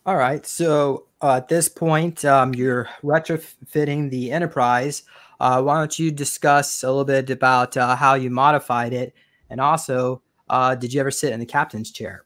[0.05, 0.45] All right.
[0.45, 5.03] So uh, at this point, um, you're retrofitting the Enterprise.
[5.39, 9.13] Uh, why don't you discuss a little bit about uh, how you modified it,
[9.49, 10.21] and also,
[10.51, 12.25] uh, did you ever sit in the captain's chair?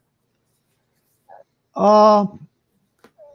[1.76, 2.26] Uh,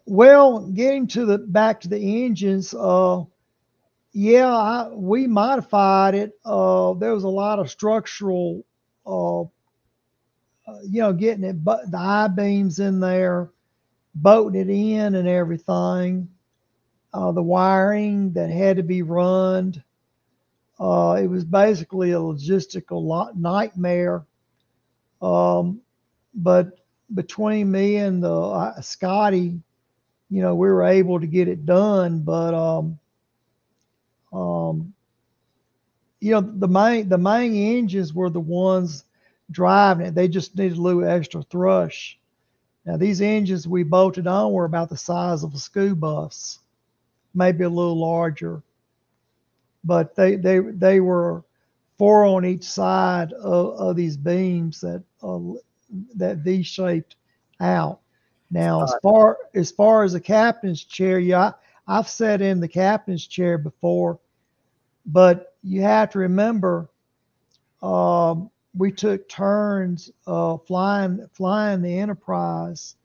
[0.06, 2.74] well, getting to the back to the engines.
[2.74, 3.24] Uh,
[4.12, 6.34] yeah, I, we modified it.
[6.44, 8.66] Uh, there was a lot of structural,
[9.08, 9.46] uh, uh,
[10.84, 13.50] you know, getting it, but the I beams in there,
[14.14, 16.28] bolting it in and everything.
[17.14, 19.82] Uh, the wiring that had to be run.
[20.82, 24.26] Uh, it was basically a logistical nightmare.
[25.22, 25.82] Um,
[26.34, 26.80] but
[27.14, 29.60] between me and the uh, Scotty,
[30.30, 32.20] you know, we were able to get it done.
[32.22, 33.00] But um,
[34.34, 34.94] um,
[36.20, 39.04] you know, the main the main engines were the ones
[39.52, 40.16] driving it.
[40.16, 42.18] They just needed a little extra thrush.
[42.86, 46.60] Now these engines we bolted on were about the size of a school bus,
[47.34, 48.64] maybe a little larger.
[49.84, 51.44] But they they they were
[51.98, 55.40] four on each side of, of these beams that uh,
[56.16, 57.16] that V-shaped
[57.60, 58.00] out.
[58.50, 61.52] Now, as far as far as the captain's chair, yeah,
[61.88, 64.20] I, I've sat in the captain's chair before,
[65.06, 66.90] but you have to remember,
[67.82, 72.96] um, we took turns uh, flying flying the Enterprise,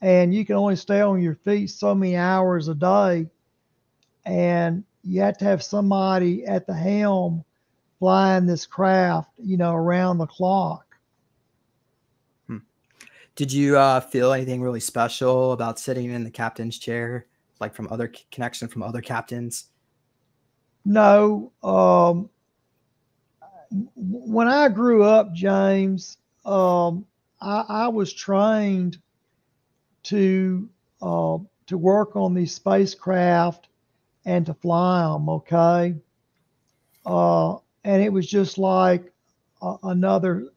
[0.00, 3.26] and you can only stay on your feet so many hours a day,
[4.24, 7.44] and you have to have somebody at the helm
[7.98, 10.85] flying this craft, you know, around the clock.
[13.36, 17.26] Did you uh, feel anything really special about sitting in the captain's chair,
[17.60, 19.66] like from other connection from other captains?
[20.86, 21.52] No.
[21.62, 22.30] Um,
[23.94, 26.16] when I grew up, James,
[26.46, 27.04] um,
[27.42, 28.98] I, I, was trained
[30.04, 30.70] to
[31.02, 33.68] uh, to work on these spacecraft
[34.24, 35.28] and to fly them.
[35.28, 35.94] Okay,
[37.04, 39.12] uh, and it was just like
[39.82, 40.48] another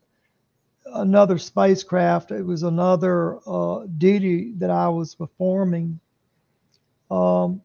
[0.93, 2.31] another spacecraft.
[2.31, 5.99] It was another uh, duty that I was performing.
[7.09, 7.61] Um,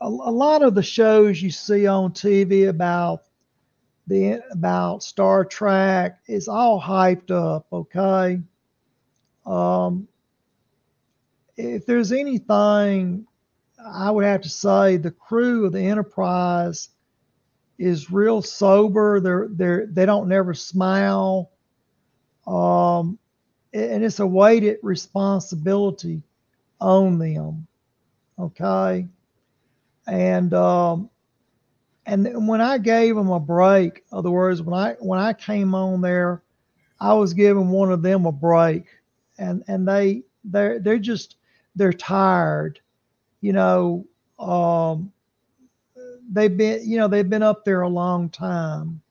[0.00, 3.22] a, a, lot of the shows you see on TV about
[4.06, 7.66] the about Star Trek is all hyped up.
[7.72, 8.40] Okay.
[9.44, 10.08] Um,
[11.56, 13.26] if there's anything,
[13.84, 16.88] I would have to say the crew of the Enterprise
[17.78, 19.20] is real sober.
[19.20, 21.50] They're they're they don't never smile
[22.46, 23.18] um,
[23.72, 26.22] and it's a weighted responsibility
[26.80, 27.66] on them.
[28.38, 29.06] Okay.
[30.06, 31.10] And, um,
[32.06, 36.00] and when I gave them a break, other words, when I when I came on
[36.00, 36.42] there,
[37.00, 38.84] I was giving one of them a break,
[39.38, 41.36] and and they they're they're just
[41.74, 42.80] they're tired,
[43.40, 44.06] you know.
[44.38, 45.12] Um,
[46.30, 49.02] they've been you know they've been up there a long time,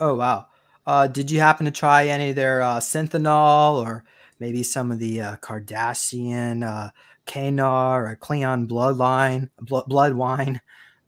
[0.00, 0.46] Oh wow.
[0.86, 4.04] Uh, did you happen to try any of their uh, Synthehol or
[4.40, 6.90] maybe some of the uh, Cardassian uh,
[7.26, 10.60] Kanar or Klingon bloodline, blood, blood wine,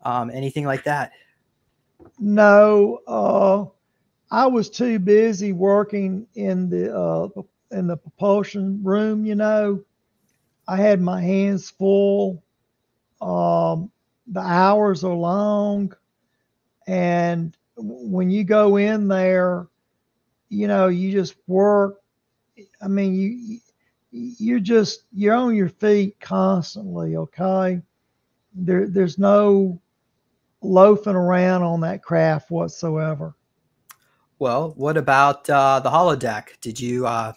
[0.02, 1.12] um, anything like that?
[2.18, 3.64] No, uh,
[4.30, 7.28] I was too busy working in the uh,
[7.70, 9.24] in the propulsion room.
[9.24, 9.82] You know,
[10.68, 12.42] I had my hands full.
[13.22, 13.90] Um,
[14.26, 15.94] the hours are long,
[16.86, 19.68] and when you go in there,
[20.48, 22.00] you know, you just work.
[22.82, 23.60] I mean, you
[24.12, 27.16] you're just you're on your feet constantly.
[27.16, 27.80] Okay,
[28.54, 29.80] there there's no
[30.62, 33.34] loafing around on that craft whatsoever.
[34.38, 36.60] Well, what about uh, the holodeck?
[36.60, 37.32] Did you uh,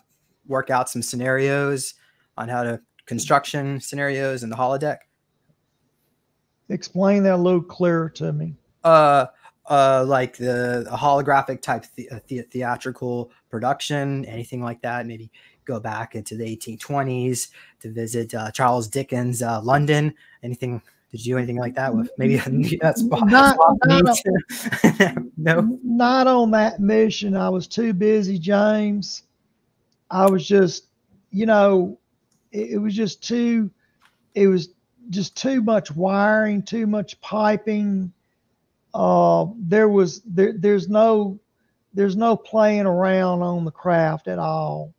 [0.48, 1.96] work out some scenarios
[2.38, 5.00] on how to construction scenarios in the holodeck?
[6.70, 8.56] Explain that a little clearer to me.
[8.84, 9.28] uh
[9.70, 15.06] uh like the holographic type the, the, theatrical production, anything like that?
[15.06, 15.32] Maybe
[15.66, 17.50] go back into the 1820s
[17.82, 20.14] to visit uh, Charles Dickens' uh, London.
[20.42, 20.82] Anything?
[21.12, 22.38] Did you do anything like that with maybe
[22.82, 24.18] that's not, not
[25.38, 27.38] no, not on that mission.
[27.38, 29.24] I was too busy, James.
[30.10, 30.88] I was just,
[31.30, 32.00] you know,
[32.52, 33.70] it, it was just too.
[34.34, 34.70] It was
[35.12, 38.12] just too much wiring, too much piping.
[38.94, 41.40] Uh, there was there, there's no
[41.94, 44.94] there's no playing around on the craft at all.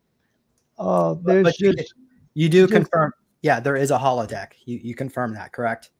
[0.78, 1.94] Uh, there's but just
[2.34, 3.12] you do just, confirm.
[3.42, 4.52] Yeah, there is a holodeck.
[4.64, 5.90] You you confirm that, correct?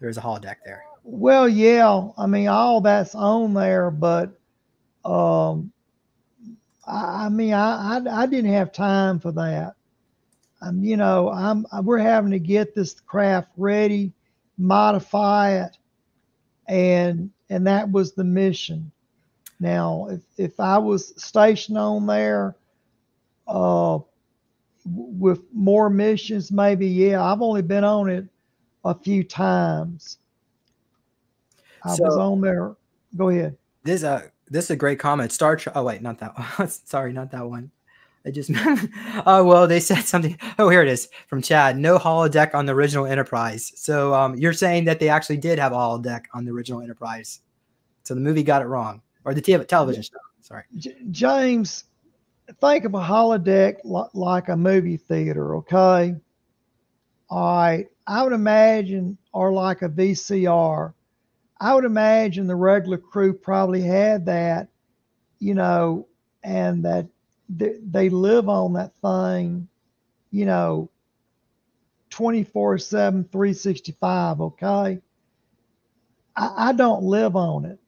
[0.00, 0.84] There is a holodeck there.
[1.04, 2.08] Well, yeah.
[2.18, 4.38] I mean, all that's on there, but
[5.04, 5.72] um,
[6.86, 9.74] I, I mean, I, I I didn't have time for that.
[10.62, 14.12] Um, you know, I'm we're having to get this craft ready,
[14.56, 15.76] modify it,
[16.68, 18.90] and and that was the mission.
[19.60, 22.56] Now, if if I was stationed on there,
[23.46, 23.98] uh,
[24.84, 27.22] with more missions, maybe yeah.
[27.22, 28.26] I've only been on it
[28.84, 30.18] a few times.
[31.84, 32.74] I so, was on there.
[33.16, 33.56] Go ahead.
[33.82, 35.32] This uh this is a great comment.
[35.32, 35.76] Star Trek.
[35.76, 36.68] Oh wait, not that one.
[36.68, 37.70] Sorry, not that one.
[38.26, 38.50] I just
[39.26, 40.36] oh well, they said something.
[40.58, 41.78] Oh, here it is from Chad.
[41.78, 43.72] No holodeck on the original Enterprise.
[43.76, 47.40] So um, you're saying that they actually did have a holodeck on the original Enterprise.
[48.02, 50.16] So the movie got it wrong, or the television show.
[50.40, 50.64] Sorry,
[51.10, 51.84] James
[52.60, 53.78] think of a holodeck
[54.14, 56.14] like a movie theater, okay?
[57.28, 57.86] All right.
[58.06, 60.92] I would imagine, or like a VCR,
[61.60, 64.68] I would imagine the regular crew probably had that,
[65.40, 66.06] you know,
[66.44, 67.08] and that
[67.48, 69.68] they, live on that thing,
[70.30, 70.90] you know,
[72.10, 75.00] 24 7, 365, okay?
[76.36, 77.78] I, I don't live on it.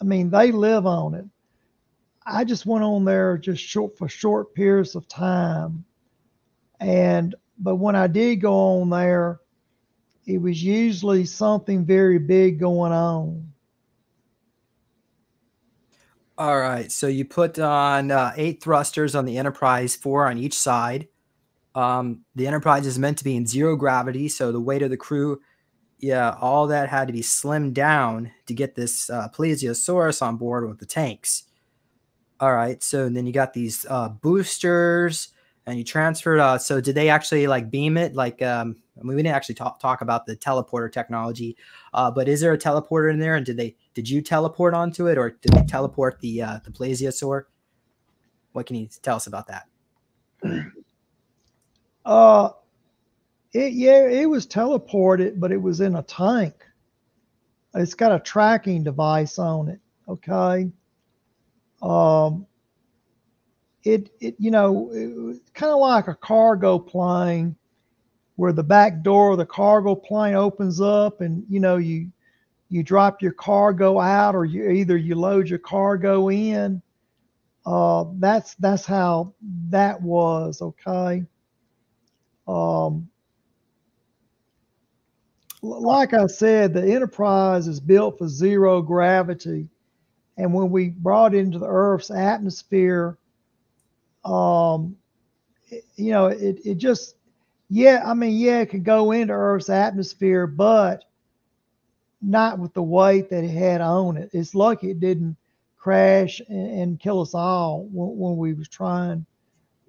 [0.00, 1.24] I mean, they live on it.
[2.26, 5.84] I just went on there just short for short periods of time.
[6.80, 9.40] And but when I did go on there,
[10.26, 13.52] it was usually something very big going on.
[16.36, 16.90] All right.
[16.90, 21.06] So you put on uh, eight thrusters on the Enterprise, four on each side.
[21.76, 24.96] Um, the Enterprise is meant to be in zero gravity, so the weight of the
[24.96, 25.40] crew,
[25.98, 30.68] yeah, all that had to be slimmed down to get this uh, plesiosaurus on board
[30.68, 31.44] with the tanks.
[32.40, 32.82] All right.
[32.82, 35.28] So then you got these uh, boosters
[35.66, 36.40] and you transferred.
[36.40, 38.14] Uh, so did they actually like beam it?
[38.14, 41.56] Like, um, I mean, we didn't actually talk, talk about the teleporter technology,
[41.92, 43.36] uh, but is there a teleporter in there?
[43.36, 46.70] And did they, did you teleport onto it or did they teleport the, uh, the
[46.70, 47.44] plesiosaur?
[48.52, 49.66] What can you tell us about that?
[52.04, 52.50] Uh,
[53.54, 56.54] it, yeah, it was teleported, but it was in a tank.
[57.74, 59.80] It's got a tracking device on it.
[60.08, 60.70] Okay.
[61.82, 62.46] Um,
[63.84, 67.56] it, it you know, kind of like a cargo plane
[68.36, 72.10] where the back door of the cargo plane opens up and, you know, you,
[72.68, 76.82] you drop your cargo out or you either you load your cargo in.
[77.66, 79.32] Uh, that's, that's how
[79.70, 80.60] that was.
[80.60, 81.24] Okay.
[82.46, 83.08] Um,
[85.62, 89.70] like I said, the Enterprise is built for zero gravity.
[90.36, 93.18] And when we brought into the Earth's atmosphere,
[94.24, 94.96] um,
[95.68, 97.16] it, you know, it, it just,
[97.70, 101.04] yeah, I mean, yeah, it could go into Earth's atmosphere, but
[102.24, 104.30] not with the weight that it had on it.
[104.32, 105.36] It's lucky it didn't
[105.76, 109.26] crash and, and kill us all when, when, we was trying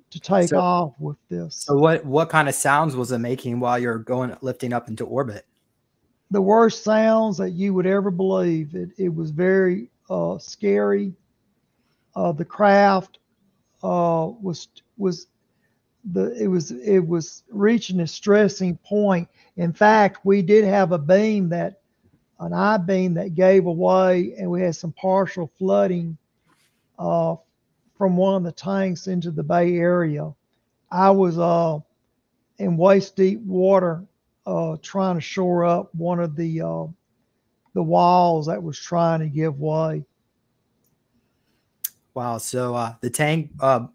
[0.10, 1.56] to take so, off with this.
[1.56, 5.06] So what what kind of sounds was it making while you're going lifting up into
[5.06, 5.46] orbit?
[6.32, 8.76] The worst sounds that you would ever believe.
[8.76, 11.14] It it was very uh, scary.
[12.16, 13.20] Uh, the craft
[13.84, 14.68] uh, was
[14.98, 15.28] was
[16.12, 19.30] the it was it was reaching a stressing point.
[19.58, 21.80] In fact, we did have a beam that
[22.40, 26.18] an I beam that gave away, and we had some partial flooding
[27.00, 27.36] uh,
[27.98, 30.34] from one of the tanks into the Bay Area.
[30.92, 31.80] I was uh,
[32.58, 34.04] in waist deep water
[34.46, 36.86] uh, trying to shore up one of the uh,
[37.74, 40.06] the walls that was trying to give way.
[42.14, 42.38] Wow.
[42.38, 43.88] So uh, the tank uh,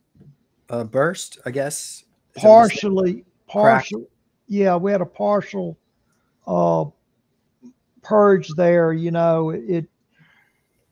[0.68, 2.04] uh, burst, I guess.
[2.36, 4.06] Partially, partial.
[4.46, 5.78] Yeah, we had a partial
[6.46, 6.84] uh,
[8.02, 8.92] purge there.
[8.92, 9.86] You know, it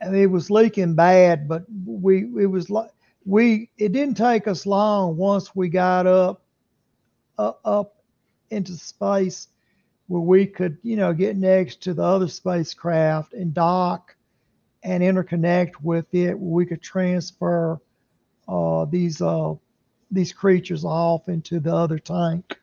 [0.01, 2.91] I mean, it was leaking bad, but we it was like
[3.25, 6.43] we it didn't take us long once we got up
[7.39, 7.97] uh, up
[8.51, 9.49] into space
[10.07, 14.17] where we could, you know, get next to the other spacecraft and dock
[14.83, 16.39] and interconnect with it.
[16.39, 17.79] We could transfer
[18.49, 19.55] uh, these uh,
[20.11, 22.59] these creatures off into the other tank.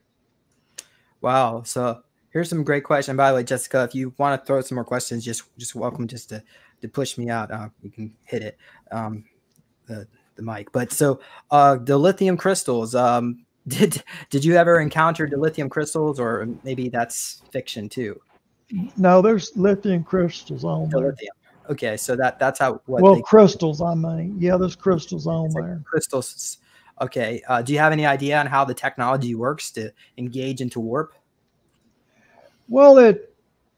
[1.21, 1.63] Wow.
[1.63, 2.01] So
[2.36, 3.15] here's some great questions.
[3.15, 6.05] By the way, Jessica, if you want to throw some more questions, just just welcome
[6.05, 6.43] just to
[6.81, 7.49] to push me out.
[7.49, 8.57] Uh, you can hit it.
[8.91, 9.23] Um,
[9.88, 10.05] the
[10.36, 10.71] the mic.
[10.73, 12.93] But so uh, the lithium crystals.
[12.93, 18.19] Um, did did you ever encounter the lithium crystals, or maybe that's fiction too?
[18.97, 21.09] No, there's lithium crystals on The there.
[21.11, 21.33] lithium.
[21.69, 24.36] Okay, so that that's how what Well, crystals, I mean.
[24.39, 25.81] Yeah, there's crystals on like there.
[25.86, 26.57] crystals.
[27.01, 27.41] Okay.
[27.47, 31.13] Uh, do you have any idea on how the technology works to engage into warp?
[32.68, 33.34] Well, it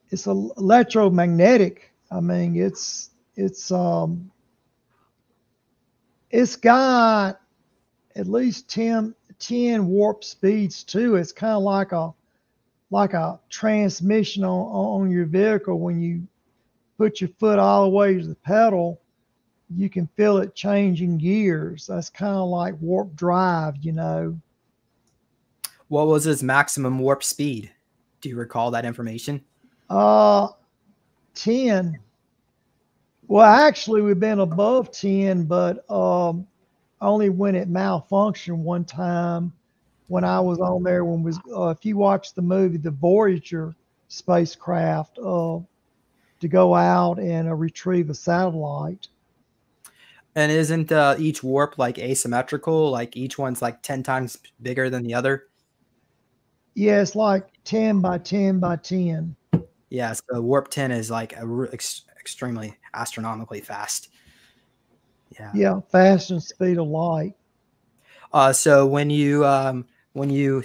[0.09, 1.91] it's electromagnetic.
[2.11, 4.31] I mean, it's it's um
[6.29, 7.39] it's got
[8.15, 11.15] at least 10, 10 warp speeds too.
[11.15, 12.13] It's kind of like a
[12.89, 16.25] like a transmission on, on your vehicle when you
[16.97, 18.99] put your foot all the way to the pedal,
[19.75, 21.87] you can feel it changing gears.
[21.87, 24.39] That's kind of like warp drive, you know.
[25.89, 27.71] What was his maximum warp speed?
[28.21, 29.43] Do you recall that information?
[29.89, 30.49] Uh,
[31.35, 31.99] 10.
[33.27, 36.47] Well, actually, we've been above 10, but um,
[37.01, 39.53] only when it malfunctioned one time
[40.07, 41.05] when I was on there.
[41.05, 43.75] When was uh, if you watch the movie, the Voyager
[44.07, 45.59] spacecraft, uh,
[46.39, 49.07] to go out and uh, retrieve a satellite.
[50.35, 52.91] And isn't uh, each warp like asymmetrical?
[52.91, 55.45] Like each one's like 10 times bigger than the other?
[56.77, 59.35] Yeah, it's like 10 by 10 by 10.
[59.89, 64.09] Yeah, so warp 10 is like a ex- extremely astronomically fast.
[65.31, 65.49] Yeah.
[65.55, 67.33] Yeah, fast and speed of light.
[68.31, 70.63] Uh, so when you um, when you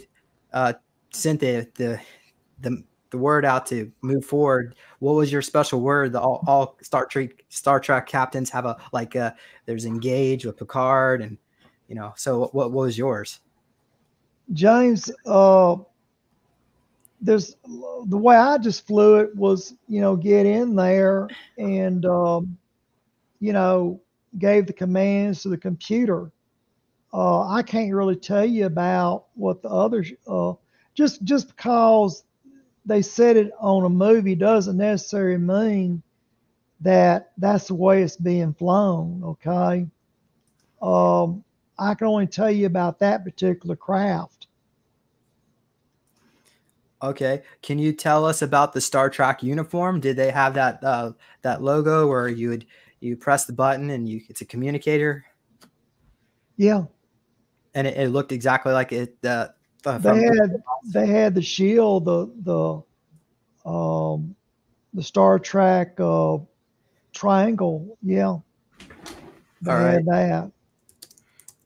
[0.53, 0.75] uh,
[1.15, 1.99] sent the, the
[2.61, 6.13] the the word out to move forward, what was your special word?
[6.13, 9.31] The all, all Star Trek Star Trek captains have a like uh
[9.65, 11.39] there's engage with Picard and
[11.89, 12.13] you know.
[12.17, 13.41] So what what was yours?
[14.53, 15.77] James, uh,
[17.23, 17.57] there's
[18.07, 22.59] the way I just flew it was, you know, get in there and, um,
[23.41, 24.01] you know,
[24.39, 26.33] gave the commands to the computer.
[27.15, 30.55] Uh, I can't really tell you about what the others, uh,
[30.95, 32.25] just just because
[32.85, 36.03] they said it on a movie doesn't necessarily mean
[36.81, 39.23] that that's the way it's being flown.
[39.25, 39.87] Okay.
[40.83, 41.45] Um,
[41.79, 44.42] I can only tell you about that particular craft.
[47.03, 49.99] Okay, can you tell us about the Star Trek uniform?
[49.99, 51.13] Did they have that uh,
[51.43, 52.67] that logo where you would
[53.01, 55.25] you press the button and you it's a communicator
[56.57, 56.85] Yeah,
[57.75, 59.49] and it, it looked exactly like it uh,
[59.85, 60.63] uh, they had
[60.93, 62.85] they had the shield, the
[63.65, 64.37] the um
[64.95, 66.39] the Star Trek uh
[67.13, 67.99] triangle.
[68.01, 68.39] Yeah,
[69.61, 70.53] they All had that.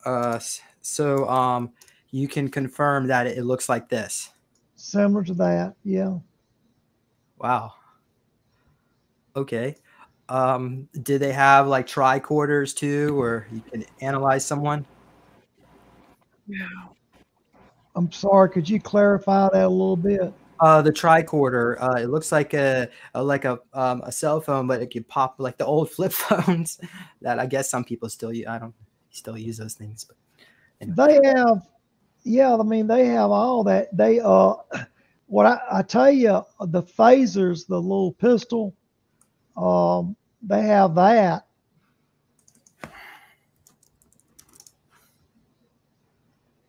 [0.06, 0.38] uh
[0.80, 1.72] so um
[2.10, 4.30] you can confirm that it looks like this.
[4.86, 5.74] Similar to that.
[5.82, 6.18] Yeah.
[7.38, 7.74] Wow.
[9.34, 9.74] Okay.
[10.28, 14.86] Um, did they have like tricorders too, where you can analyze someone?
[16.46, 16.68] Yeah.
[17.96, 18.48] I'm sorry.
[18.48, 20.32] Could you clarify that a little bit?
[20.60, 21.76] Uh, the tricorder.
[21.80, 25.08] Uh, it looks like a, a like a um, a cell phone, but it could
[25.08, 26.78] pop like the old flip phones
[27.22, 28.46] that I guess some people still use.
[28.46, 28.74] I don't
[29.10, 30.16] still use those things, but
[30.78, 31.66] They have,
[32.27, 32.55] yeah.
[32.57, 33.97] I mean, they have all that.
[33.97, 34.55] They uh,
[35.27, 38.74] what I, I tell you, the phasers, the little pistol,
[39.57, 41.47] um, they have that.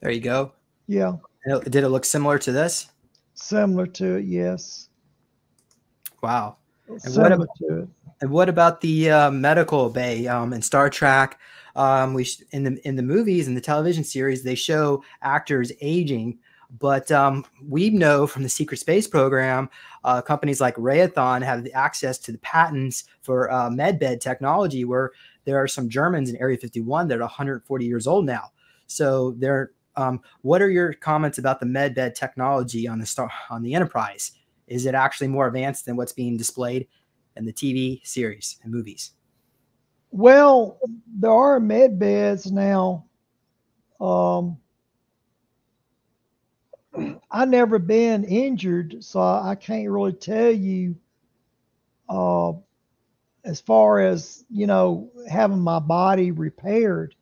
[0.01, 0.51] there you go.
[0.87, 1.13] Yeah,
[1.63, 2.87] Did it look similar to this?
[3.33, 4.25] similar to it.
[4.25, 4.89] Yes,
[6.23, 6.57] Wow.
[6.87, 7.89] what similar about- to it.
[8.19, 11.39] And what about the uh, medical bay um, in Star Trek?
[11.77, 16.39] Um, we in the in the movies and the television series they show actors aging,
[16.79, 19.69] but um, we know from the secret space program,
[20.03, 25.11] uh, companies like Raytheon have the access to the patents for uh, medbed technology, where
[25.45, 28.51] there are some Germans in Area 51 that are 140 years old now.
[28.87, 33.61] So they're um, what are your comments about the medbed technology on the star on
[33.61, 34.31] the Enterprise?
[34.67, 36.87] Is it actually more advanced than what's being displayed
[37.35, 39.11] in the TV series and movies?
[40.11, 40.79] Well,
[41.19, 43.05] there are med beds now.
[43.99, 44.57] Um,
[47.31, 50.95] I never been injured, so I can't really tell you.
[52.09, 52.53] Uh,
[53.45, 57.15] as far as you know, having my body repaired,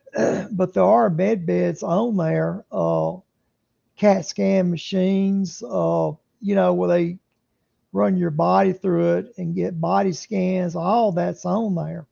[0.52, 2.64] but there are med beds on there.
[2.72, 3.16] Uh,
[3.96, 5.62] CAT scan machines.
[5.62, 7.18] Uh, you know, where they
[7.92, 10.76] run your body through it and get body scans.
[10.76, 12.06] All that's on there.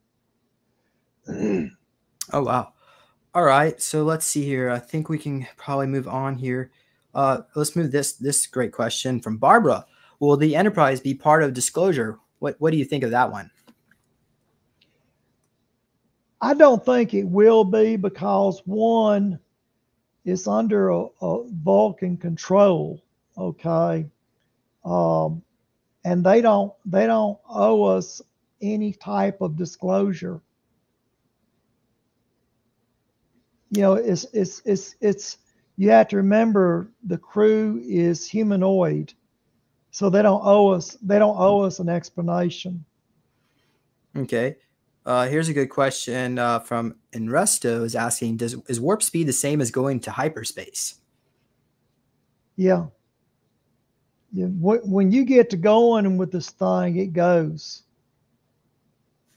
[2.32, 2.73] oh wow!
[3.35, 4.70] All right, so let's see here.
[4.70, 6.70] I think we can probably move on here.
[7.15, 9.86] Uh, let's move this this great question from Barbara.
[10.19, 12.19] Will the enterprise be part of disclosure?
[12.40, 13.51] What what do you think of that one?
[16.43, 19.39] I don't think it will be because one,
[20.24, 23.02] it's under a, a Vulcan control.
[23.36, 24.07] Okay.
[24.85, 25.43] Um,
[26.05, 28.23] and they don't they don't owe us
[28.62, 30.40] any type of disclosure.
[33.70, 35.38] You know, it's it's it's it's
[35.76, 39.12] you have to remember the crew is humanoid,
[39.90, 42.84] so they don't owe us they don't owe us an explanation.
[44.16, 44.56] Okay.
[45.06, 49.32] Uh, here's a good question uh, from Enresto is asking: Does is warp speed the
[49.32, 50.97] same as going to hyperspace?
[52.56, 52.86] Yeah
[54.32, 57.82] you, when you get to going with this thing, it goes.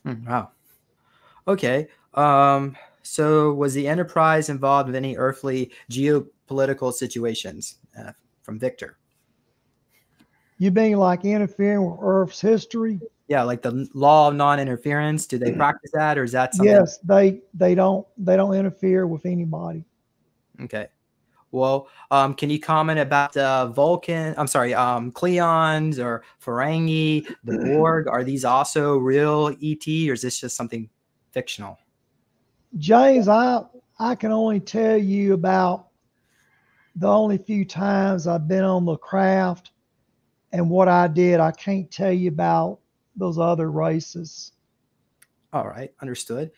[0.03, 0.51] Hmm, wow.
[1.47, 1.87] Okay.
[2.13, 8.97] Um, so, was the Enterprise involved with any earthly geopolitical situations uh, from Victor?
[10.57, 13.01] You being like interfering with Earth's history?
[13.27, 15.27] Yeah, like the law of non-interference.
[15.27, 16.73] Do they practice that, or is that something?
[16.73, 19.83] Yes, they they don't they don't interfere with anybody.
[20.61, 20.87] Okay.
[21.51, 24.33] Well, um, can you comment about uh, Vulcan?
[24.37, 28.07] I'm sorry, um, Klingons or Ferengi, the Borg?
[28.07, 30.89] Are these also real ET, or is this just something
[31.31, 31.77] fictional?
[32.77, 33.61] James, I
[33.99, 35.87] I can only tell you about
[36.95, 39.71] the only few times I've been on the craft
[40.51, 41.39] and what I did.
[41.39, 42.79] I can't tell you about
[43.15, 44.51] those other races.
[45.51, 46.51] All right, understood.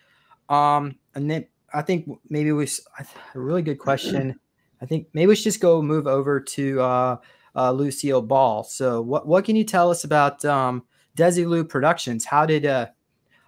[0.49, 2.67] Um, and then I think maybe we
[2.99, 4.39] a really good question.
[4.81, 7.17] I think maybe we should just go move over to uh,
[7.55, 8.63] uh, Lucille Ball.
[8.63, 10.83] So, what what can you tell us about um,
[11.17, 12.25] Desilu Productions?
[12.25, 12.87] How did uh,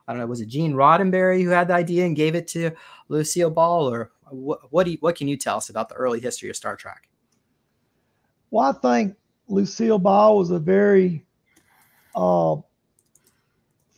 [0.08, 2.72] I don't know, was it Gene Roddenberry who had the idea and gave it to
[3.10, 4.72] Lucille Ball, or what?
[4.72, 7.10] What, you, what can you tell us about the early history of Star Trek?
[8.52, 9.16] Well, I think
[9.50, 11.26] Lucille Ball was a very
[12.16, 12.56] uh,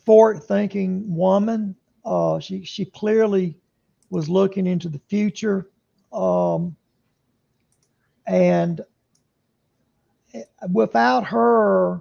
[0.04, 1.76] forward-thinking woman.
[2.04, 3.56] Uh, she she clearly
[4.10, 5.70] was looking into the future.
[6.12, 6.74] Um,
[8.26, 8.80] and
[10.72, 12.00] without her,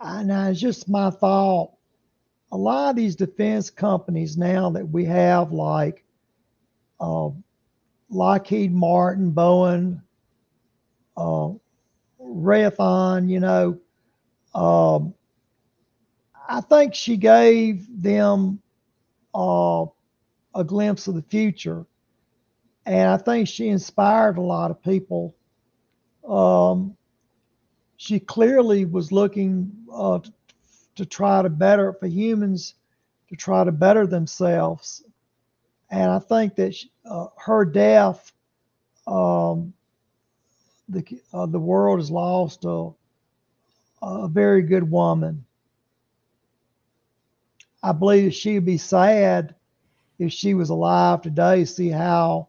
[0.00, 1.73] and it's just my thought,
[2.54, 6.04] a lot of these defense companies now that we have, like
[7.00, 7.28] uh,
[8.08, 10.00] Lockheed Martin, Boeing,
[11.16, 11.50] uh,
[12.20, 13.80] Raytheon, you know,
[14.54, 15.14] um,
[16.48, 18.60] I think she gave them
[19.34, 19.86] uh,
[20.54, 21.84] a glimpse of the future
[22.86, 25.34] and I think she inspired a lot of people.
[26.28, 26.96] Um,
[27.96, 30.20] she clearly was looking uh,
[30.96, 32.74] to, try to better for humans
[33.28, 35.02] to try to better themselves,
[35.90, 38.32] and I think that she, uh, her death,
[39.06, 39.72] um,
[40.88, 42.90] the uh, the world has lost a,
[44.02, 45.44] a very good woman.
[47.82, 49.54] I believe she'd be sad
[50.18, 51.64] if she was alive today.
[51.64, 52.48] See how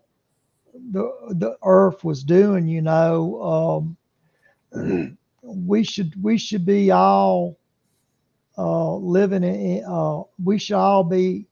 [0.91, 3.95] the the earth was doing you know
[4.73, 7.57] um, we should we should be all
[8.57, 11.45] uh, living in uh, we should all be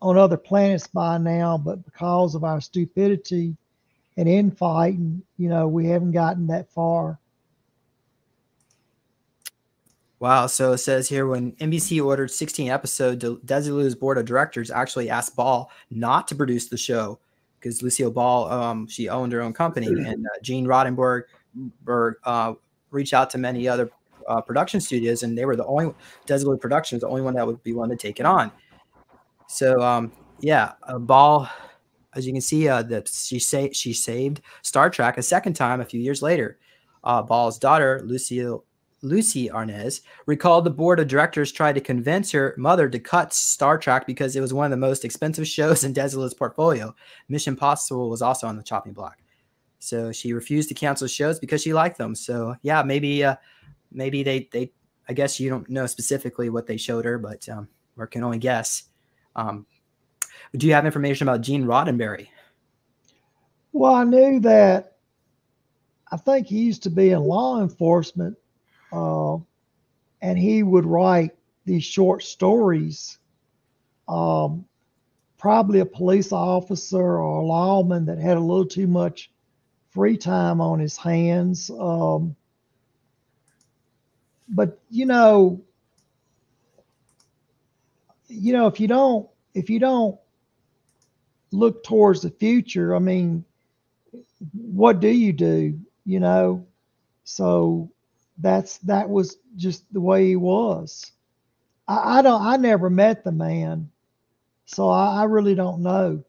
[0.00, 3.56] on other planets by now but because of our stupidity
[4.16, 7.18] and infighting you know we haven't gotten that far.
[10.22, 10.46] Wow.
[10.46, 15.34] So it says here when NBC ordered 16 episodes, Desilu's board of directors actually asked
[15.34, 17.18] Ball not to produce the show
[17.58, 21.24] because Lucille Ball, um, she owned her own company, and uh, Gene Roddenberry
[22.24, 22.54] uh,
[22.90, 23.90] reached out to many other
[24.28, 25.94] uh, production studios, and they were the only
[26.26, 28.50] Desilu Productions, the only one that would be willing to take it on.
[29.48, 31.48] So, um, yeah, Ball,
[32.14, 35.84] as you can see, uh, that she she saved Star Trek a second time a
[35.84, 36.58] few years later.
[37.04, 38.64] Uh, Ball's daughter, Lucille
[39.02, 43.76] Lucie Arnaz, recalled the board of directors tried to convince her mother to cut Star
[43.76, 46.94] Trek because it was one of the most expensive shows in Desilu's portfolio.
[47.28, 49.18] Mission Possible was also on the chopping block.
[49.80, 52.14] So she refused to cancel shows because she liked them.
[52.14, 53.34] So yeah, maybe uh,
[53.94, 54.72] maybe they they
[55.08, 58.38] I guess you don't know specifically what they showed her, but um, or can only
[58.38, 58.84] guess.
[59.36, 59.66] Um,
[60.56, 62.28] do you have information about Gene Roddenberry?
[63.72, 64.96] Well, I knew that.
[66.10, 68.36] I think he used to be in law enforcement
[68.92, 69.36] uh,
[70.20, 71.30] and he would write
[71.64, 73.18] these short stories.
[74.08, 74.66] Um,
[75.38, 79.32] probably a police officer or a lawman that had a little too much
[79.90, 81.70] free time on his hands.
[81.70, 82.36] Um,
[84.52, 85.60] but you know,
[88.28, 90.18] you know, if you don't, if you don't
[91.50, 93.44] look towards the future, I mean,
[94.52, 95.78] what do you do?
[96.04, 96.66] You know,
[97.24, 97.90] so
[98.38, 101.12] that's that was just the way he was.
[101.88, 102.42] I, I don't.
[102.42, 103.90] I never met the man,
[104.66, 106.24] so I, I, really don't know.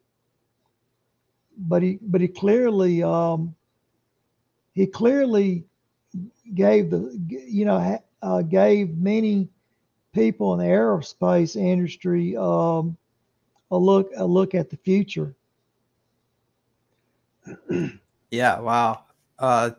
[1.57, 3.55] But he, but he clearly, um,
[4.73, 5.65] he clearly
[6.53, 7.79] gave the, you know,
[8.23, 9.49] uh, gave many
[10.13, 12.97] people in the aerospace industry um,
[13.71, 15.35] a look a look at the future.
[18.31, 18.59] yeah.
[18.59, 19.03] Wow.
[19.37, 19.71] Uh,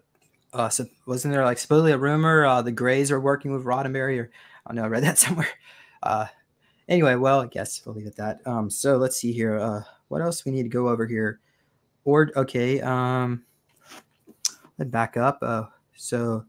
[0.53, 4.21] uh, so wasn't there like supposedly a rumor uh, the Greys are working with Roddenberry
[4.21, 4.31] or
[4.67, 5.49] I don't know I read that somewhere.
[6.03, 6.27] Uh,
[6.89, 8.47] anyway, well I guess we'll leave it at that.
[8.47, 9.59] Um, so let's see here.
[9.59, 11.41] Uh, what else we need to go over here?
[12.05, 12.81] Or okay.
[12.83, 13.45] Um,
[14.79, 15.39] let back up.
[15.41, 15.65] Uh,
[15.97, 16.45] so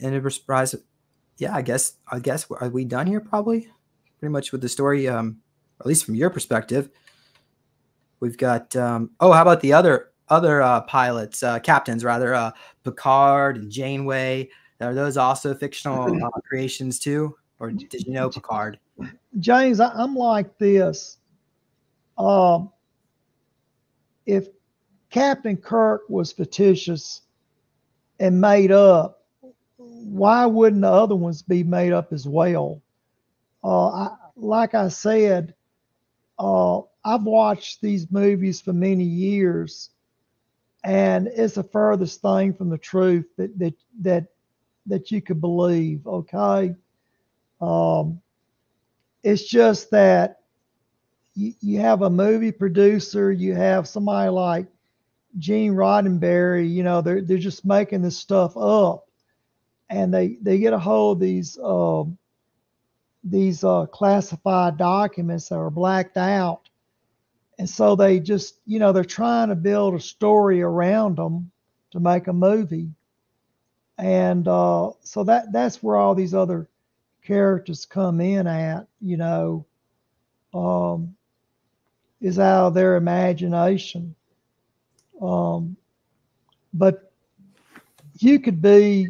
[0.00, 0.74] Enterprise.
[1.42, 3.18] Yeah, I guess I guess are we done here?
[3.18, 3.66] Probably
[4.20, 5.08] pretty much with the story.
[5.08, 5.40] Um,
[5.80, 6.88] at least from your perspective.
[8.20, 12.52] We've got um, oh, how about the other other uh, pilots, uh, captains rather, uh,
[12.84, 14.50] Picard and Janeway.
[14.80, 18.78] Are those also fictional uh, creations too, or did you know Picard?
[19.40, 21.18] James, I, am like this.
[22.18, 22.70] Um,
[24.26, 24.46] if
[25.10, 27.22] Captain Kirk was fictitious
[28.20, 29.21] and made up,
[30.02, 32.82] why wouldn't the other ones be made up as well?
[33.64, 35.54] Uh, I, like I said,
[36.38, 39.90] uh, I've watched these movies for many years,
[40.84, 44.26] and it's the furthest thing from the truth that that that
[44.86, 46.06] that you could believe.
[46.06, 46.74] Okay,
[47.60, 48.20] um,
[49.22, 50.40] it's just that
[51.34, 54.66] you, you have a movie producer, you have somebody like
[55.38, 56.70] Gene Roddenberry.
[56.70, 59.06] You know, they're they're just making this stuff up,
[59.92, 61.58] and they they get a hold of these.
[61.62, 62.18] Um,
[63.24, 66.68] these uh, classified documents that are blacked out
[67.62, 71.52] and so they just, you know, they're trying to build a story around them
[71.92, 72.90] to make a movie.
[73.98, 76.68] And uh, so that that's where all these other
[77.22, 79.66] characters come in at, you know,
[80.52, 81.14] um,
[82.20, 84.14] is out of their imagination.
[85.20, 85.76] Um,
[86.74, 87.12] but
[88.18, 89.08] you could be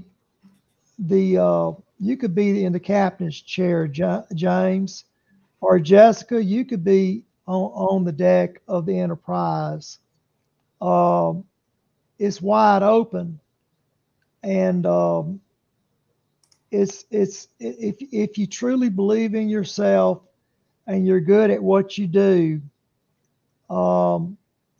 [1.07, 5.05] the uh, you could be in the captain's chair, James,
[5.61, 6.43] or Jessica.
[6.43, 9.99] You could be on, on the deck of the Enterprise.
[10.81, 11.45] Um,
[12.19, 13.41] it's wide open,
[14.43, 15.41] and um,
[16.71, 20.23] it's it's if if you truly believe in yourself
[20.87, 22.61] and you're good at what you do,
[23.71, 24.37] um,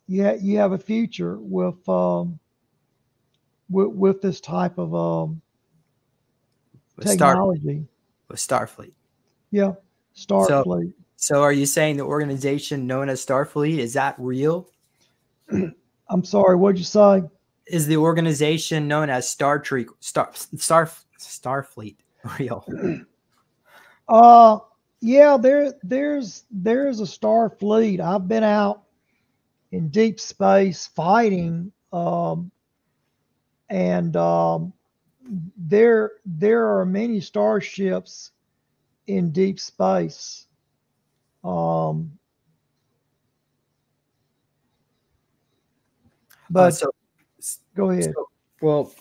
[0.07, 2.39] you ha- you have a future with um,
[3.69, 5.41] with, with this type of um,
[6.95, 7.85] with technology.
[8.29, 8.93] Star, with Starfleet.
[9.51, 9.73] Yeah,
[10.15, 10.93] Starfleet.
[11.15, 14.69] So, so are you saying the organization known as Starfleet is that real?
[16.09, 17.23] I'm sorry, what'd you say?
[17.65, 20.89] Is the organization known as Star Trek Star Star
[21.19, 21.97] Starfleet
[22.39, 22.65] real?
[24.09, 24.59] Uh
[24.99, 27.99] yeah, there there's there's a Starfleet.
[27.99, 28.83] I've been out
[29.71, 32.51] in deep space fighting um
[33.69, 34.73] and um
[35.57, 38.31] there there are many starships
[39.07, 40.47] in deep space
[41.43, 42.17] um,
[46.49, 46.91] but uh, so,
[47.75, 48.13] go ahead.
[48.15, 48.27] So,
[48.61, 48.93] well,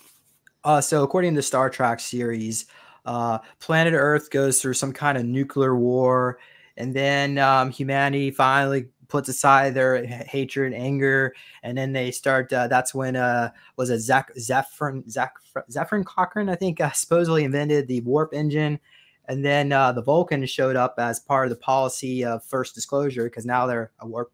[0.64, 2.66] uh, so according to the Star Trek series,
[3.06, 6.38] uh, planet Earth goes through some kind of nuclear war,
[6.76, 12.51] and then um, humanity finally puts aside their hatred and anger, and then they start.
[12.51, 15.34] Uh, that's when uh, was it Zach Zephyr Zach
[15.70, 18.80] Zephyr Cochrane, I think, uh, supposedly invented the warp engine,
[19.28, 23.24] and then uh, the Vulcan showed up as part of the policy of first disclosure
[23.24, 24.32] because now they're a warp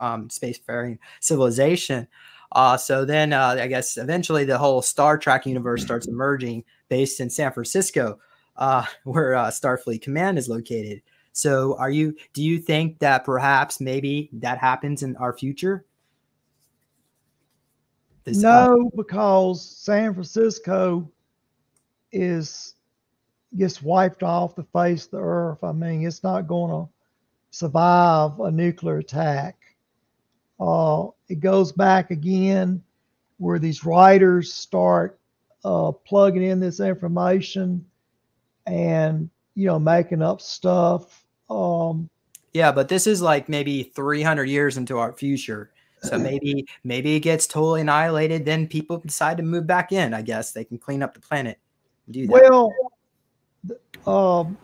[0.00, 2.08] um, spacefaring civilization.
[2.50, 7.20] Uh, so then uh, I guess eventually the whole Star Trek universe starts emerging based
[7.20, 8.18] in San Francisco,
[9.04, 11.00] where Starfleet Command is located.
[11.36, 15.84] So are you do you think that perhaps maybe that happens in our future?
[18.24, 21.12] This, uh, no, because San Francisco
[22.10, 22.76] is
[23.54, 26.90] gets wiped off the face of the earth, I mean, it's not going to
[27.50, 29.56] survive a nuclear attack.
[30.58, 32.82] Uh, it goes back again
[33.36, 35.20] where these writers start
[35.66, 37.84] uh, plugging in this information
[38.66, 41.25] and you know making up stuff.
[41.48, 42.10] Um,
[42.52, 45.70] yeah, but this is like maybe 300 years into our future.
[46.02, 48.44] So maybe maybe it gets totally annihilated.
[48.44, 50.14] Then people decide to move back in.
[50.14, 51.58] I guess they can clean up the planet.
[52.10, 52.32] Do that.
[52.32, 52.72] Well,
[54.06, 54.56] um,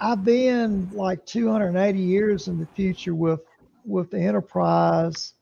[0.00, 3.40] I've been like 280 years in the future with
[3.84, 5.34] with the Enterprise,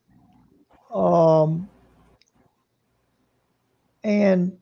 [0.93, 1.69] um,
[4.05, 4.57] and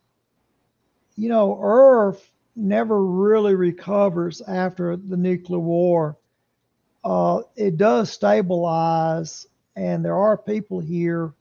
[1.16, 6.16] you know, Earth never really recovers after the nuclear war.
[7.04, 9.46] Uh, it does stabilize,
[9.76, 11.32] and there are people here,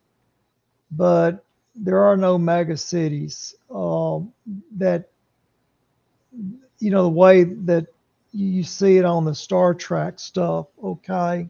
[0.92, 1.44] but
[1.76, 4.32] there are no mega cities um,
[4.78, 5.10] that
[6.80, 7.88] you know the way that
[8.32, 10.68] you see it on the Star Trek stuff.
[10.84, 11.50] Okay.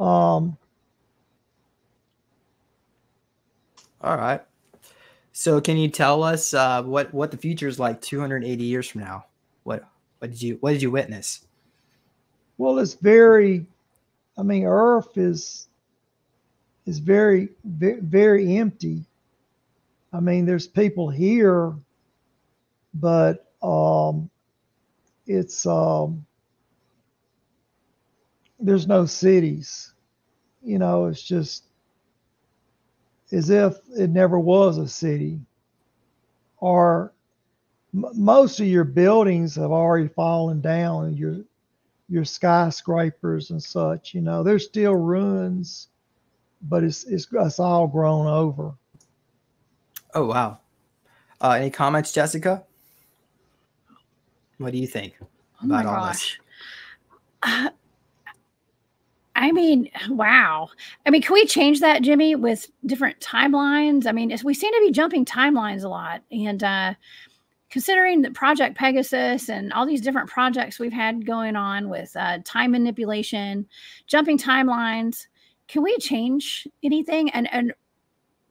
[0.00, 0.56] Um,
[4.02, 4.40] All right.
[5.32, 9.00] So can you tell us uh, what what the future is like 280 years from
[9.00, 9.24] now?
[9.64, 9.88] What
[10.18, 11.46] what did you what did you witness?
[12.58, 13.66] Well, it's very.
[14.38, 15.68] I mean, Earth is
[16.86, 19.04] is very very, empty.
[20.12, 21.74] I mean, there's people here,
[22.94, 24.28] but um,
[25.26, 26.26] it's um,
[28.60, 29.94] there's no cities.
[30.62, 31.64] You know, it's just
[33.32, 35.40] as if it never was a city.
[36.58, 37.12] Or
[37.94, 41.16] m- most of your buildings have already fallen down.
[41.16, 41.38] Your
[42.08, 44.14] your skyscrapers and such.
[44.14, 45.88] You know, there's still ruins,
[46.62, 48.74] but it's it's, it's all grown over.
[50.14, 50.58] Oh wow.
[51.40, 52.64] Uh, any comments, Jessica?
[54.58, 55.14] What do you think
[55.62, 56.16] Oh my about all this?
[56.18, 56.40] gosh.
[57.42, 57.70] Uh,
[59.42, 60.68] I mean, wow.
[61.04, 64.06] I mean, can we change that, Jimmy, with different timelines?
[64.06, 66.22] I mean, we seem to be jumping timelines a lot.
[66.30, 66.94] And uh,
[67.68, 72.38] considering that Project Pegasus and all these different projects we've had going on with uh,
[72.44, 73.66] time manipulation,
[74.06, 75.26] jumping timelines,
[75.66, 77.28] can we change anything?
[77.30, 77.74] And, and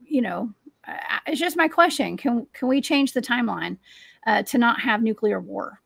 [0.03, 0.51] you know,
[0.85, 2.17] uh, it's just my question.
[2.17, 3.77] Can, can we change the timeline
[4.27, 5.79] uh, to not have nuclear war?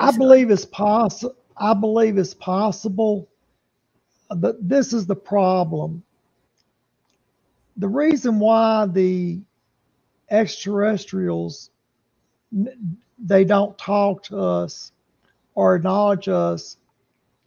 [0.00, 1.34] I believe it's possible.
[1.56, 3.28] I believe it's possible.
[4.34, 6.02] But this is the problem.
[7.76, 9.40] The reason why the
[10.30, 11.70] extraterrestrials
[13.18, 14.92] they don't talk to us
[15.54, 16.76] or acknowledge us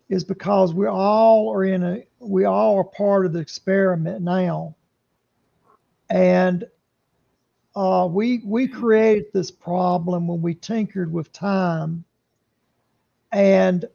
[0.10, 4.76] is because we all are in a we all are part of the experiment now.
[6.10, 6.66] And
[7.76, 12.04] uh, we we created this problem when we tinkered with time
[13.32, 13.86] and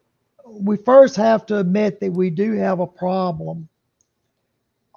[0.60, 3.68] we first have to admit that we do have a problem.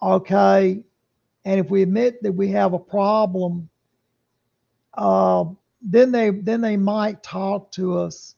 [0.01, 0.83] Okay.
[1.45, 3.69] And if we admit that we have a problem,
[4.95, 5.45] uh,
[5.81, 8.35] then they then they might talk to us,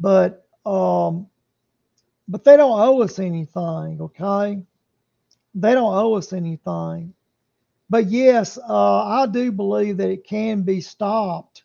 [0.00, 1.28] but um,
[2.28, 3.98] but they don't owe us anything.
[4.00, 4.60] Okay,
[5.54, 7.14] they don't owe us anything.
[7.88, 11.64] But yes, uh, I do believe that it can be stopped.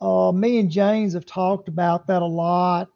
[0.00, 2.88] Uh, me and James have talked about that a lot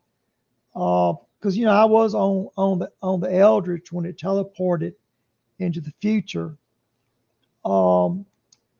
[0.76, 4.94] because you know I was on on the on the Eldridge when it teleported
[5.58, 6.56] into the future.
[7.64, 8.26] Um,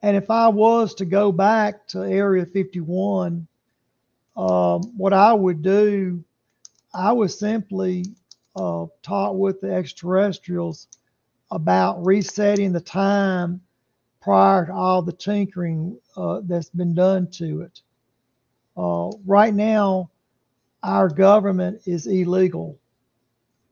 [0.02, 3.48] and if I was to go back to Area 51,
[4.36, 6.23] um, what I would do,
[6.94, 8.05] I would simply
[8.55, 10.89] uh, talk with the extraterrestrials
[11.51, 13.60] about resetting the time
[14.20, 17.81] prior to all the tinkering uh, that's been done to it.
[18.77, 20.10] Uh, right now,
[20.86, 22.78] our government is illegal.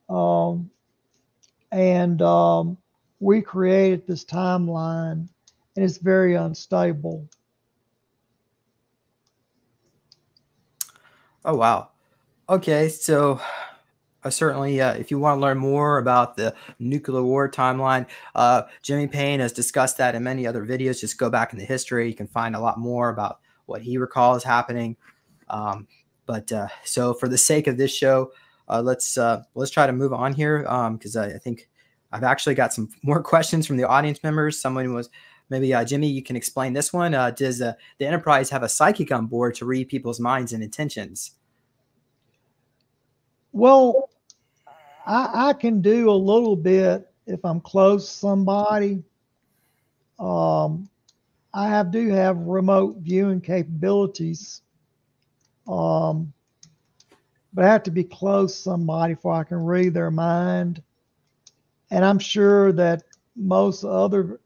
[0.08, 0.68] Um,
[1.70, 2.76] and um,
[3.20, 5.28] we created this timeline,
[5.76, 7.28] and it's very unstable.
[11.44, 11.90] Oh wow.
[12.48, 13.40] Okay, so
[14.24, 18.62] uh, certainly, uh, if you want to learn more about the nuclear war timeline, uh,
[18.82, 21.00] Jimmy Paine has discussed that in many other videos.
[21.00, 23.98] Just go back in the history; you can find a lot more about what he
[23.98, 24.96] recalls happening.
[25.48, 25.86] Um,
[26.26, 28.32] but uh, so, for the sake of this show,
[28.68, 30.60] uh, let's uh, let's try to move on here
[30.92, 31.68] because I, I think
[32.12, 34.60] I've actually got some more questions from the audience members.
[34.60, 35.10] Someone was
[35.50, 37.14] maybe uh, Jimmy, you can explain this one.
[37.14, 40.62] Uh, does uh, the Enterprise have a psychic on board to read people's minds and
[40.62, 41.32] intentions?
[43.52, 44.10] Well,
[45.06, 49.02] I, I can do a little bit if I'm close to somebody.
[50.18, 50.88] Um,
[51.52, 54.62] I have do have remote viewing capabilities.
[55.66, 56.32] Um,
[57.52, 60.82] but I have to be close somebody before I can read their mind.
[61.90, 63.04] And I'm sure that
[63.36, 64.40] most other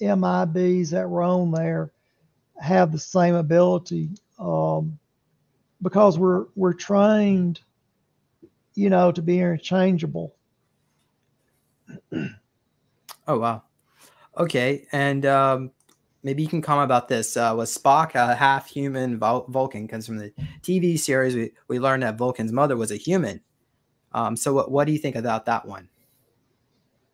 [0.00, 1.92] MIBs that were on there
[2.58, 4.98] have the same ability um,
[5.82, 7.60] because we're we're trained,
[8.74, 10.34] you know, to be interchangeable.
[13.26, 13.62] Oh wow.
[14.36, 15.70] Okay, and um,
[16.24, 17.36] maybe you can comment about this.
[17.36, 19.86] Uh, was Spock a half human Vul- Vulcan?
[19.86, 20.32] Because from the
[20.62, 23.40] TV series, we, we learned that Vulcan's mother was a human.
[24.12, 25.88] Um, so what, what do you think about that one?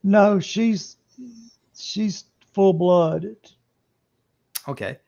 [0.02, 0.96] No, she's
[1.76, 3.36] she's full blooded.
[4.68, 4.98] Okay.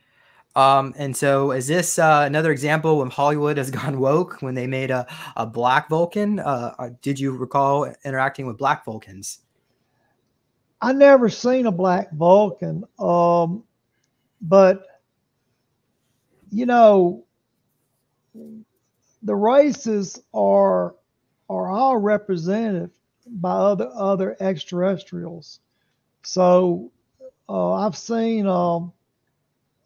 [0.55, 4.67] Um, and so is this uh, another example when Hollywood has gone woke when they
[4.67, 5.07] made a,
[5.37, 6.41] a black Vulcan?
[6.41, 9.41] Uh, uh did you recall interacting with black Vulcans?
[10.83, 12.85] I never seen a black Vulcan.
[12.99, 13.63] Um,
[14.43, 14.85] but
[16.51, 17.25] you know,
[19.23, 20.95] the races are
[21.49, 22.91] are all represented
[23.27, 25.61] by other other extraterrestrials.
[26.25, 26.91] So
[27.49, 28.93] uh, I've seen um,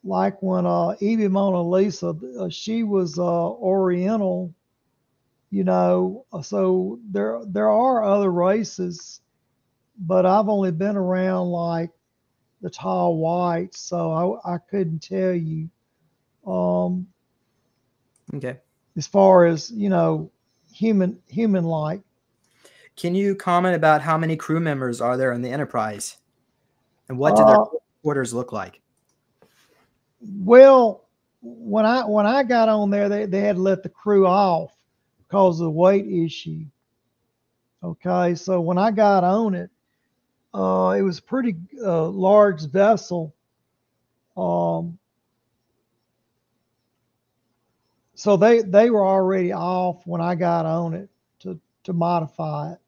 [0.04, 4.52] like when uh, Evie Mona Lisa, uh, she was uh, Oriental,
[5.50, 6.24] you know.
[6.42, 9.20] So there there are other races,
[9.98, 11.90] but I've only been around like
[12.60, 15.68] the tall whites, so I, I couldn't tell you.
[16.46, 17.06] Um,
[18.34, 18.58] okay.
[18.96, 20.30] As far as you know,
[20.72, 22.00] human human like.
[22.96, 26.16] Can you comment about how many crew members are there in the Enterprise,
[27.08, 27.66] and what do their uh,
[28.02, 28.80] quarters look like?
[30.20, 31.04] Well,
[31.42, 34.72] when I when I got on there, they, they had to let the crew off
[35.18, 36.64] because of the weight issue.
[37.82, 39.70] Okay, so when I got on it,
[40.56, 41.54] uh, it was a pretty
[41.84, 43.34] uh, large vessel.
[44.38, 44.98] Um,
[48.14, 51.10] so they they were already off when I got on it
[51.40, 52.78] to to modify it.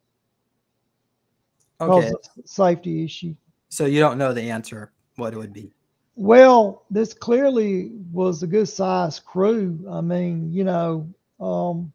[1.83, 2.11] Okay.
[2.47, 3.35] Safety issue.
[3.69, 5.71] So you don't know the answer what it would be.
[6.17, 9.79] Well, this clearly was a good sized crew.
[9.91, 11.07] I mean, you know,
[11.39, 11.93] um,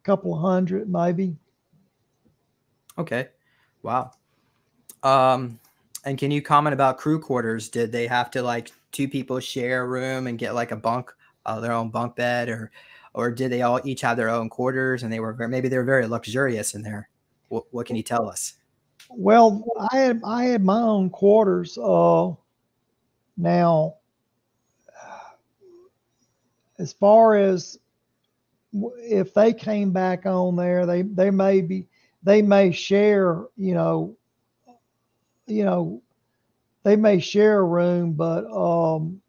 [0.00, 1.36] a couple hundred maybe.
[2.96, 3.28] Okay.
[3.82, 4.12] Wow.
[5.02, 5.58] Um,
[6.04, 7.68] and can you comment about crew quarters?
[7.68, 11.12] Did they have to like two people share a room and get like a bunk,
[11.46, 12.70] uh, their own bunk bed, or
[13.14, 15.76] or did they all each have their own quarters and they were very, maybe they
[15.76, 17.08] were very luxurious in there?
[17.48, 18.54] What, what can you tell us?
[19.10, 21.76] Well, I had I had my own quarters.
[21.76, 22.32] Uh,
[23.36, 23.96] now,
[26.78, 27.78] as far as
[28.72, 31.86] if they came back on there, they they may be
[32.22, 34.16] they may share, you know,
[35.46, 36.02] you know,
[36.84, 39.20] they may share a room, but um,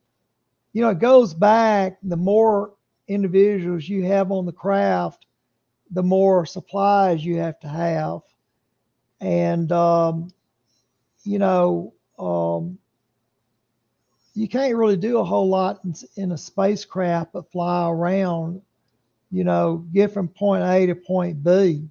[0.73, 1.97] you know, it goes back.
[2.03, 2.73] The more
[3.07, 5.25] individuals you have on the craft,
[5.91, 8.21] the more supplies you have to have,
[9.21, 10.31] and um,
[11.23, 12.77] you know, um,
[14.35, 18.61] you can't really do a whole lot in, in a spacecraft but fly around.
[19.31, 21.89] You know, get from point A to point B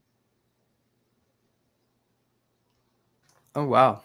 [3.54, 4.02] Oh, wow.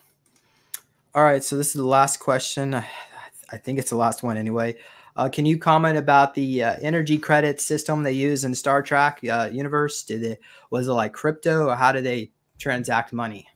[1.16, 1.44] All right.
[1.44, 2.74] So this is the last question.
[2.74, 4.76] I think it's the last one anyway.
[5.16, 9.20] Uh, can you comment about the uh, energy credit system they use in Star Trek
[9.24, 10.04] uh, universe?
[10.04, 12.30] Did it was it like crypto or how do they
[12.60, 13.48] transact money?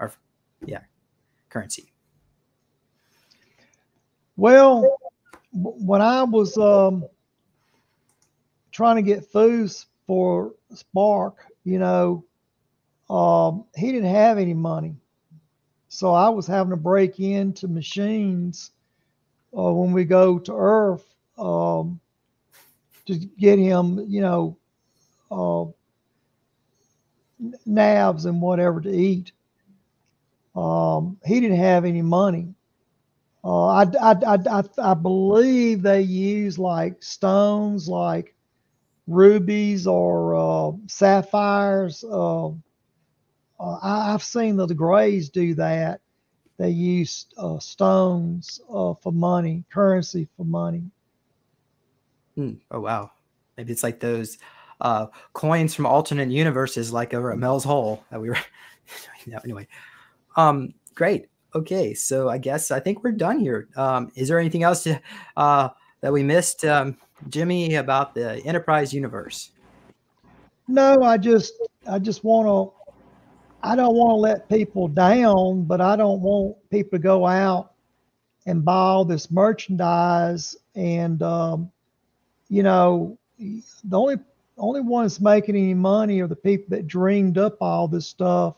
[0.00, 0.12] Or
[0.64, 0.80] yeah,
[1.50, 1.92] currency.
[4.36, 4.98] Well,
[5.52, 7.04] when I was um,
[8.72, 12.24] trying to get foos for Spark, you know,
[13.08, 14.96] um, he didn't have any money.
[15.92, 18.70] So I was having to break into machines
[19.54, 21.04] uh, when we go to Earth
[21.36, 22.00] um,
[23.04, 24.56] to get him, you know,
[25.30, 25.66] uh,
[27.66, 29.32] nabs and whatever to eat.
[30.56, 32.54] Um, he didn't have any money.
[33.44, 38.34] Uh, I, I, I, I, believe they use like stones, like
[39.06, 42.02] rubies or uh, sapphires.
[42.02, 42.52] Uh,
[43.62, 46.00] uh, I, have seen the, the Greys do that.
[46.58, 50.82] They use uh, stones uh, for money, currency for money.
[52.34, 52.54] Hmm.
[52.70, 53.10] Oh wow!
[53.56, 54.38] Maybe it's like those
[54.80, 58.38] uh, coins from alternate universes, like over at Mel's Hole that we were.
[59.44, 59.68] anyway,
[60.36, 61.28] um, great.
[61.54, 63.68] Okay, so I guess I think we're done here.
[63.76, 65.00] Um, is there anything else to,
[65.36, 65.68] uh,
[66.00, 66.96] that we missed, um,
[67.28, 69.50] Jimmy, about the Enterprise universe?
[70.66, 71.54] No, I just
[71.86, 72.81] I just want to
[73.62, 77.72] I don't want to let people down, but I don't want people to go out
[78.46, 80.56] and buy all this merchandise.
[80.74, 81.70] And um,
[82.48, 84.16] you know, the only
[84.58, 88.56] only ones making any money are the people that dreamed up all this stuff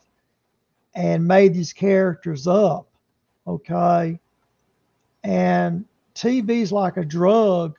[0.95, 2.87] and made these characters up.
[3.47, 4.19] Okay,
[5.23, 7.77] and TV's like a drug.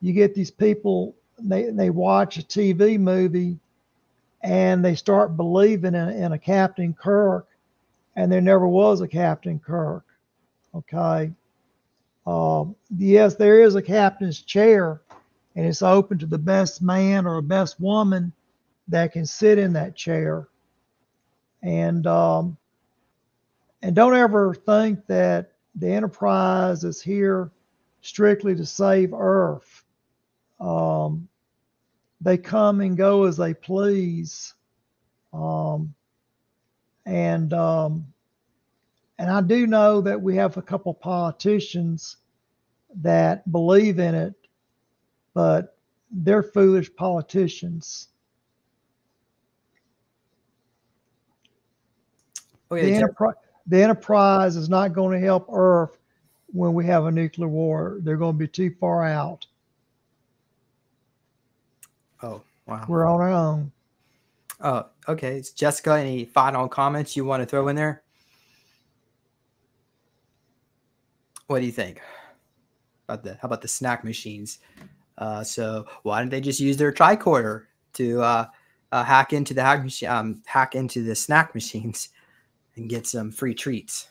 [0.00, 3.58] You get these people they they watch a TV movie
[4.42, 7.48] and they start believing in, in a Captain Kirk,
[8.16, 10.04] and there never was a Captain Kirk.
[10.74, 11.32] Okay.
[12.26, 15.02] Um, yes, there is a captain's chair,
[15.56, 18.32] and it's open to the best man or best woman
[18.88, 20.48] that can sit in that chair.
[21.62, 22.56] And um,
[23.82, 27.50] and don't ever think that the enterprise is here
[28.00, 29.84] strictly to save Earth.
[30.60, 31.28] Um,
[32.22, 34.54] they come and go as they please.
[35.32, 35.94] Um,
[37.04, 38.06] and um,
[39.18, 42.16] and I do know that we have a couple politicians
[42.96, 44.34] that believe in it,
[45.34, 45.76] but
[46.10, 48.08] they're foolish politicians.
[52.70, 53.34] Okay, the, Jeff- enterprise,
[53.66, 55.98] the enterprise is not going to help Earth
[56.46, 57.98] when we have a nuclear war.
[58.00, 59.46] They're going to be too far out.
[62.22, 62.84] Oh, wow.
[62.88, 63.72] We're on our own.
[64.60, 65.42] Oh, okay.
[65.54, 68.02] Jessica, any final comments you want to throw in there?
[71.48, 72.00] What do you think
[73.08, 74.60] about the how about the snack machines?
[75.18, 78.46] Uh, so why don't they just use their tricorder to uh,
[78.92, 82.08] uh, hack into the hack machine, um, hack into the snack machines,
[82.76, 84.08] and get some free treats?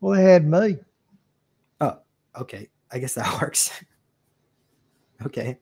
[0.00, 0.78] Well, they had me.
[1.80, 1.98] Oh,
[2.40, 2.68] okay.
[2.90, 3.70] I guess that works.
[5.26, 5.58] okay.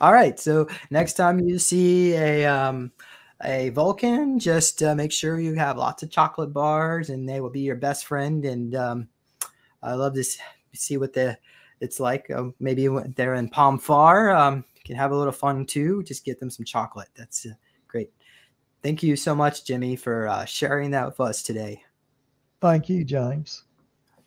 [0.00, 0.38] All right.
[0.38, 2.92] So next time you see a um,
[3.42, 7.50] a Vulcan, just uh, make sure you have lots of chocolate bars, and they will
[7.50, 8.44] be your best friend.
[8.44, 9.08] And um,
[9.82, 10.24] I love to
[10.74, 11.38] see what the
[11.80, 12.30] it's like.
[12.30, 16.02] Um, maybe they're in Pon farr, um, you can have a little fun too.
[16.02, 17.08] Just get them some chocolate.
[17.16, 17.54] That's uh,
[17.88, 18.12] great.
[18.82, 21.82] Thank you so much, Jimmy, for uh, sharing that with us today.
[22.60, 23.64] Thank you, James.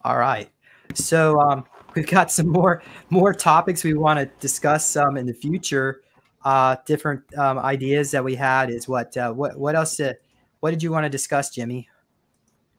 [0.01, 0.49] All right.
[0.93, 1.65] So um,
[1.95, 6.01] we've got some more more topics we want to discuss um, in the future.
[6.45, 9.97] Uh, different um, ideas that we had is what uh, what what else?
[9.97, 10.18] Did,
[10.59, 11.88] what did you want to discuss, Jimmy?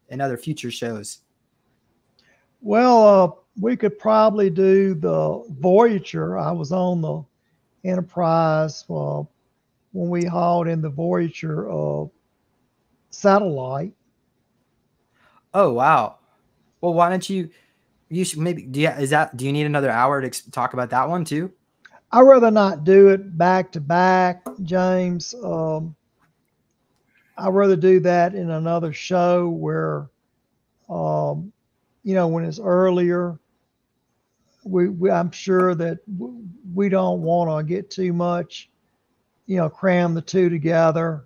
[0.09, 1.18] In other future shows.
[2.60, 3.30] Well, uh,
[3.60, 6.39] we could probably do the Voyager.
[6.39, 7.22] I was on the
[7.85, 9.22] Enterprise uh,
[9.93, 12.06] when we hauled in the Voyager uh,
[13.10, 13.93] satellite.
[15.55, 16.18] Oh wow.
[16.80, 17.51] Well, why don't you?
[18.10, 18.62] You should maybe.
[18.62, 19.36] Do you is that?
[19.36, 21.52] Do you need another hour to talk about that one too?
[22.10, 25.35] I'd rather not do it back to back, James.
[25.44, 25.94] Um,
[27.36, 30.09] I'd rather do that in another show where,
[30.89, 31.52] um,
[32.02, 33.39] you know, when it's earlier.
[34.64, 35.98] We, we I'm sure that
[36.74, 38.68] we don't want to get too much,
[39.47, 41.24] you know, cram the two together.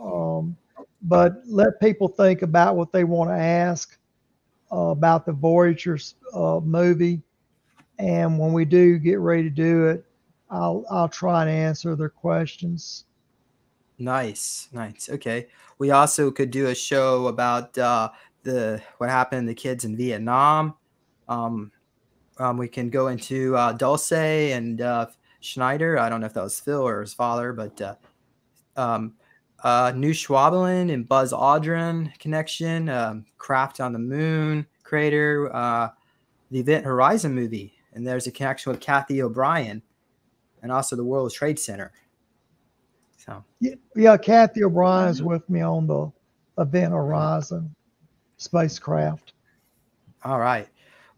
[0.00, 0.56] Um,
[1.02, 3.98] but let people think about what they want to ask
[4.74, 7.22] about the Voyagers uh, movie.
[7.98, 10.04] And when we do get ready to do it,
[10.50, 13.04] I'll I'll try and answer their questions.
[13.98, 15.08] Nice, nice.
[15.08, 15.48] Okay.
[15.78, 18.10] We also could do a show about uh,
[18.42, 20.74] the what happened to the kids in Vietnam.
[21.28, 21.72] Um,
[22.38, 25.06] um, we can go into uh, Dulce and uh,
[25.40, 25.98] Schneider.
[25.98, 27.94] I don't know if that was Phil or his father, but uh,
[28.76, 29.14] um,
[29.64, 35.88] uh, New Schwabenland and Buzz Aldrin connection, um, Craft on the Moon crater, uh,
[36.50, 39.82] the Event Horizon movie, and there's a connection with Kathy O'Brien,
[40.62, 41.92] and also the World Trade Center.
[43.16, 43.42] So.
[43.58, 46.12] Yeah, yeah Kathy O'Brien's with me on the
[46.58, 47.74] Event Horizon
[48.36, 49.32] spacecraft.
[50.24, 50.68] All right.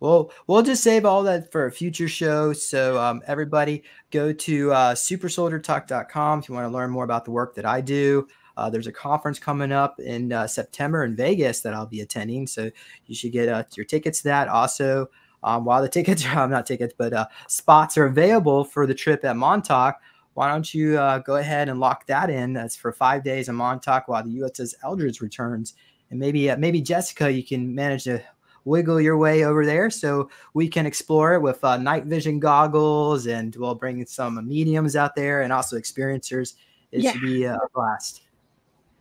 [0.01, 2.52] Well, we'll just save all that for a future show.
[2.52, 7.31] So, um, everybody go to uh, supersoldiertalk.com if you want to learn more about the
[7.31, 8.28] work that I do.
[8.59, 12.47] Uh, there's a conference coming up in uh, September in Vegas that I'll be attending.
[12.47, 12.70] So,
[13.06, 14.48] you should get uh, your tickets to that.
[14.48, 15.09] Also,
[15.43, 19.24] um, while the tickets are not tickets, but uh, spots are available for the trip
[19.24, 19.97] at Montauk,
[20.35, 22.52] why don't you uh, go ahead and lock that in?
[22.52, 25.73] That's for five days in Montauk while the USS Eldridge returns.
[26.10, 28.23] And maybe, uh, maybe Jessica, you can manage to
[28.66, 33.26] wiggle your way over there so we can explore it with uh, night vision goggles
[33.26, 36.55] and we'll bring some mediums out there and also experiencers
[36.93, 37.12] it Yeah.
[37.12, 38.22] should be a blast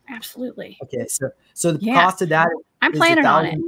[0.10, 0.78] Absolutely.
[0.84, 1.96] okay so so the Yeah.
[1.96, 2.48] cost of that
[2.82, 3.60] I'm planning on it.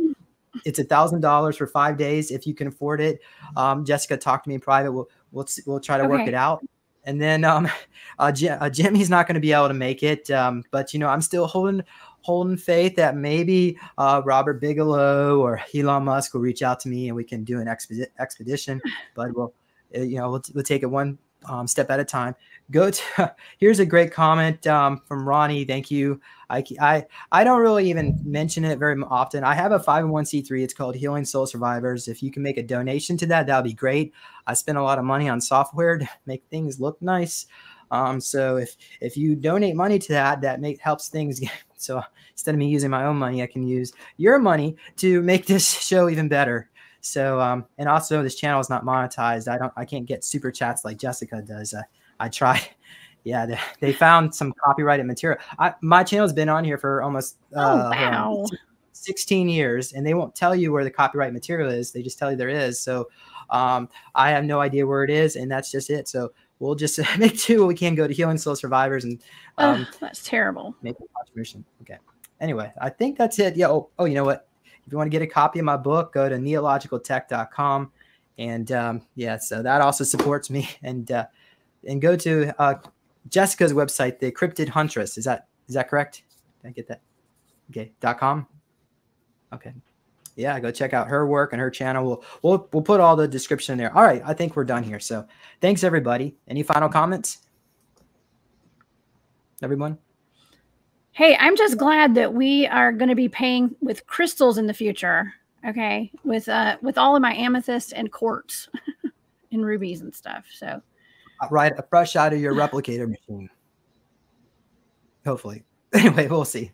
[0.66, 3.20] it's a thousand dollars for five days if you can afford it
[3.56, 6.64] um, jessica talk to me in private we'll we'll, we'll try to work it out
[7.06, 7.68] and then um,
[8.20, 11.00] uh, Jim, uh, jimmy's not going to be able to make it um, but you
[11.00, 11.84] know i'm still holding
[12.22, 17.08] holding faith that maybe uh, Robert Bigelow or Elon Musk will reach out to me
[17.08, 18.82] and we can do an expedi- expedition.
[19.16, 19.54] But we'll,
[19.96, 22.36] uh, you know, we'll, we'll take it one um, step at a time.
[22.72, 25.66] Go to here's a great comment um, from Ronnie.
[25.66, 26.20] Thank you.
[26.50, 29.44] I, I I don't really even mention it very often.
[29.44, 30.64] I have a 501c3.
[30.64, 32.08] It's called Healing Soul Survivors.
[32.08, 34.14] If you can make a donation to that, that would be great.
[34.46, 37.48] I spend a lot of money on software to make things look nice.
[37.90, 41.42] Um, so if if you donate money to that, that make helps things.
[41.78, 42.02] So
[42.32, 45.70] instead of me using my own money, I can use your money to make this
[45.86, 46.70] show even better.
[47.02, 49.48] So um, and also this channel is not monetized.
[49.48, 51.74] I don't I can't get super chats like Jessica does.
[51.74, 51.84] Uh,
[52.20, 52.62] I try.
[53.24, 55.42] Yeah, they, they, found some copyrighted material.
[55.60, 58.46] I, my channel's been on here for almost uh, oh, wow.
[58.94, 61.92] 16 years, and they won't tell you where the copyright material is.
[61.92, 62.80] They just tell you there is.
[62.80, 63.10] So
[63.50, 66.08] um, I have no idea where it is, and that's just it.
[66.08, 67.96] So we'll just make do what we can.
[67.96, 69.22] Go to Healing Soul Survivors and
[69.58, 70.76] um, Ugh, that's terrible.
[70.82, 71.66] Make a contribution.
[71.82, 71.98] Okay.
[72.40, 73.56] Anyway, I think that's it.
[73.56, 73.70] Yeah.
[73.70, 74.48] Oh, oh, you know what?
[74.86, 77.92] If you want to get a copy of my book, go to neologicaltech.com.
[78.38, 80.70] And um, yeah, so that also supports me.
[80.84, 81.26] And uh,
[81.88, 82.76] and go to uh,
[83.30, 85.18] Jessica's website, the Cryptid Huntress.
[85.18, 86.24] Is that is that correct?
[86.62, 87.02] Did I get that?
[87.72, 87.92] Okay.
[88.00, 88.48] Dot com.
[89.54, 89.74] Okay.
[90.38, 92.06] Yeah, go check out her work and her channel.
[92.06, 93.96] We'll we'll we'll put all the description in there.
[93.96, 95.00] All right, I think we're done here.
[95.00, 95.26] So
[95.62, 96.38] thanks everybody.
[96.48, 97.40] Any final comments?
[99.64, 99.98] Everyone?
[101.12, 104.74] Hey, I'm just glad that we are going to be paying with crystals in the
[104.74, 105.34] future.
[105.68, 108.70] Okay, with uh with all of my amethyst and quartz
[109.52, 110.46] and rubies and stuff.
[110.54, 110.80] So
[111.50, 113.50] right, a fresh out of your replicator machine.
[115.26, 115.64] Hopefully.
[115.94, 116.70] Anyway, we'll see.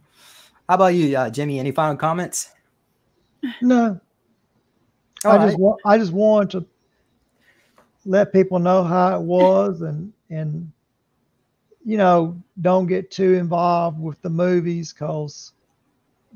[0.67, 1.59] How about you, uh, Jimmy?
[1.59, 2.49] Any final comments?
[3.61, 3.99] No.
[5.25, 5.45] All I right.
[5.47, 6.65] just want I just want to
[8.05, 10.71] let people know how it was and and
[11.85, 15.53] you know don't get too involved with the movies because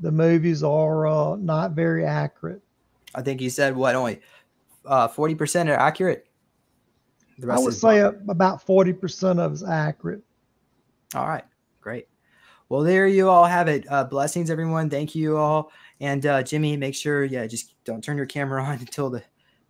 [0.00, 2.62] the movies are uh, not very accurate.
[3.14, 4.20] I think you said what only
[4.84, 6.26] uh, forty uh, percent are accurate.
[7.48, 10.22] I would say about forty percent of it's accurate.
[11.14, 11.44] All right,
[11.80, 12.08] great.
[12.68, 13.90] Well, there you all have it.
[13.90, 14.90] Uh, blessings, everyone.
[14.90, 15.72] Thank you all.
[16.00, 19.22] And uh, Jimmy, make sure, yeah, just don't turn your camera on until the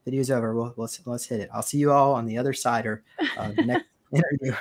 [0.04, 0.54] video's over.
[0.54, 1.50] We'll, let's let's hit it.
[1.52, 3.02] I'll see you all on the other side or
[3.36, 4.54] uh, the next interview.